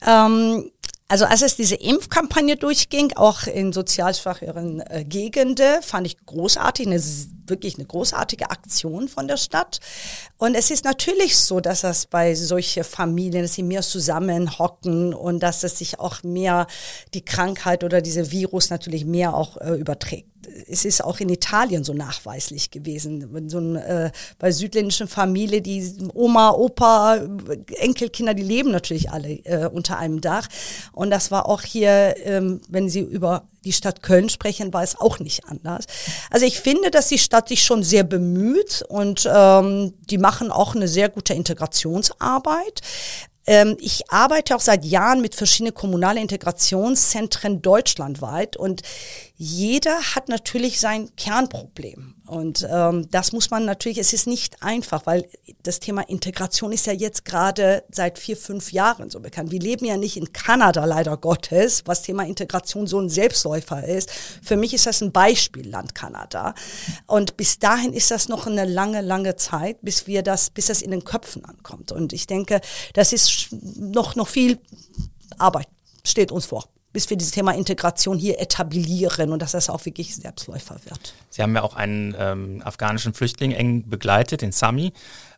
Ähm 0.03 0.71
Also 1.11 1.25
als 1.25 1.41
es 1.41 1.55
diese 1.55 1.73
Impfkampagne 1.73 2.55
durchging, 2.55 3.13
auch 3.15 3.47
in 3.47 3.73
sozial 3.73 4.13
schwacheren 4.13 4.81
äh, 4.81 5.03
Gegenden, 5.03 5.81
fand 5.81 6.05
ich 6.05 6.23
großartig, 6.23 6.85
eine, 6.85 7.01
wirklich 7.47 7.77
eine 7.77 7.85
großartige 7.85 8.51
Aktion 8.51 9.07
von 9.07 9.27
der 9.27 9.37
Stadt. 9.37 9.79
Und 10.37 10.53
es 10.53 10.69
ist 10.69 10.85
natürlich 10.85 11.35
so, 11.35 11.61
dass 11.61 11.81
das 11.81 12.05
bei 12.05 12.35
solchen 12.35 12.83
Familien, 12.83 13.41
dass 13.41 13.55
sie 13.55 13.63
mehr 13.63 13.81
zusammenhocken 13.81 15.15
und 15.15 15.41
dass 15.41 15.63
es 15.63 15.79
sich 15.79 15.99
auch 15.99 16.21
mehr 16.21 16.67
die 17.15 17.25
Krankheit 17.25 17.83
oder 17.83 18.01
diese 18.01 18.29
Virus 18.29 18.69
natürlich 18.69 19.03
mehr 19.03 19.33
auch 19.33 19.57
äh, 19.57 19.73
überträgt 19.73 20.29
es 20.67 20.85
ist 20.85 21.03
auch 21.03 21.19
in 21.19 21.29
Italien 21.29 21.83
so 21.83 21.93
nachweislich 21.93 22.71
gewesen. 22.71 23.49
So 23.49 23.59
ein, 23.59 23.75
äh, 23.75 24.11
bei 24.37 24.51
südländischen 24.51 25.07
Familien, 25.07 25.63
die 25.63 25.93
Oma, 26.13 26.51
Opa, 26.51 27.19
Enkelkinder, 27.77 28.33
die 28.33 28.43
leben 28.43 28.71
natürlich 28.71 29.11
alle 29.11 29.29
äh, 29.45 29.67
unter 29.67 29.97
einem 29.97 30.21
Dach. 30.21 30.47
Und 30.91 31.09
das 31.11 31.31
war 31.31 31.47
auch 31.47 31.61
hier, 31.61 32.15
ähm, 32.25 32.61
wenn 32.69 32.89
Sie 32.89 33.01
über 33.01 33.43
die 33.65 33.73
Stadt 33.73 34.01
Köln 34.01 34.29
sprechen, 34.29 34.73
war 34.73 34.83
es 34.83 34.99
auch 34.99 35.19
nicht 35.19 35.45
anders. 35.45 35.85
Also 36.29 36.45
ich 36.45 36.59
finde, 36.59 36.91
dass 36.91 37.09
die 37.09 37.17
Stadt 37.17 37.49
sich 37.49 37.63
schon 37.63 37.83
sehr 37.83 38.03
bemüht 38.03 38.83
und 38.87 39.29
ähm, 39.31 39.93
die 40.09 40.17
machen 40.17 40.51
auch 40.51 40.75
eine 40.75 40.87
sehr 40.87 41.09
gute 41.09 41.33
Integrationsarbeit. 41.33 42.81
Ähm, 43.49 43.77
ich 43.79 44.11
arbeite 44.11 44.55
auch 44.55 44.59
seit 44.59 44.85
Jahren 44.85 45.21
mit 45.21 45.33
verschiedenen 45.33 45.73
kommunalen 45.73 46.19
Integrationszentren 46.19 47.63
deutschlandweit 47.63 48.55
und 48.55 48.83
jeder 49.37 49.99
hat 50.13 50.29
natürlich 50.29 50.79
sein 50.79 51.09
Kernproblem. 51.15 52.13
Und 52.29 52.67
ähm, 52.71 53.09
das 53.09 53.31
muss 53.31 53.49
man 53.49 53.65
natürlich, 53.65 53.97
es 53.97 54.13
ist 54.13 54.27
nicht 54.27 54.61
einfach, 54.61 55.07
weil 55.07 55.27
das 55.63 55.79
Thema 55.79 56.07
Integration 56.07 56.71
ist 56.71 56.85
ja 56.85 56.93
jetzt 56.93 57.25
gerade 57.25 57.83
seit 57.89 58.19
vier, 58.19 58.37
fünf 58.37 58.71
Jahren 58.71 59.09
so 59.09 59.19
bekannt. 59.19 59.49
Wir 59.49 59.59
leben 59.59 59.83
ja 59.85 59.97
nicht 59.97 60.15
in 60.15 60.31
Kanada, 60.31 60.85
leider 60.85 61.17
Gottes, 61.17 61.81
was 61.85 62.03
Thema 62.03 62.23
Integration 62.27 62.85
so 62.85 62.99
ein 62.99 63.09
Selbstläufer 63.09 63.83
ist. 63.83 64.11
Für 64.43 64.57
mich 64.57 64.75
ist 64.75 64.85
das 64.85 65.01
ein 65.01 65.11
Beispielland 65.11 65.95
Kanada. 65.95 66.53
Und 67.07 67.35
bis 67.35 67.57
dahin 67.57 67.93
ist 67.93 68.11
das 68.11 68.29
noch 68.29 68.45
eine 68.45 68.65
lange, 68.65 69.01
lange 69.01 69.35
Zeit, 69.35 69.77
bis 69.81 70.05
wir 70.05 70.21
das, 70.21 70.51
bis 70.51 70.67
das 70.67 70.83
in 70.83 70.91
den 70.91 71.03
Köpfen 71.03 71.43
ankommt. 71.45 71.91
Und 71.91 72.13
ich 72.13 72.27
denke, 72.27 72.61
das 72.93 73.11
ist 73.11 73.47
noch, 73.51 74.15
noch 74.15 74.27
viel 74.27 74.59
Arbeit, 75.39 75.67
steht 76.03 76.31
uns 76.31 76.45
vor 76.45 76.69
bis 76.93 77.09
wir 77.09 77.17
dieses 77.17 77.31
Thema 77.31 77.53
Integration 77.53 78.17
hier 78.17 78.39
etablieren 78.39 79.31
und 79.31 79.41
dass 79.41 79.51
das 79.51 79.69
auch 79.69 79.85
wirklich 79.85 80.15
Selbstläufer 80.15 80.75
wird. 80.85 81.13
Sie 81.29 81.41
haben 81.41 81.55
ja 81.55 81.61
auch 81.61 81.75
einen 81.75 82.15
ähm, 82.17 82.61
afghanischen 82.63 83.13
Flüchtling 83.13 83.51
eng 83.51 83.89
begleitet, 83.89 84.41
den 84.41 84.51
Sami. 84.51 84.93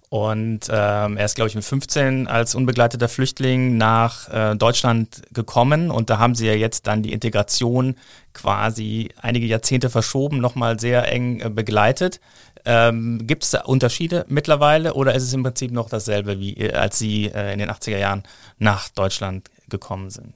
Und 0.10 0.68
ähm, 0.70 1.16
er 1.16 1.24
ist, 1.24 1.36
glaube 1.36 1.48
ich, 1.48 1.56
mit 1.56 1.64
15 1.64 2.28
als 2.28 2.54
unbegleiteter 2.54 3.08
Flüchtling 3.08 3.78
nach 3.78 4.28
äh, 4.28 4.56
Deutschland 4.58 5.22
gekommen. 5.32 5.90
Und 5.90 6.10
da 6.10 6.20
haben 6.20 6.36
sie 6.36 6.48
ja 6.48 6.54
jetzt 6.54 6.86
dann 6.86 7.02
die 7.02 7.14
Integration 7.14 7.96
quasi 8.34 9.10
einige 9.22 9.46
Jahrzehnte 9.46 9.90
verschoben, 9.90 10.40
nochmal 10.40 10.82
sehr 10.82 11.10
eng 11.10 11.40
äh, 11.40 11.50
begleitet. 11.50 12.20
Ähm, 12.66 13.26
Gibt 13.26 13.44
es 13.44 13.52
da 13.52 13.62
Unterschiede 13.62 14.26
mittlerweile 14.28 14.96
oder 14.96 15.16
ist 15.16 15.24
es 15.24 15.34
im 15.34 15.44
Prinzip 15.44 15.72
noch 15.72 15.88
dasselbe, 15.88 16.40
wie 16.42 16.56
äh, 16.58 16.74
als 16.74 17.00
Sie 17.00 17.28
äh, 17.28 17.54
in 17.54 17.60
den 17.60 17.72
80er 17.72 17.98
Jahren 17.98 18.24
nach 18.60 18.90
Deutschland 18.90 19.50
gekommen 19.70 20.10
sind? 20.10 20.34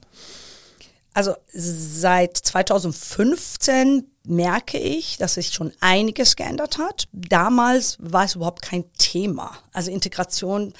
Also 1.16 1.34
seit 1.50 2.36
2015 2.36 4.04
merke 4.26 4.76
ich, 4.76 5.16
dass 5.16 5.34
sich 5.34 5.48
schon 5.48 5.72
einiges 5.80 6.36
geändert 6.36 6.76
hat. 6.76 7.08
Damals 7.12 7.96
war 8.00 8.24
es 8.24 8.34
überhaupt 8.34 8.60
kein 8.60 8.84
Thema. 8.98 9.56
Also 9.72 9.90
Integration, 9.90 10.74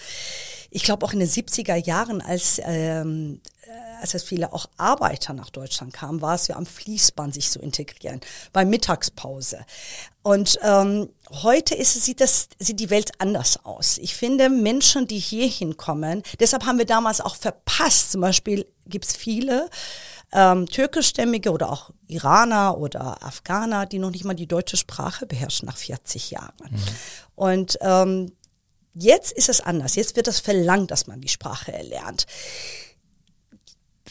ich 0.68 0.82
glaube 0.82 1.06
auch 1.06 1.14
in 1.14 1.20
den 1.20 1.28
70er 1.28 1.76
Jahren, 1.76 2.20
als, 2.20 2.60
ähm, 2.62 3.40
äh, 3.62 4.02
als 4.02 4.12
es 4.12 4.24
viele 4.24 4.52
auch 4.52 4.66
Arbeiter 4.76 5.32
nach 5.32 5.48
Deutschland 5.48 5.94
kamen, 5.94 6.20
war 6.20 6.34
es 6.34 6.48
ja 6.48 6.56
am 6.56 6.66
Fließband 6.66 7.32
sich 7.32 7.50
zu 7.50 7.58
integrieren, 7.60 8.20
bei 8.52 8.66
Mittagspause. 8.66 9.64
Und 10.22 10.58
ähm, 10.62 11.08
heute 11.30 11.74
ist, 11.74 11.94
sieht, 11.94 12.20
das, 12.20 12.50
sieht 12.58 12.80
die 12.80 12.90
Welt 12.90 13.12
anders 13.20 13.64
aus. 13.64 13.96
Ich 13.96 14.14
finde, 14.14 14.50
Menschen, 14.50 15.06
die 15.06 15.18
hier 15.18 15.48
hinkommen, 15.48 16.22
deshalb 16.40 16.66
haben 16.66 16.76
wir 16.76 16.84
damals 16.84 17.22
auch 17.22 17.36
verpasst, 17.36 18.12
zum 18.12 18.20
Beispiel 18.20 18.66
gibt 18.86 19.06
es 19.06 19.16
viele, 19.16 19.70
ähm, 20.32 20.66
türkischstämmige 20.66 21.50
oder 21.50 21.70
auch 21.70 21.90
Iraner 22.06 22.78
oder 22.78 23.22
Afghaner, 23.24 23.86
die 23.86 23.98
noch 23.98 24.10
nicht 24.10 24.24
mal 24.24 24.34
die 24.34 24.46
deutsche 24.46 24.76
Sprache 24.76 25.26
beherrschen 25.26 25.66
nach 25.66 25.76
40 25.76 26.30
Jahren. 26.30 26.70
Mhm. 26.70 26.78
Und 27.34 27.78
ähm, 27.80 28.32
jetzt 28.94 29.32
ist 29.32 29.48
es 29.48 29.60
anders. 29.60 29.94
Jetzt 29.94 30.16
wird 30.16 30.26
das 30.26 30.40
verlangt, 30.40 30.90
dass 30.90 31.06
man 31.06 31.20
die 31.20 31.28
Sprache 31.28 31.72
erlernt 31.72 32.26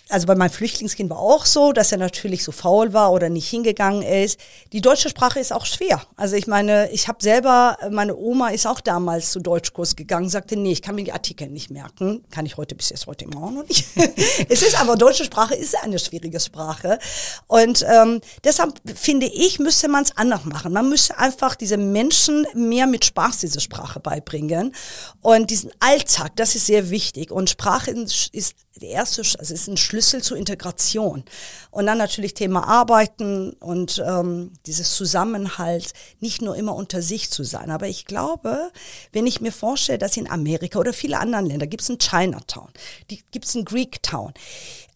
also 0.09 0.27
bei 0.27 0.35
meinem 0.35 0.51
Flüchtlingskind 0.51 1.09
war 1.09 1.19
auch 1.19 1.45
so, 1.45 1.71
dass 1.71 1.91
er 1.91 1.97
natürlich 1.97 2.43
so 2.43 2.51
faul 2.51 2.93
war 2.93 3.11
oder 3.11 3.29
nicht 3.29 3.49
hingegangen 3.49 4.03
ist. 4.03 4.39
Die 4.71 4.81
deutsche 4.81 5.09
Sprache 5.09 5.39
ist 5.39 5.51
auch 5.51 5.65
schwer. 5.65 6.01
Also 6.15 6.35
ich 6.35 6.45
meine, 6.45 6.91
ich 6.91 7.07
habe 7.07 7.23
selber, 7.23 7.77
meine 7.89 8.15
Oma 8.15 8.49
ist 8.49 8.67
auch 8.67 8.81
damals 8.81 9.31
zu 9.31 9.39
Deutschkurs 9.39 9.95
gegangen, 9.95 10.29
sagte, 10.29 10.57
nee, 10.57 10.71
ich 10.73 10.83
kann 10.83 10.93
mir 10.93 11.03
die 11.03 11.11
Artikel 11.11 11.47
nicht 11.47 11.71
merken. 11.71 12.23
Kann 12.29 12.45
ich 12.45 12.55
heute 12.57 12.75
bis 12.75 12.89
jetzt 12.89 13.07
heute 13.07 13.25
auch 13.35 13.49
noch 13.49 13.67
nicht. 13.67 13.87
es 14.49 14.61
ist 14.61 14.79
aber, 14.79 14.95
deutsche 14.95 15.25
Sprache 15.25 15.55
ist 15.55 15.75
eine 15.81 15.97
schwierige 15.97 16.39
Sprache. 16.39 16.99
Und 17.47 17.83
ähm, 17.89 18.21
deshalb 18.43 18.79
finde 18.93 19.25
ich, 19.25 19.57
müsste 19.57 19.87
man 19.87 20.03
es 20.03 20.15
anders 20.15 20.45
machen. 20.45 20.71
Man 20.71 20.87
müsste 20.87 21.17
einfach 21.17 21.55
diese 21.55 21.77
Menschen 21.77 22.45
mehr 22.53 22.85
mit 22.85 23.05
Spaß 23.05 23.39
diese 23.39 23.59
Sprache 23.59 23.99
beibringen. 23.99 24.75
Und 25.21 25.49
diesen 25.49 25.71
Alltag, 25.79 26.35
das 26.35 26.53
ist 26.53 26.67
sehr 26.67 26.91
wichtig. 26.91 27.31
Und 27.31 27.49
Sprache 27.49 27.89
ist 27.89 28.53
der 28.81 28.89
erste, 28.89 29.21
also 29.21 29.53
ist 29.53 29.67
ein 29.67 29.77
Schlüssel 29.77 30.21
zur 30.21 30.37
Integration. 30.37 31.23
Und 31.71 31.85
dann 31.85 31.97
natürlich 31.97 32.33
Thema 32.33 32.67
Arbeiten 32.67 33.51
und 33.53 34.03
ähm, 34.05 34.51
dieses 34.65 34.95
Zusammenhalt, 34.95 35.93
nicht 36.19 36.41
nur 36.41 36.55
immer 36.55 36.75
unter 36.75 37.01
sich 37.01 37.29
zu 37.31 37.43
sein. 37.43 37.71
Aber 37.71 37.87
ich 37.87 38.05
glaube, 38.05 38.71
wenn 39.13 39.27
ich 39.27 39.41
mir 39.41 39.51
vorstelle, 39.51 39.99
dass 39.99 40.17
in 40.17 40.29
Amerika 40.29 40.79
oder 40.79 40.93
viele 40.93 41.19
anderen 41.19 41.45
Länder 41.45 41.67
gibt 41.67 41.83
es 41.83 41.89
ein 41.89 41.99
Chinatown, 41.99 42.69
gibt 43.07 43.45
es 43.45 43.55
ein 43.55 43.65
Greek 43.65 44.03
Town. 44.03 44.33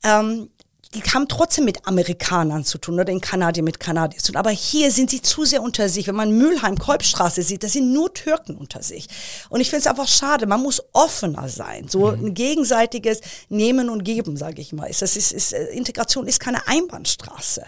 Ähm, 0.04 0.50
die 0.96 1.04
haben 1.04 1.28
trotzdem 1.28 1.66
mit 1.66 1.86
Amerikanern 1.86 2.64
zu 2.64 2.80
tun 2.80 3.00
oder 3.00 3.12
in 3.12 3.22
Kanadier 3.22 3.62
mit 3.62 3.80
Kanadiern 3.80 4.20
zu 4.20 4.32
tun. 4.32 4.40
Aber 4.40 4.50
hier 4.50 4.92
sind 4.92 5.12
sie 5.12 5.22
zu 5.22 5.46
sehr 5.46 5.62
unter 5.62 5.88
sich. 5.88 6.08
Wenn 6.08 6.16
man 6.16 6.36
Mülheim, 6.36 6.80
Kolbstraße 6.80 7.44
sieht, 7.44 7.62
das 7.62 7.74
sind 7.74 7.94
nur 7.94 8.12
Türken 8.12 8.58
unter 8.58 8.82
sich. 8.82 9.08
Und 9.50 9.62
ich 9.62 9.70
finde 9.70 9.82
es 9.82 9.88
einfach 9.88 10.08
schade. 10.08 10.48
Man 10.48 10.64
muss 10.64 10.82
offener 10.94 11.48
sein. 11.48 11.88
So 11.88 12.12
mhm. 12.12 12.26
ein 12.26 12.34
gegenseitiges 12.34 13.22
Nehmen 13.50 13.92
und 13.92 14.04
Geben, 14.04 14.36
sage 14.36 14.62
ich 14.62 14.74
mal. 14.74 14.90
Das 14.90 15.16
ist, 15.16 15.32
ist, 15.32 15.54
äh, 15.54 15.66
Integration 15.66 16.26
ist 16.26 16.40
keine 16.40 16.68
Einbahnstraße. 16.68 17.66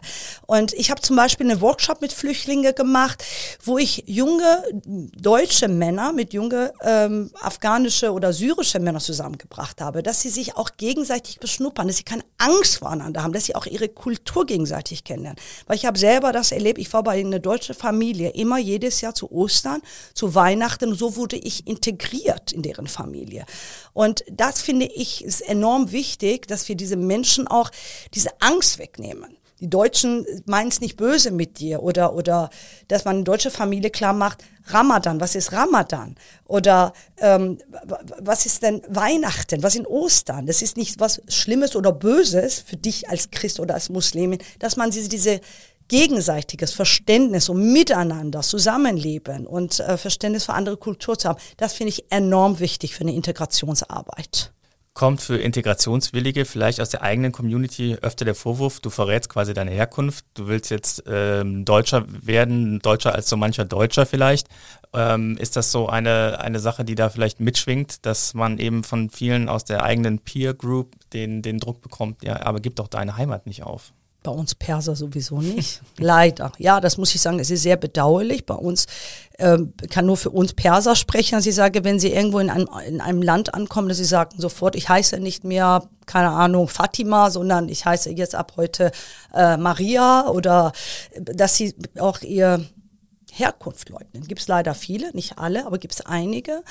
Und 0.47 0.73
ich 0.73 0.89
habe 0.89 1.01
zum 1.01 1.15
Beispiel 1.15 1.49
einen 1.51 1.61
Workshop 1.61 2.01
mit 2.01 2.13
Flüchtlingen 2.13 2.73
gemacht, 2.73 3.23
wo 3.63 3.77
ich 3.77 4.03
junge 4.07 4.63
deutsche 4.83 5.67
Männer 5.67 6.11
mit 6.11 6.33
junge 6.33 6.73
ähm, 6.81 7.29
afghanische 7.39 8.13
oder 8.13 8.33
syrische 8.33 8.79
Männer 8.79 8.99
zusammengebracht 8.99 9.79
habe, 9.79 10.01
dass 10.01 10.21
sie 10.21 10.29
sich 10.29 10.57
auch 10.57 10.71
gegenseitig 10.77 11.39
beschnuppern, 11.39 11.85
dass 11.85 11.97
sie 11.97 12.03
keine 12.03 12.23
Angst 12.39 12.81
waren 12.81 13.10
miteinander 13.11 13.23
haben, 13.23 13.33
dass 13.33 13.45
sie 13.45 13.55
auch 13.55 13.65
ihre 13.65 13.89
Kultur 13.89 14.45
gegenseitig 14.45 15.03
kennenlernen. 15.03 15.39
Weil 15.67 15.75
ich 15.75 15.85
habe 15.85 15.97
selber 15.97 16.31
das 16.31 16.51
erlebt, 16.51 16.79
ich 16.79 16.91
war 16.93 17.03
bei 17.03 17.19
einer 17.19 17.39
deutschen 17.39 17.75
Familie 17.75 18.29
immer 18.29 18.57
jedes 18.57 19.01
Jahr 19.01 19.13
zu 19.13 19.31
Ostern, 19.31 19.81
zu 20.13 20.35
Weihnachten, 20.35 20.93
so 20.95 21.15
wurde 21.15 21.37
ich 21.37 21.67
integriert 21.67 22.51
in 22.51 22.61
deren 22.61 22.87
Familie. 22.87 23.45
Und 23.93 24.23
das 24.31 24.61
finde 24.61 24.85
ich 24.85 25.23
ist 25.23 25.41
enorm 25.41 25.91
wichtig, 25.91 26.47
dass 26.47 26.67
wir 26.67 26.75
diese 26.75 26.95
Menschen 26.95 27.47
auch 27.47 27.69
diese 28.13 28.29
Angst 28.41 28.79
wegnehmen 28.79 29.37
die 29.61 29.69
Deutschen 29.69 30.25
meinen 30.45 30.69
es 30.69 30.81
nicht 30.81 30.97
böse 30.97 31.31
mit 31.31 31.59
dir 31.59 31.83
oder, 31.83 32.15
oder 32.15 32.49
dass 32.87 33.05
man 33.05 33.17
eine 33.17 33.23
deutsche 33.23 33.51
Familie 33.51 33.91
klar 33.91 34.13
macht, 34.13 34.43
Ramadan, 34.65 35.19
was 35.19 35.35
ist 35.35 35.53
Ramadan? 35.53 36.15
Oder 36.45 36.93
ähm, 37.17 37.59
was 38.19 38.45
ist 38.45 38.63
denn 38.63 38.81
Weihnachten? 38.87 39.63
Was 39.63 39.75
ist 39.75 39.87
Ostern? 39.87 40.45
Das 40.45 40.61
ist 40.61 40.77
nicht 40.77 40.99
was 40.99 41.21
Schlimmes 41.27 41.75
oder 41.75 41.91
Böses 41.91 42.59
für 42.59 42.77
dich 42.77 43.07
als 43.09 43.31
Christ 43.31 43.59
oder 43.59 43.75
als 43.75 43.89
Muslimin, 43.89 44.39
dass 44.59 44.77
man 44.77 44.91
diese, 44.91 45.09
diese 45.09 45.41
gegenseitiges 45.87 46.71
Verständnis 46.73 47.49
und 47.49 47.71
Miteinander, 47.73 48.41
Zusammenleben 48.41 49.45
und 49.45 49.79
äh, 49.79 49.97
Verständnis 49.97 50.45
für 50.45 50.53
andere 50.53 50.77
Kulturen 50.77 51.19
zu 51.19 51.29
haben, 51.29 51.39
das 51.57 51.73
finde 51.73 51.89
ich 51.89 52.11
enorm 52.11 52.59
wichtig 52.59 52.95
für 52.95 53.01
eine 53.01 53.13
Integrationsarbeit 53.13 54.53
kommt 54.93 55.21
für 55.21 55.37
Integrationswillige 55.37 56.45
vielleicht 56.45 56.81
aus 56.81 56.89
der 56.89 57.01
eigenen 57.01 57.31
Community 57.31 57.97
öfter 58.01 58.25
der 58.25 58.35
Vorwurf, 58.35 58.79
du 58.81 58.89
verrätst 58.89 59.29
quasi 59.29 59.53
deine 59.53 59.71
Herkunft, 59.71 60.25
du 60.33 60.47
willst 60.47 60.69
jetzt 60.69 61.03
ähm, 61.07 61.63
Deutscher 61.63 62.05
werden, 62.07 62.79
Deutscher 62.79 63.15
als 63.15 63.29
so 63.29 63.37
mancher 63.37 63.65
Deutscher 63.65 64.05
vielleicht. 64.05 64.47
Ähm, 64.93 65.37
ist 65.37 65.55
das 65.55 65.71
so 65.71 65.87
eine, 65.87 66.39
eine 66.41 66.59
Sache, 66.59 66.83
die 66.83 66.95
da 66.95 67.09
vielleicht 67.09 67.39
mitschwingt, 67.39 68.05
dass 68.05 68.33
man 68.33 68.57
eben 68.57 68.83
von 68.83 69.09
vielen 69.09 69.47
aus 69.47 69.63
der 69.63 69.83
eigenen 69.83 70.19
Peer 70.19 70.53
Group 70.53 70.95
den, 71.13 71.41
den 71.41 71.59
Druck 71.59 71.81
bekommt, 71.81 72.23
ja, 72.23 72.41
aber 72.41 72.59
gib 72.59 72.75
doch 72.75 72.89
deine 72.89 73.15
Heimat 73.15 73.45
nicht 73.45 73.63
auf? 73.63 73.93
Bei 74.23 74.31
uns 74.31 74.53
Perser 74.53 74.95
sowieso 74.95 75.41
nicht. 75.41 75.81
Leider. 75.97 76.51
Ja, 76.59 76.79
das 76.79 76.97
muss 76.97 77.15
ich 77.15 77.21
sagen, 77.21 77.39
es 77.39 77.49
ist 77.49 77.63
sehr 77.63 77.77
bedauerlich. 77.77 78.45
Bei 78.45 78.53
uns 78.53 78.85
ähm, 79.39 79.73
kann 79.89 80.05
nur 80.05 80.17
für 80.17 80.29
uns 80.29 80.53
Perser 80.53 80.95
sprechen. 80.95 81.41
Sie 81.41 81.51
sagen, 81.51 81.83
wenn 81.83 81.99
sie 81.99 82.11
irgendwo 82.11 82.39
in 82.39 82.49
einem, 82.49 82.69
in 82.87 83.01
einem 83.01 83.21
Land 83.21 83.53
ankommen, 83.53 83.89
dass 83.89 83.97
sie 83.97 84.05
sagen 84.05 84.39
sofort, 84.39 84.75
ich 84.75 84.89
heiße 84.89 85.19
nicht 85.19 85.43
mehr, 85.43 85.83
keine 86.05 86.29
Ahnung, 86.29 86.67
Fatima, 86.67 87.31
sondern 87.31 87.67
ich 87.67 87.85
heiße 87.85 88.11
jetzt 88.11 88.35
ab 88.35 88.53
heute 88.57 88.91
äh, 89.33 89.57
Maria 89.57 90.27
oder 90.27 90.71
dass 91.19 91.55
sie 91.55 91.73
auch 91.97 92.21
ihr 92.21 92.63
Herkunft 93.33 93.89
leugnen. 93.89 94.27
Gibt 94.27 94.41
es 94.41 94.47
leider 94.47 94.75
viele, 94.75 95.11
nicht 95.13 95.37
alle, 95.37 95.65
aber 95.65 95.77
gibt 95.77 95.93
es 95.93 96.05
einige. 96.05 96.63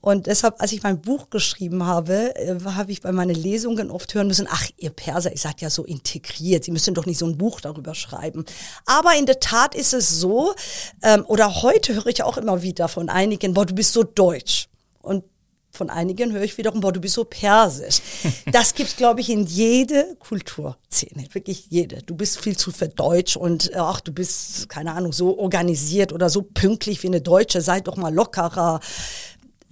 Und 0.00 0.26
deshalb, 0.26 0.60
als 0.60 0.72
ich 0.72 0.82
mein 0.82 1.00
Buch 1.00 1.30
geschrieben 1.30 1.86
habe, 1.86 2.36
äh, 2.36 2.56
habe 2.64 2.92
ich 2.92 3.00
bei 3.00 3.12
meinen 3.12 3.34
Lesungen 3.34 3.90
oft 3.90 4.12
hören 4.14 4.26
müssen, 4.26 4.46
ach, 4.50 4.68
ihr 4.76 4.90
Perser, 4.90 5.32
ihr 5.32 5.38
seid 5.38 5.60
ja 5.60 5.70
so 5.70 5.84
integriert, 5.84 6.64
Sie 6.64 6.70
müssen 6.70 6.94
doch 6.94 7.06
nicht 7.06 7.18
so 7.18 7.26
ein 7.26 7.38
Buch 7.38 7.60
darüber 7.60 7.94
schreiben. 7.94 8.44
Aber 8.84 9.14
in 9.16 9.26
der 9.26 9.40
Tat 9.40 9.74
ist 9.74 9.94
es 9.94 10.08
so, 10.20 10.54
ähm, 11.02 11.24
oder 11.26 11.62
heute 11.62 11.94
höre 11.94 12.06
ich 12.06 12.22
auch 12.22 12.36
immer 12.36 12.62
wieder 12.62 12.88
von 12.88 13.08
einigen, 13.08 13.54
boah, 13.54 13.64
du 13.64 13.74
bist 13.74 13.92
so 13.92 14.02
deutsch. 14.02 14.68
Und 15.00 15.24
von 15.72 15.88
einigen 15.88 16.32
höre 16.32 16.42
ich 16.42 16.58
wiederum, 16.58 16.80
boah, 16.80 16.92
du 16.92 17.00
bist 17.00 17.14
so 17.14 17.24
persisch. 17.24 18.00
Das 18.52 18.74
gibt's, 18.74 18.96
glaube 18.96 19.20
ich, 19.20 19.30
in 19.30 19.46
jede 19.46 20.16
Kulturszene, 20.18 21.26
wirklich 21.32 21.66
jede. 21.70 22.02
Du 22.02 22.14
bist 22.14 22.38
viel 22.38 22.56
zu 22.56 22.70
verdeutsch 22.70 23.36
und 23.36 23.74
ach, 23.74 24.00
du 24.00 24.12
bist, 24.12 24.68
keine 24.68 24.92
Ahnung, 24.92 25.12
so 25.12 25.38
organisiert 25.38 26.12
oder 26.12 26.28
so 26.28 26.42
pünktlich 26.42 27.02
wie 27.02 27.06
eine 27.06 27.22
Deutsche, 27.22 27.62
sei 27.62 27.80
doch 27.80 27.96
mal 27.96 28.12
lockerer. 28.12 28.80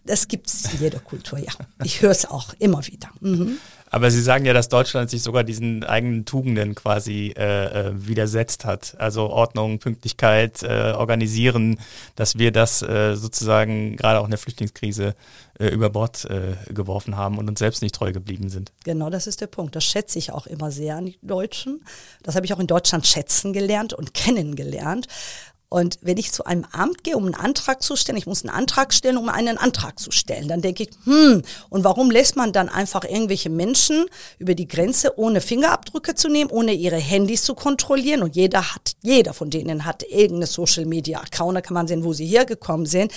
Das 0.05 0.29
gibt's 0.29 0.73
in 0.73 0.81
jeder 0.81 1.01
Kultur, 1.01 1.39
ja. 1.39 1.53
Ich 1.85 2.01
höre 2.01 2.11
es 2.11 2.25
auch 2.25 2.55
immer 2.59 2.87
wieder. 2.87 3.11
Mhm. 3.21 3.59
Aber 3.91 4.11
Sie 4.11 4.23
sagen 4.23 4.45
ja, 4.45 4.53
dass 4.53 4.69
Deutschland 4.69 5.11
sich 5.11 5.23
sogar 5.23 5.43
diesen 5.43 5.83
eigenen 5.83 6.25
Tugenden 6.25 6.77
quasi 6.77 7.35
äh, 7.37 7.89
äh, 7.89 7.93
widersetzt 7.95 8.65
hat. 8.65 8.95
Also 8.99 9.29
Ordnung, 9.31 9.81
Pünktlichkeit, 9.81 10.63
äh, 10.63 10.93
Organisieren, 10.93 11.79
dass 12.15 12.39
wir 12.39 12.53
das 12.53 12.83
äh, 12.83 13.17
sozusagen 13.17 13.97
gerade 13.97 14.21
auch 14.21 14.25
in 14.25 14.31
der 14.31 14.39
Flüchtlingskrise 14.39 15.17
äh, 15.59 15.69
über 15.69 15.91
Bord 15.91 16.25
äh, 16.25 16.73
geworfen 16.73 17.17
haben 17.17 17.37
und 17.37 17.49
uns 17.49 17.59
selbst 17.59 17.83
nicht 17.83 17.95
treu 17.95 18.13
geblieben 18.13 18.49
sind. 18.49 18.73
Genau, 18.85 19.11
das 19.11 19.27
ist 19.27 19.41
der 19.41 19.49
Punkt. 19.49 19.75
Das 19.75 19.85
schätze 19.85 20.19
ich 20.19 20.33
auch 20.33 20.47
immer 20.47 20.71
sehr 20.71 20.97
an 20.97 21.07
die 21.07 21.19
Deutschen. 21.21 21.85
Das 22.23 22.37
habe 22.37 22.47
ich 22.47 22.55
auch 22.55 22.61
in 22.61 22.67
Deutschland 22.69 23.07
schätzen 23.07 23.53
gelernt 23.53 23.93
und 23.93 24.15
kennengelernt. 24.15 25.09
Und 25.73 25.99
wenn 26.03 26.17
ich 26.17 26.33
zu 26.33 26.45
einem 26.45 26.67
Amt 26.73 27.05
gehe, 27.05 27.17
um 27.17 27.27
einen 27.27 27.37
Antrag 27.37 27.81
zu 27.81 27.95
stellen, 27.95 28.19
ich 28.19 28.27
muss 28.27 28.43
einen 28.43 28.53
Antrag 28.53 28.93
stellen, 28.93 29.17
um 29.17 29.29
einen 29.29 29.57
Antrag 29.57 30.01
zu 30.01 30.11
stellen, 30.11 30.49
dann 30.49 30.63
denke 30.63 30.83
ich, 30.83 30.91
hm, 31.05 31.43
und 31.69 31.85
warum 31.85 32.11
lässt 32.11 32.35
man 32.35 32.53
dann 32.53 32.69
einfach 32.69 33.05
irgendwelche 33.05 33.51
Menschen 33.51 34.07
über 34.41 34.57
die 34.57 34.67
Grenze, 34.67 35.17
ohne 35.17 35.41
Fingerabdrücke 35.41 36.17
zu 36.17 36.29
nehmen, 36.29 36.51
ohne 36.51 36.73
ihre 36.73 36.97
Handys 36.97 37.45
zu 37.45 37.55
kontrollieren? 37.55 38.25
Und 38.25 38.35
jeder 38.35 38.75
hat, 38.75 38.97
jeder 39.01 39.33
von 39.33 39.49
denen 39.49 39.85
hat 39.85 40.03
irgendeine 40.03 40.47
Social 40.47 40.87
Media 40.87 41.21
Account, 41.21 41.57
da 41.57 41.61
kann 41.61 41.75
man 41.75 41.87
sehen, 41.87 42.03
wo 42.03 42.13
sie 42.13 42.27
hergekommen 42.27 42.87
sind. 42.87 43.13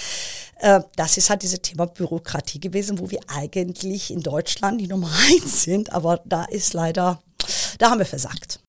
Äh, 0.60 0.82
das 0.96 1.18
ist 1.18 1.32
halt 1.32 1.42
dieses 1.42 1.60
Thema 1.60 1.88
Bürokratie 1.88 2.60
gewesen, 2.60 3.00
wo 3.00 3.10
wir 3.10 3.22
eigentlich 3.28 4.12
in 4.12 4.22
Deutschland 4.22 4.80
die 4.80 4.88
Nummer 4.88 5.10
eins 5.28 5.64
sind, 5.64 5.92
aber 5.92 6.22
da 6.24 6.44
ist 6.46 6.74
leider, 6.74 7.20
da 7.80 7.90
haben 7.90 7.98
wir 7.98 8.06
versagt. 8.06 8.63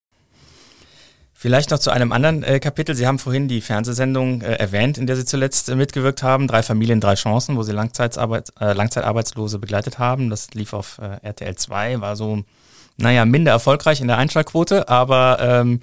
Vielleicht 1.45 1.69
noch 1.69 1.77
zu 1.77 1.91
einem 1.91 2.11
anderen 2.11 2.41
äh, 2.41 2.59
Kapitel. 2.59 2.95
Sie 2.95 3.05
haben 3.05 3.19
vorhin 3.19 3.47
die 3.47 3.61
Fernsehsendung 3.61 4.41
äh, 4.41 4.55
erwähnt, 4.55 4.97
in 4.97 5.05
der 5.05 5.15
Sie 5.15 5.25
zuletzt 5.25 5.69
äh, 5.69 5.75
mitgewirkt 5.75 6.23
haben. 6.23 6.47
Drei 6.47 6.63
Familien, 6.63 6.99
drei 6.99 7.13
Chancen, 7.13 7.55
wo 7.55 7.61
Sie 7.61 7.71
Langzeitarbeit, 7.71 8.51
äh, 8.59 8.73
Langzeitarbeitslose 8.73 9.59
begleitet 9.59 9.99
haben. 9.99 10.31
Das 10.31 10.55
lief 10.55 10.73
auf 10.73 10.97
äh, 10.97 11.19
RTL 11.21 11.55
2, 11.55 12.01
war 12.01 12.15
so, 12.15 12.41
naja, 12.97 13.25
minder 13.25 13.51
erfolgreich 13.51 14.01
in 14.01 14.07
der 14.07 14.17
Einschlagquote, 14.17 14.89
aber 14.89 15.37
ähm, 15.39 15.81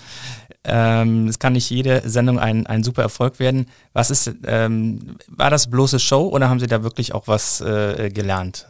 ähm, 0.64 1.28
es 1.28 1.38
kann 1.38 1.52
nicht 1.52 1.70
jede 1.70 2.02
Sendung 2.10 2.40
ein, 2.40 2.66
ein 2.66 2.82
super 2.82 3.02
Erfolg 3.02 3.38
werden. 3.38 3.68
Was 3.92 4.10
ist, 4.10 4.32
ähm, 4.44 5.14
war 5.28 5.50
das 5.50 5.70
bloße 5.70 6.00
Show 6.00 6.26
oder 6.26 6.48
haben 6.48 6.58
Sie 6.58 6.66
da 6.66 6.82
wirklich 6.82 7.14
auch 7.14 7.28
was 7.28 7.60
äh, 7.60 8.10
gelernt? 8.12 8.66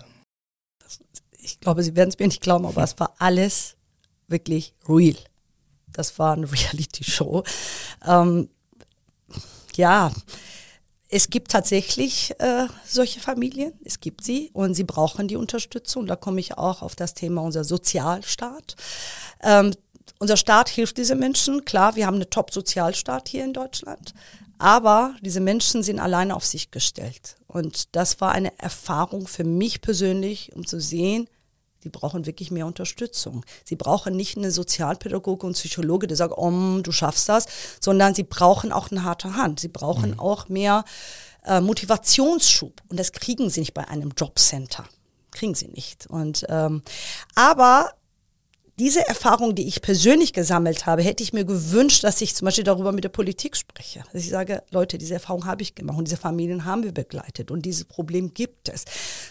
Ich 1.41 1.59
glaube, 1.59 1.85
Sie 1.85 1.97
werden 1.97 2.11
es 2.11 2.19
mir 2.19 2.27
nicht 2.27 2.43
glauben, 2.43 2.67
aber 2.67 2.83
es 2.83 3.01
war 3.01 3.15
alles 3.19 3.77
wirklich 4.29 4.75
real 4.87 5.17
das 5.93 6.19
war 6.19 6.35
eine 6.35 6.51
Reality-Show. 6.53 7.45
Ähm, 8.07 8.49
ja, 9.75 10.13
es 11.15 11.29
gibt 11.29 11.51
tatsächlich 11.51 12.35
äh, 12.39 12.67
solche 12.87 13.21
Familien, 13.21 13.75
es 13.85 14.01
gibt 14.01 14.25
sie 14.25 14.51
und 14.55 14.75
sie 14.75 14.85
brauchen 14.85 15.29
die 15.29 15.37
Unterstützung. 15.37 16.07
Da 16.07 16.17
komme 16.17 16.41
ich 16.41 16.57
auch 16.57 16.81
auf 16.81 16.97
das 16.97 17.13
Thema 17.13 17.43
unser 17.43 17.65
Sozialstaat. 17.65 18.77
Ähm, 19.43 19.75
unser 20.19 20.39
Staat 20.39 20.71
hilft 20.71 20.97
diesen 20.97 21.19
Menschen. 21.19 21.67
Klar, 21.67 21.97
wir 21.97 22.07
haben 22.07 22.15
einen 22.15 22.31
Top-Sozialstaat 22.31 23.29
hier 23.29 23.45
in 23.45 23.53
Deutschland, 23.53 24.15
aber 24.57 25.15
diese 25.21 25.41
Menschen 25.41 25.83
sind 25.83 26.01
alleine 26.01 26.35
auf 26.35 26.47
sich 26.47 26.71
gestellt. 26.71 27.37
Und 27.47 27.95
das 27.95 28.21
war 28.23 28.33
eine 28.33 28.59
Erfahrung 28.59 29.27
für 29.27 29.45
mich 29.45 29.83
persönlich, 29.83 30.55
um 30.55 30.67
zu 30.67 30.81
sehen, 30.81 31.29
die 31.85 31.89
brauchen 31.89 32.27
wirklich 32.27 32.51
mehr 32.51 32.67
Unterstützung. 32.67 33.45
Sie 33.65 33.77
brauchen 33.77 34.17
nicht 34.17 34.37
eine 34.37 34.51
Sozialpädagoge 34.51 35.47
und 35.47 35.55
Psychologe, 35.55 36.07
der 36.07 36.17
sagt, 36.17 36.35
oh, 36.37 36.81
du 36.81 36.93
schaffst 36.93 37.29
das, 37.29 37.47
sondern 37.81 38.15
sie 38.15 38.25
brauchen 38.25 38.73
auch 38.73 38.91
eine 38.91 39.05
harte 39.05 39.37
Hand. 39.37 39.61
Sie 39.61 39.69
brauchen 39.69 40.13
mhm. 40.13 40.21
auch 40.21 40.49
mehr 40.49 40.85
äh, 41.45 41.61
Motivationsschub. 41.61 42.83
Und 42.89 42.99
das 42.99 43.13
kriegen 43.13 43.51
sie 43.51 43.61
nicht 43.61 43.75
bei 43.75 43.89
einem 43.89 44.13
Jobcenter. 44.17 44.85
Kriegen 45.31 45.55
sie 45.55 45.69
nicht. 45.69 46.07
Und 46.07 46.45
ähm, 46.49 46.83
aber 47.35 47.93
diese 48.83 49.07
Erfahrung, 49.07 49.55
die 49.55 49.69
ich 49.69 49.81
persönlich 49.81 50.33
gesammelt 50.33 50.87
habe, 50.87 51.03
hätte 51.03 51.23
ich 51.23 51.33
mir 51.33 51.45
gewünscht, 51.45 52.03
dass 52.03 52.21
ich 52.21 52.35
zum 52.35 52.47
Beispiel 52.47 52.65
darüber 52.65 52.91
mit 52.91 53.05
der 53.05 53.11
Politik 53.11 53.57
spreche. 53.57 54.03
Dass 54.13 54.25
ich 54.25 54.31
sage, 54.31 54.65
Leute, 54.73 54.99
diese 54.99 55.15
Erfahrung 55.15 55.47
habe 55.47 55.63
ich 55.63 55.77
gemacht 55.77 55.97
und 55.99 56.09
diese 56.09 56.17
Familien 56.17 56.65
haben 56.65 56.83
wir 56.83 56.91
begleitet 56.91 57.53
und 57.53 57.63
dieses 57.63 57.85
Problem 57.85 58.35
gibt 58.35 58.69
es. 58.69 58.85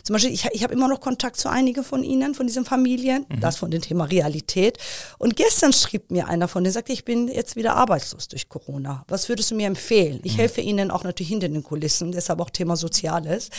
Zum 0.04 0.14
Beispiel, 0.14 0.32
ich, 0.32 0.46
ich 0.54 0.64
habe 0.64 0.74
immer 0.74 0.88
noch 0.88 1.02
Kontakt 1.02 1.36
zu 1.36 1.50
einigen 1.50 1.84
von 1.84 2.02
Ihnen, 2.02 2.34
von 2.34 2.48
diesen 2.48 2.64
Familien, 2.64 3.26
mhm. 3.28 3.42
das 3.42 3.58
von 3.58 3.70
dem 3.72 3.82
Thema 3.82 4.06
Realität. 4.06 4.78
Und 5.18 5.36
gestern 5.36 5.74
schrieb 5.74 6.12
mir 6.12 6.30
einer 6.30 6.48
von 6.48 6.64
denen, 6.64 6.72
sagte, 6.72 6.94
ich 6.94 7.04
bin 7.04 7.28
jetzt 7.28 7.58
wieder 7.58 7.76
arbeitslos 7.76 8.30
durch 8.30 8.48
Corona. 8.48 9.04
Was 9.10 9.28
würdest 9.28 9.52
du 9.52 9.56
mir 9.56 9.68
empfehlen? 9.68 10.22
Ich 10.24 10.36
mhm. 10.36 10.38
helfe 10.38 10.62
Ihnen 10.62 10.92
auch 10.92 11.04
natürlich 11.04 11.30
hinter 11.30 11.50
den 11.50 11.62
Kulissen, 11.62 12.14
deshalb 12.14 12.40
auch 12.40 12.52
Thema 12.52 12.78
Soziales. 12.78 13.50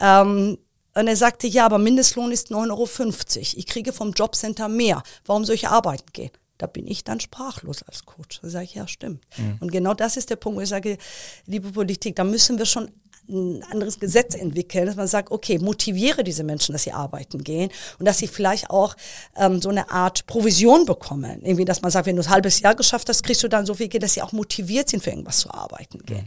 Ähm, 0.00 0.58
und 0.94 1.06
er 1.06 1.16
sagte, 1.16 1.46
ja, 1.46 1.66
aber 1.66 1.78
Mindestlohn 1.78 2.32
ist 2.32 2.50
9,50 2.50 2.56
Euro. 2.70 3.46
Ich 3.56 3.66
kriege 3.66 3.92
vom 3.92 4.12
Jobcenter 4.12 4.68
mehr. 4.68 5.02
Warum 5.24 5.44
soll 5.44 5.54
ich 5.54 5.68
arbeiten 5.68 6.12
gehen? 6.12 6.30
Da 6.58 6.66
bin 6.66 6.86
ich 6.86 7.04
dann 7.04 7.20
sprachlos 7.20 7.82
als 7.84 8.04
Coach. 8.04 8.40
Da 8.42 8.50
sage 8.50 8.64
ich, 8.64 8.74
ja, 8.74 8.86
stimmt. 8.86 9.24
Mhm. 9.38 9.58
Und 9.60 9.72
genau 9.72 9.94
das 9.94 10.16
ist 10.16 10.28
der 10.30 10.36
Punkt, 10.36 10.58
wo 10.58 10.60
ich 10.60 10.68
sage, 10.68 10.98
liebe 11.46 11.70
Politik, 11.70 12.16
da 12.16 12.24
müssen 12.24 12.58
wir 12.58 12.66
schon 12.66 12.90
ein 13.30 13.62
anderes 13.70 13.98
Gesetz 13.98 14.34
entwickeln, 14.34 14.86
dass 14.86 14.96
man 14.96 15.06
sagt, 15.06 15.30
okay, 15.30 15.58
motiviere 15.58 16.24
diese 16.24 16.44
Menschen, 16.44 16.72
dass 16.72 16.82
sie 16.82 16.92
arbeiten 16.92 17.42
gehen 17.44 17.70
und 17.98 18.06
dass 18.06 18.18
sie 18.18 18.26
vielleicht 18.26 18.70
auch 18.70 18.96
ähm, 19.36 19.60
so 19.62 19.68
eine 19.68 19.90
Art 19.90 20.26
Provision 20.26 20.84
bekommen. 20.84 21.40
Irgendwie, 21.42 21.64
dass 21.64 21.82
man 21.82 21.90
sagt, 21.90 22.06
wenn 22.06 22.16
du 22.16 22.22
ein 22.22 22.30
halbes 22.30 22.60
Jahr 22.60 22.74
geschafft 22.74 23.08
hast, 23.08 23.22
kriegst 23.22 23.42
du 23.42 23.48
dann 23.48 23.66
so 23.66 23.74
viel 23.74 23.88
Geld, 23.88 24.02
dass 24.02 24.14
sie 24.14 24.22
auch 24.22 24.32
motiviert 24.32 24.88
sind, 24.88 25.02
für 25.02 25.10
irgendwas 25.10 25.38
zu 25.38 25.50
arbeiten 25.52 26.00
gehen. 26.04 26.26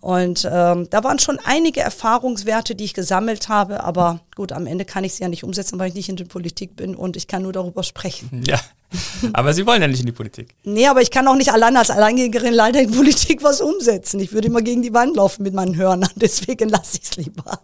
Und 0.00 0.48
ähm, 0.50 0.88
da 0.90 1.02
waren 1.02 1.18
schon 1.18 1.38
einige 1.44 1.80
Erfahrungswerte, 1.80 2.74
die 2.74 2.84
ich 2.84 2.94
gesammelt 2.94 3.48
habe, 3.48 3.82
aber 3.82 4.20
gut, 4.36 4.52
am 4.52 4.66
Ende 4.66 4.84
kann 4.84 5.04
ich 5.04 5.14
sie 5.14 5.22
ja 5.22 5.28
nicht 5.28 5.42
umsetzen, 5.42 5.78
weil 5.78 5.88
ich 5.88 5.94
nicht 5.94 6.08
in 6.08 6.16
der 6.16 6.26
Politik 6.26 6.76
bin 6.76 6.94
und 6.94 7.16
ich 7.16 7.26
kann 7.26 7.42
nur 7.42 7.52
darüber 7.52 7.82
sprechen. 7.82 8.44
Ja, 8.46 8.60
aber 9.32 9.52
Sie 9.54 9.66
wollen 9.66 9.82
ja 9.82 9.88
nicht 9.88 10.00
in 10.00 10.06
die 10.06 10.12
Politik. 10.12 10.54
Nee, 10.64 10.86
aber 10.86 11.02
ich 11.02 11.10
kann 11.10 11.26
auch 11.28 11.36
nicht 11.36 11.52
allein 11.52 11.76
als 11.76 11.90
Alleingängerin 11.90 12.54
leider 12.54 12.80
in 12.80 12.90
Politik 12.90 13.42
was 13.42 13.60
umsetzen. 13.60 14.20
Ich 14.20 14.32
würde 14.32 14.48
immer 14.48 14.62
gegen 14.62 14.82
die 14.82 14.94
Wand 14.94 15.16
laufen 15.16 15.42
mit 15.42 15.54
meinen 15.54 15.76
Hörnern, 15.76 16.10
deswegen 16.16 16.68
lasse 16.68 16.98
ich 17.02 17.10
es 17.10 17.16
lieber. 17.16 17.44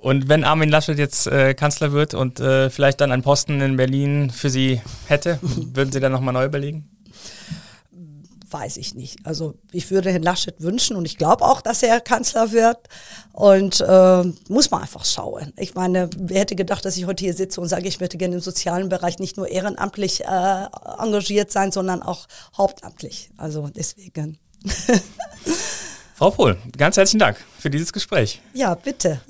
Und 0.00 0.28
wenn 0.30 0.44
Armin 0.44 0.70
Laschet 0.70 0.98
jetzt 0.98 1.26
äh, 1.26 1.52
Kanzler 1.52 1.92
wird 1.92 2.14
und 2.14 2.40
äh, 2.40 2.70
vielleicht 2.70 3.02
dann 3.02 3.12
einen 3.12 3.22
Posten 3.22 3.60
in 3.60 3.76
Berlin 3.76 4.30
für 4.30 4.48
Sie 4.48 4.80
hätte, 5.06 5.38
würden 5.42 5.92
Sie 5.92 6.00
dann 6.00 6.10
nochmal 6.10 6.32
neu 6.32 6.46
überlegen? 6.46 6.88
Weiß 8.52 8.76
ich 8.76 8.94
nicht. 8.94 9.18
Also 9.24 9.54
ich 9.72 9.90
würde 9.90 10.10
Herrn 10.10 10.22
Laschet 10.22 10.60
wünschen 10.60 10.96
und 10.96 11.04
ich 11.04 11.16
glaube 11.16 11.44
auch, 11.44 11.60
dass 11.60 11.82
er 11.82 12.00
Kanzler 12.00 12.52
wird. 12.52 12.78
Und 13.32 13.80
äh, 13.80 14.24
muss 14.48 14.70
man 14.70 14.82
einfach 14.82 15.04
schauen. 15.04 15.52
Ich 15.56 15.74
meine, 15.74 16.10
wer 16.16 16.40
hätte 16.40 16.56
gedacht, 16.56 16.84
dass 16.84 16.96
ich 16.96 17.06
heute 17.06 17.24
hier 17.24 17.34
sitze 17.34 17.60
und 17.60 17.68
sage, 17.68 17.88
ich 17.88 18.00
möchte 18.00 18.18
gerne 18.18 18.36
im 18.36 18.40
sozialen 18.40 18.88
Bereich 18.88 19.18
nicht 19.18 19.36
nur 19.36 19.48
ehrenamtlich 19.48 20.24
äh, 20.24 20.66
engagiert 20.98 21.50
sein, 21.50 21.72
sondern 21.72 22.02
auch 22.02 22.26
hauptamtlich. 22.56 23.30
Also 23.36 23.68
deswegen. 23.68 24.38
Frau 26.14 26.30
Pohl, 26.30 26.58
ganz 26.76 26.96
herzlichen 26.96 27.20
Dank 27.20 27.38
für 27.58 27.70
dieses 27.70 27.92
Gespräch. 27.92 28.42
Ja, 28.52 28.74
bitte. 28.74 29.20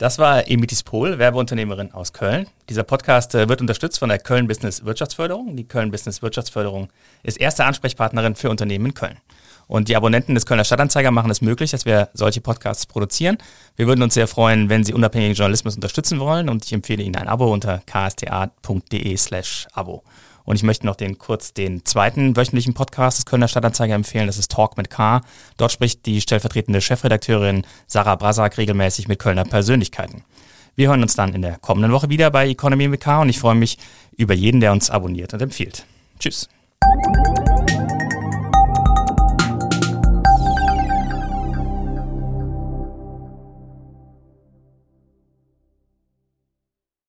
Das 0.00 0.18
war 0.18 0.48
Emitis 0.48 0.82
Pohl, 0.82 1.18
Werbeunternehmerin 1.18 1.92
aus 1.92 2.14
Köln. 2.14 2.46
Dieser 2.70 2.84
Podcast 2.84 3.34
äh, 3.34 3.50
wird 3.50 3.60
unterstützt 3.60 3.98
von 3.98 4.08
der 4.08 4.18
Köln 4.18 4.48
Business 4.48 4.82
Wirtschaftsförderung. 4.86 5.56
Die 5.56 5.64
Köln 5.64 5.90
Business 5.90 6.22
Wirtschaftsförderung 6.22 6.88
ist 7.22 7.38
erste 7.38 7.66
Ansprechpartnerin 7.66 8.34
für 8.34 8.48
Unternehmen 8.48 8.86
in 8.86 8.94
Köln. 8.94 9.18
Und 9.66 9.88
die 9.90 9.96
Abonnenten 9.96 10.34
des 10.34 10.46
Kölner 10.46 10.64
Stadtanzeiger 10.64 11.10
machen 11.10 11.30
es 11.30 11.42
möglich, 11.42 11.72
dass 11.72 11.84
wir 11.84 12.08
solche 12.14 12.40
Podcasts 12.40 12.86
produzieren. 12.86 13.36
Wir 13.76 13.86
würden 13.86 14.02
uns 14.02 14.14
sehr 14.14 14.26
freuen, 14.26 14.70
wenn 14.70 14.84
Sie 14.84 14.94
unabhängigen 14.94 15.36
Journalismus 15.36 15.74
unterstützen 15.74 16.18
wollen 16.18 16.48
und 16.48 16.64
ich 16.64 16.72
empfehle 16.72 17.02
Ihnen 17.02 17.16
ein 17.16 17.28
Abo 17.28 17.52
unter 17.52 17.82
ksta.de 17.84 19.16
slash 19.18 19.68
Abo. 19.74 20.02
Und 20.50 20.56
ich 20.56 20.64
möchte 20.64 20.84
noch 20.84 20.96
den 20.96 21.16
kurz 21.16 21.54
den 21.54 21.84
zweiten 21.84 22.34
wöchentlichen 22.36 22.74
Podcast 22.74 23.18
des 23.18 23.24
Kölner 23.24 23.46
Stadtanzeiger 23.46 23.94
empfehlen. 23.94 24.26
Das 24.26 24.36
ist 24.36 24.50
Talk 24.50 24.76
mit 24.76 24.90
K. 24.90 25.20
Dort 25.58 25.70
spricht 25.70 26.06
die 26.06 26.20
stellvertretende 26.20 26.80
Chefredakteurin 26.80 27.64
Sarah 27.86 28.16
Brasak 28.16 28.58
regelmäßig 28.58 29.06
mit 29.06 29.20
Kölner 29.20 29.44
Persönlichkeiten. 29.44 30.24
Wir 30.74 30.88
hören 30.88 31.02
uns 31.02 31.14
dann 31.14 31.34
in 31.34 31.42
der 31.42 31.58
kommenden 31.58 31.92
Woche 31.92 32.08
wieder 32.08 32.32
bei 32.32 32.48
Economy 32.48 32.88
mit 32.88 33.00
K 33.00 33.20
und 33.20 33.28
ich 33.28 33.38
freue 33.38 33.54
mich 33.54 33.78
über 34.16 34.34
jeden, 34.34 34.60
der 34.60 34.72
uns 34.72 34.90
abonniert 34.90 35.32
und 35.32 35.40
empfiehlt. 35.40 35.86
Tschüss. 36.18 36.48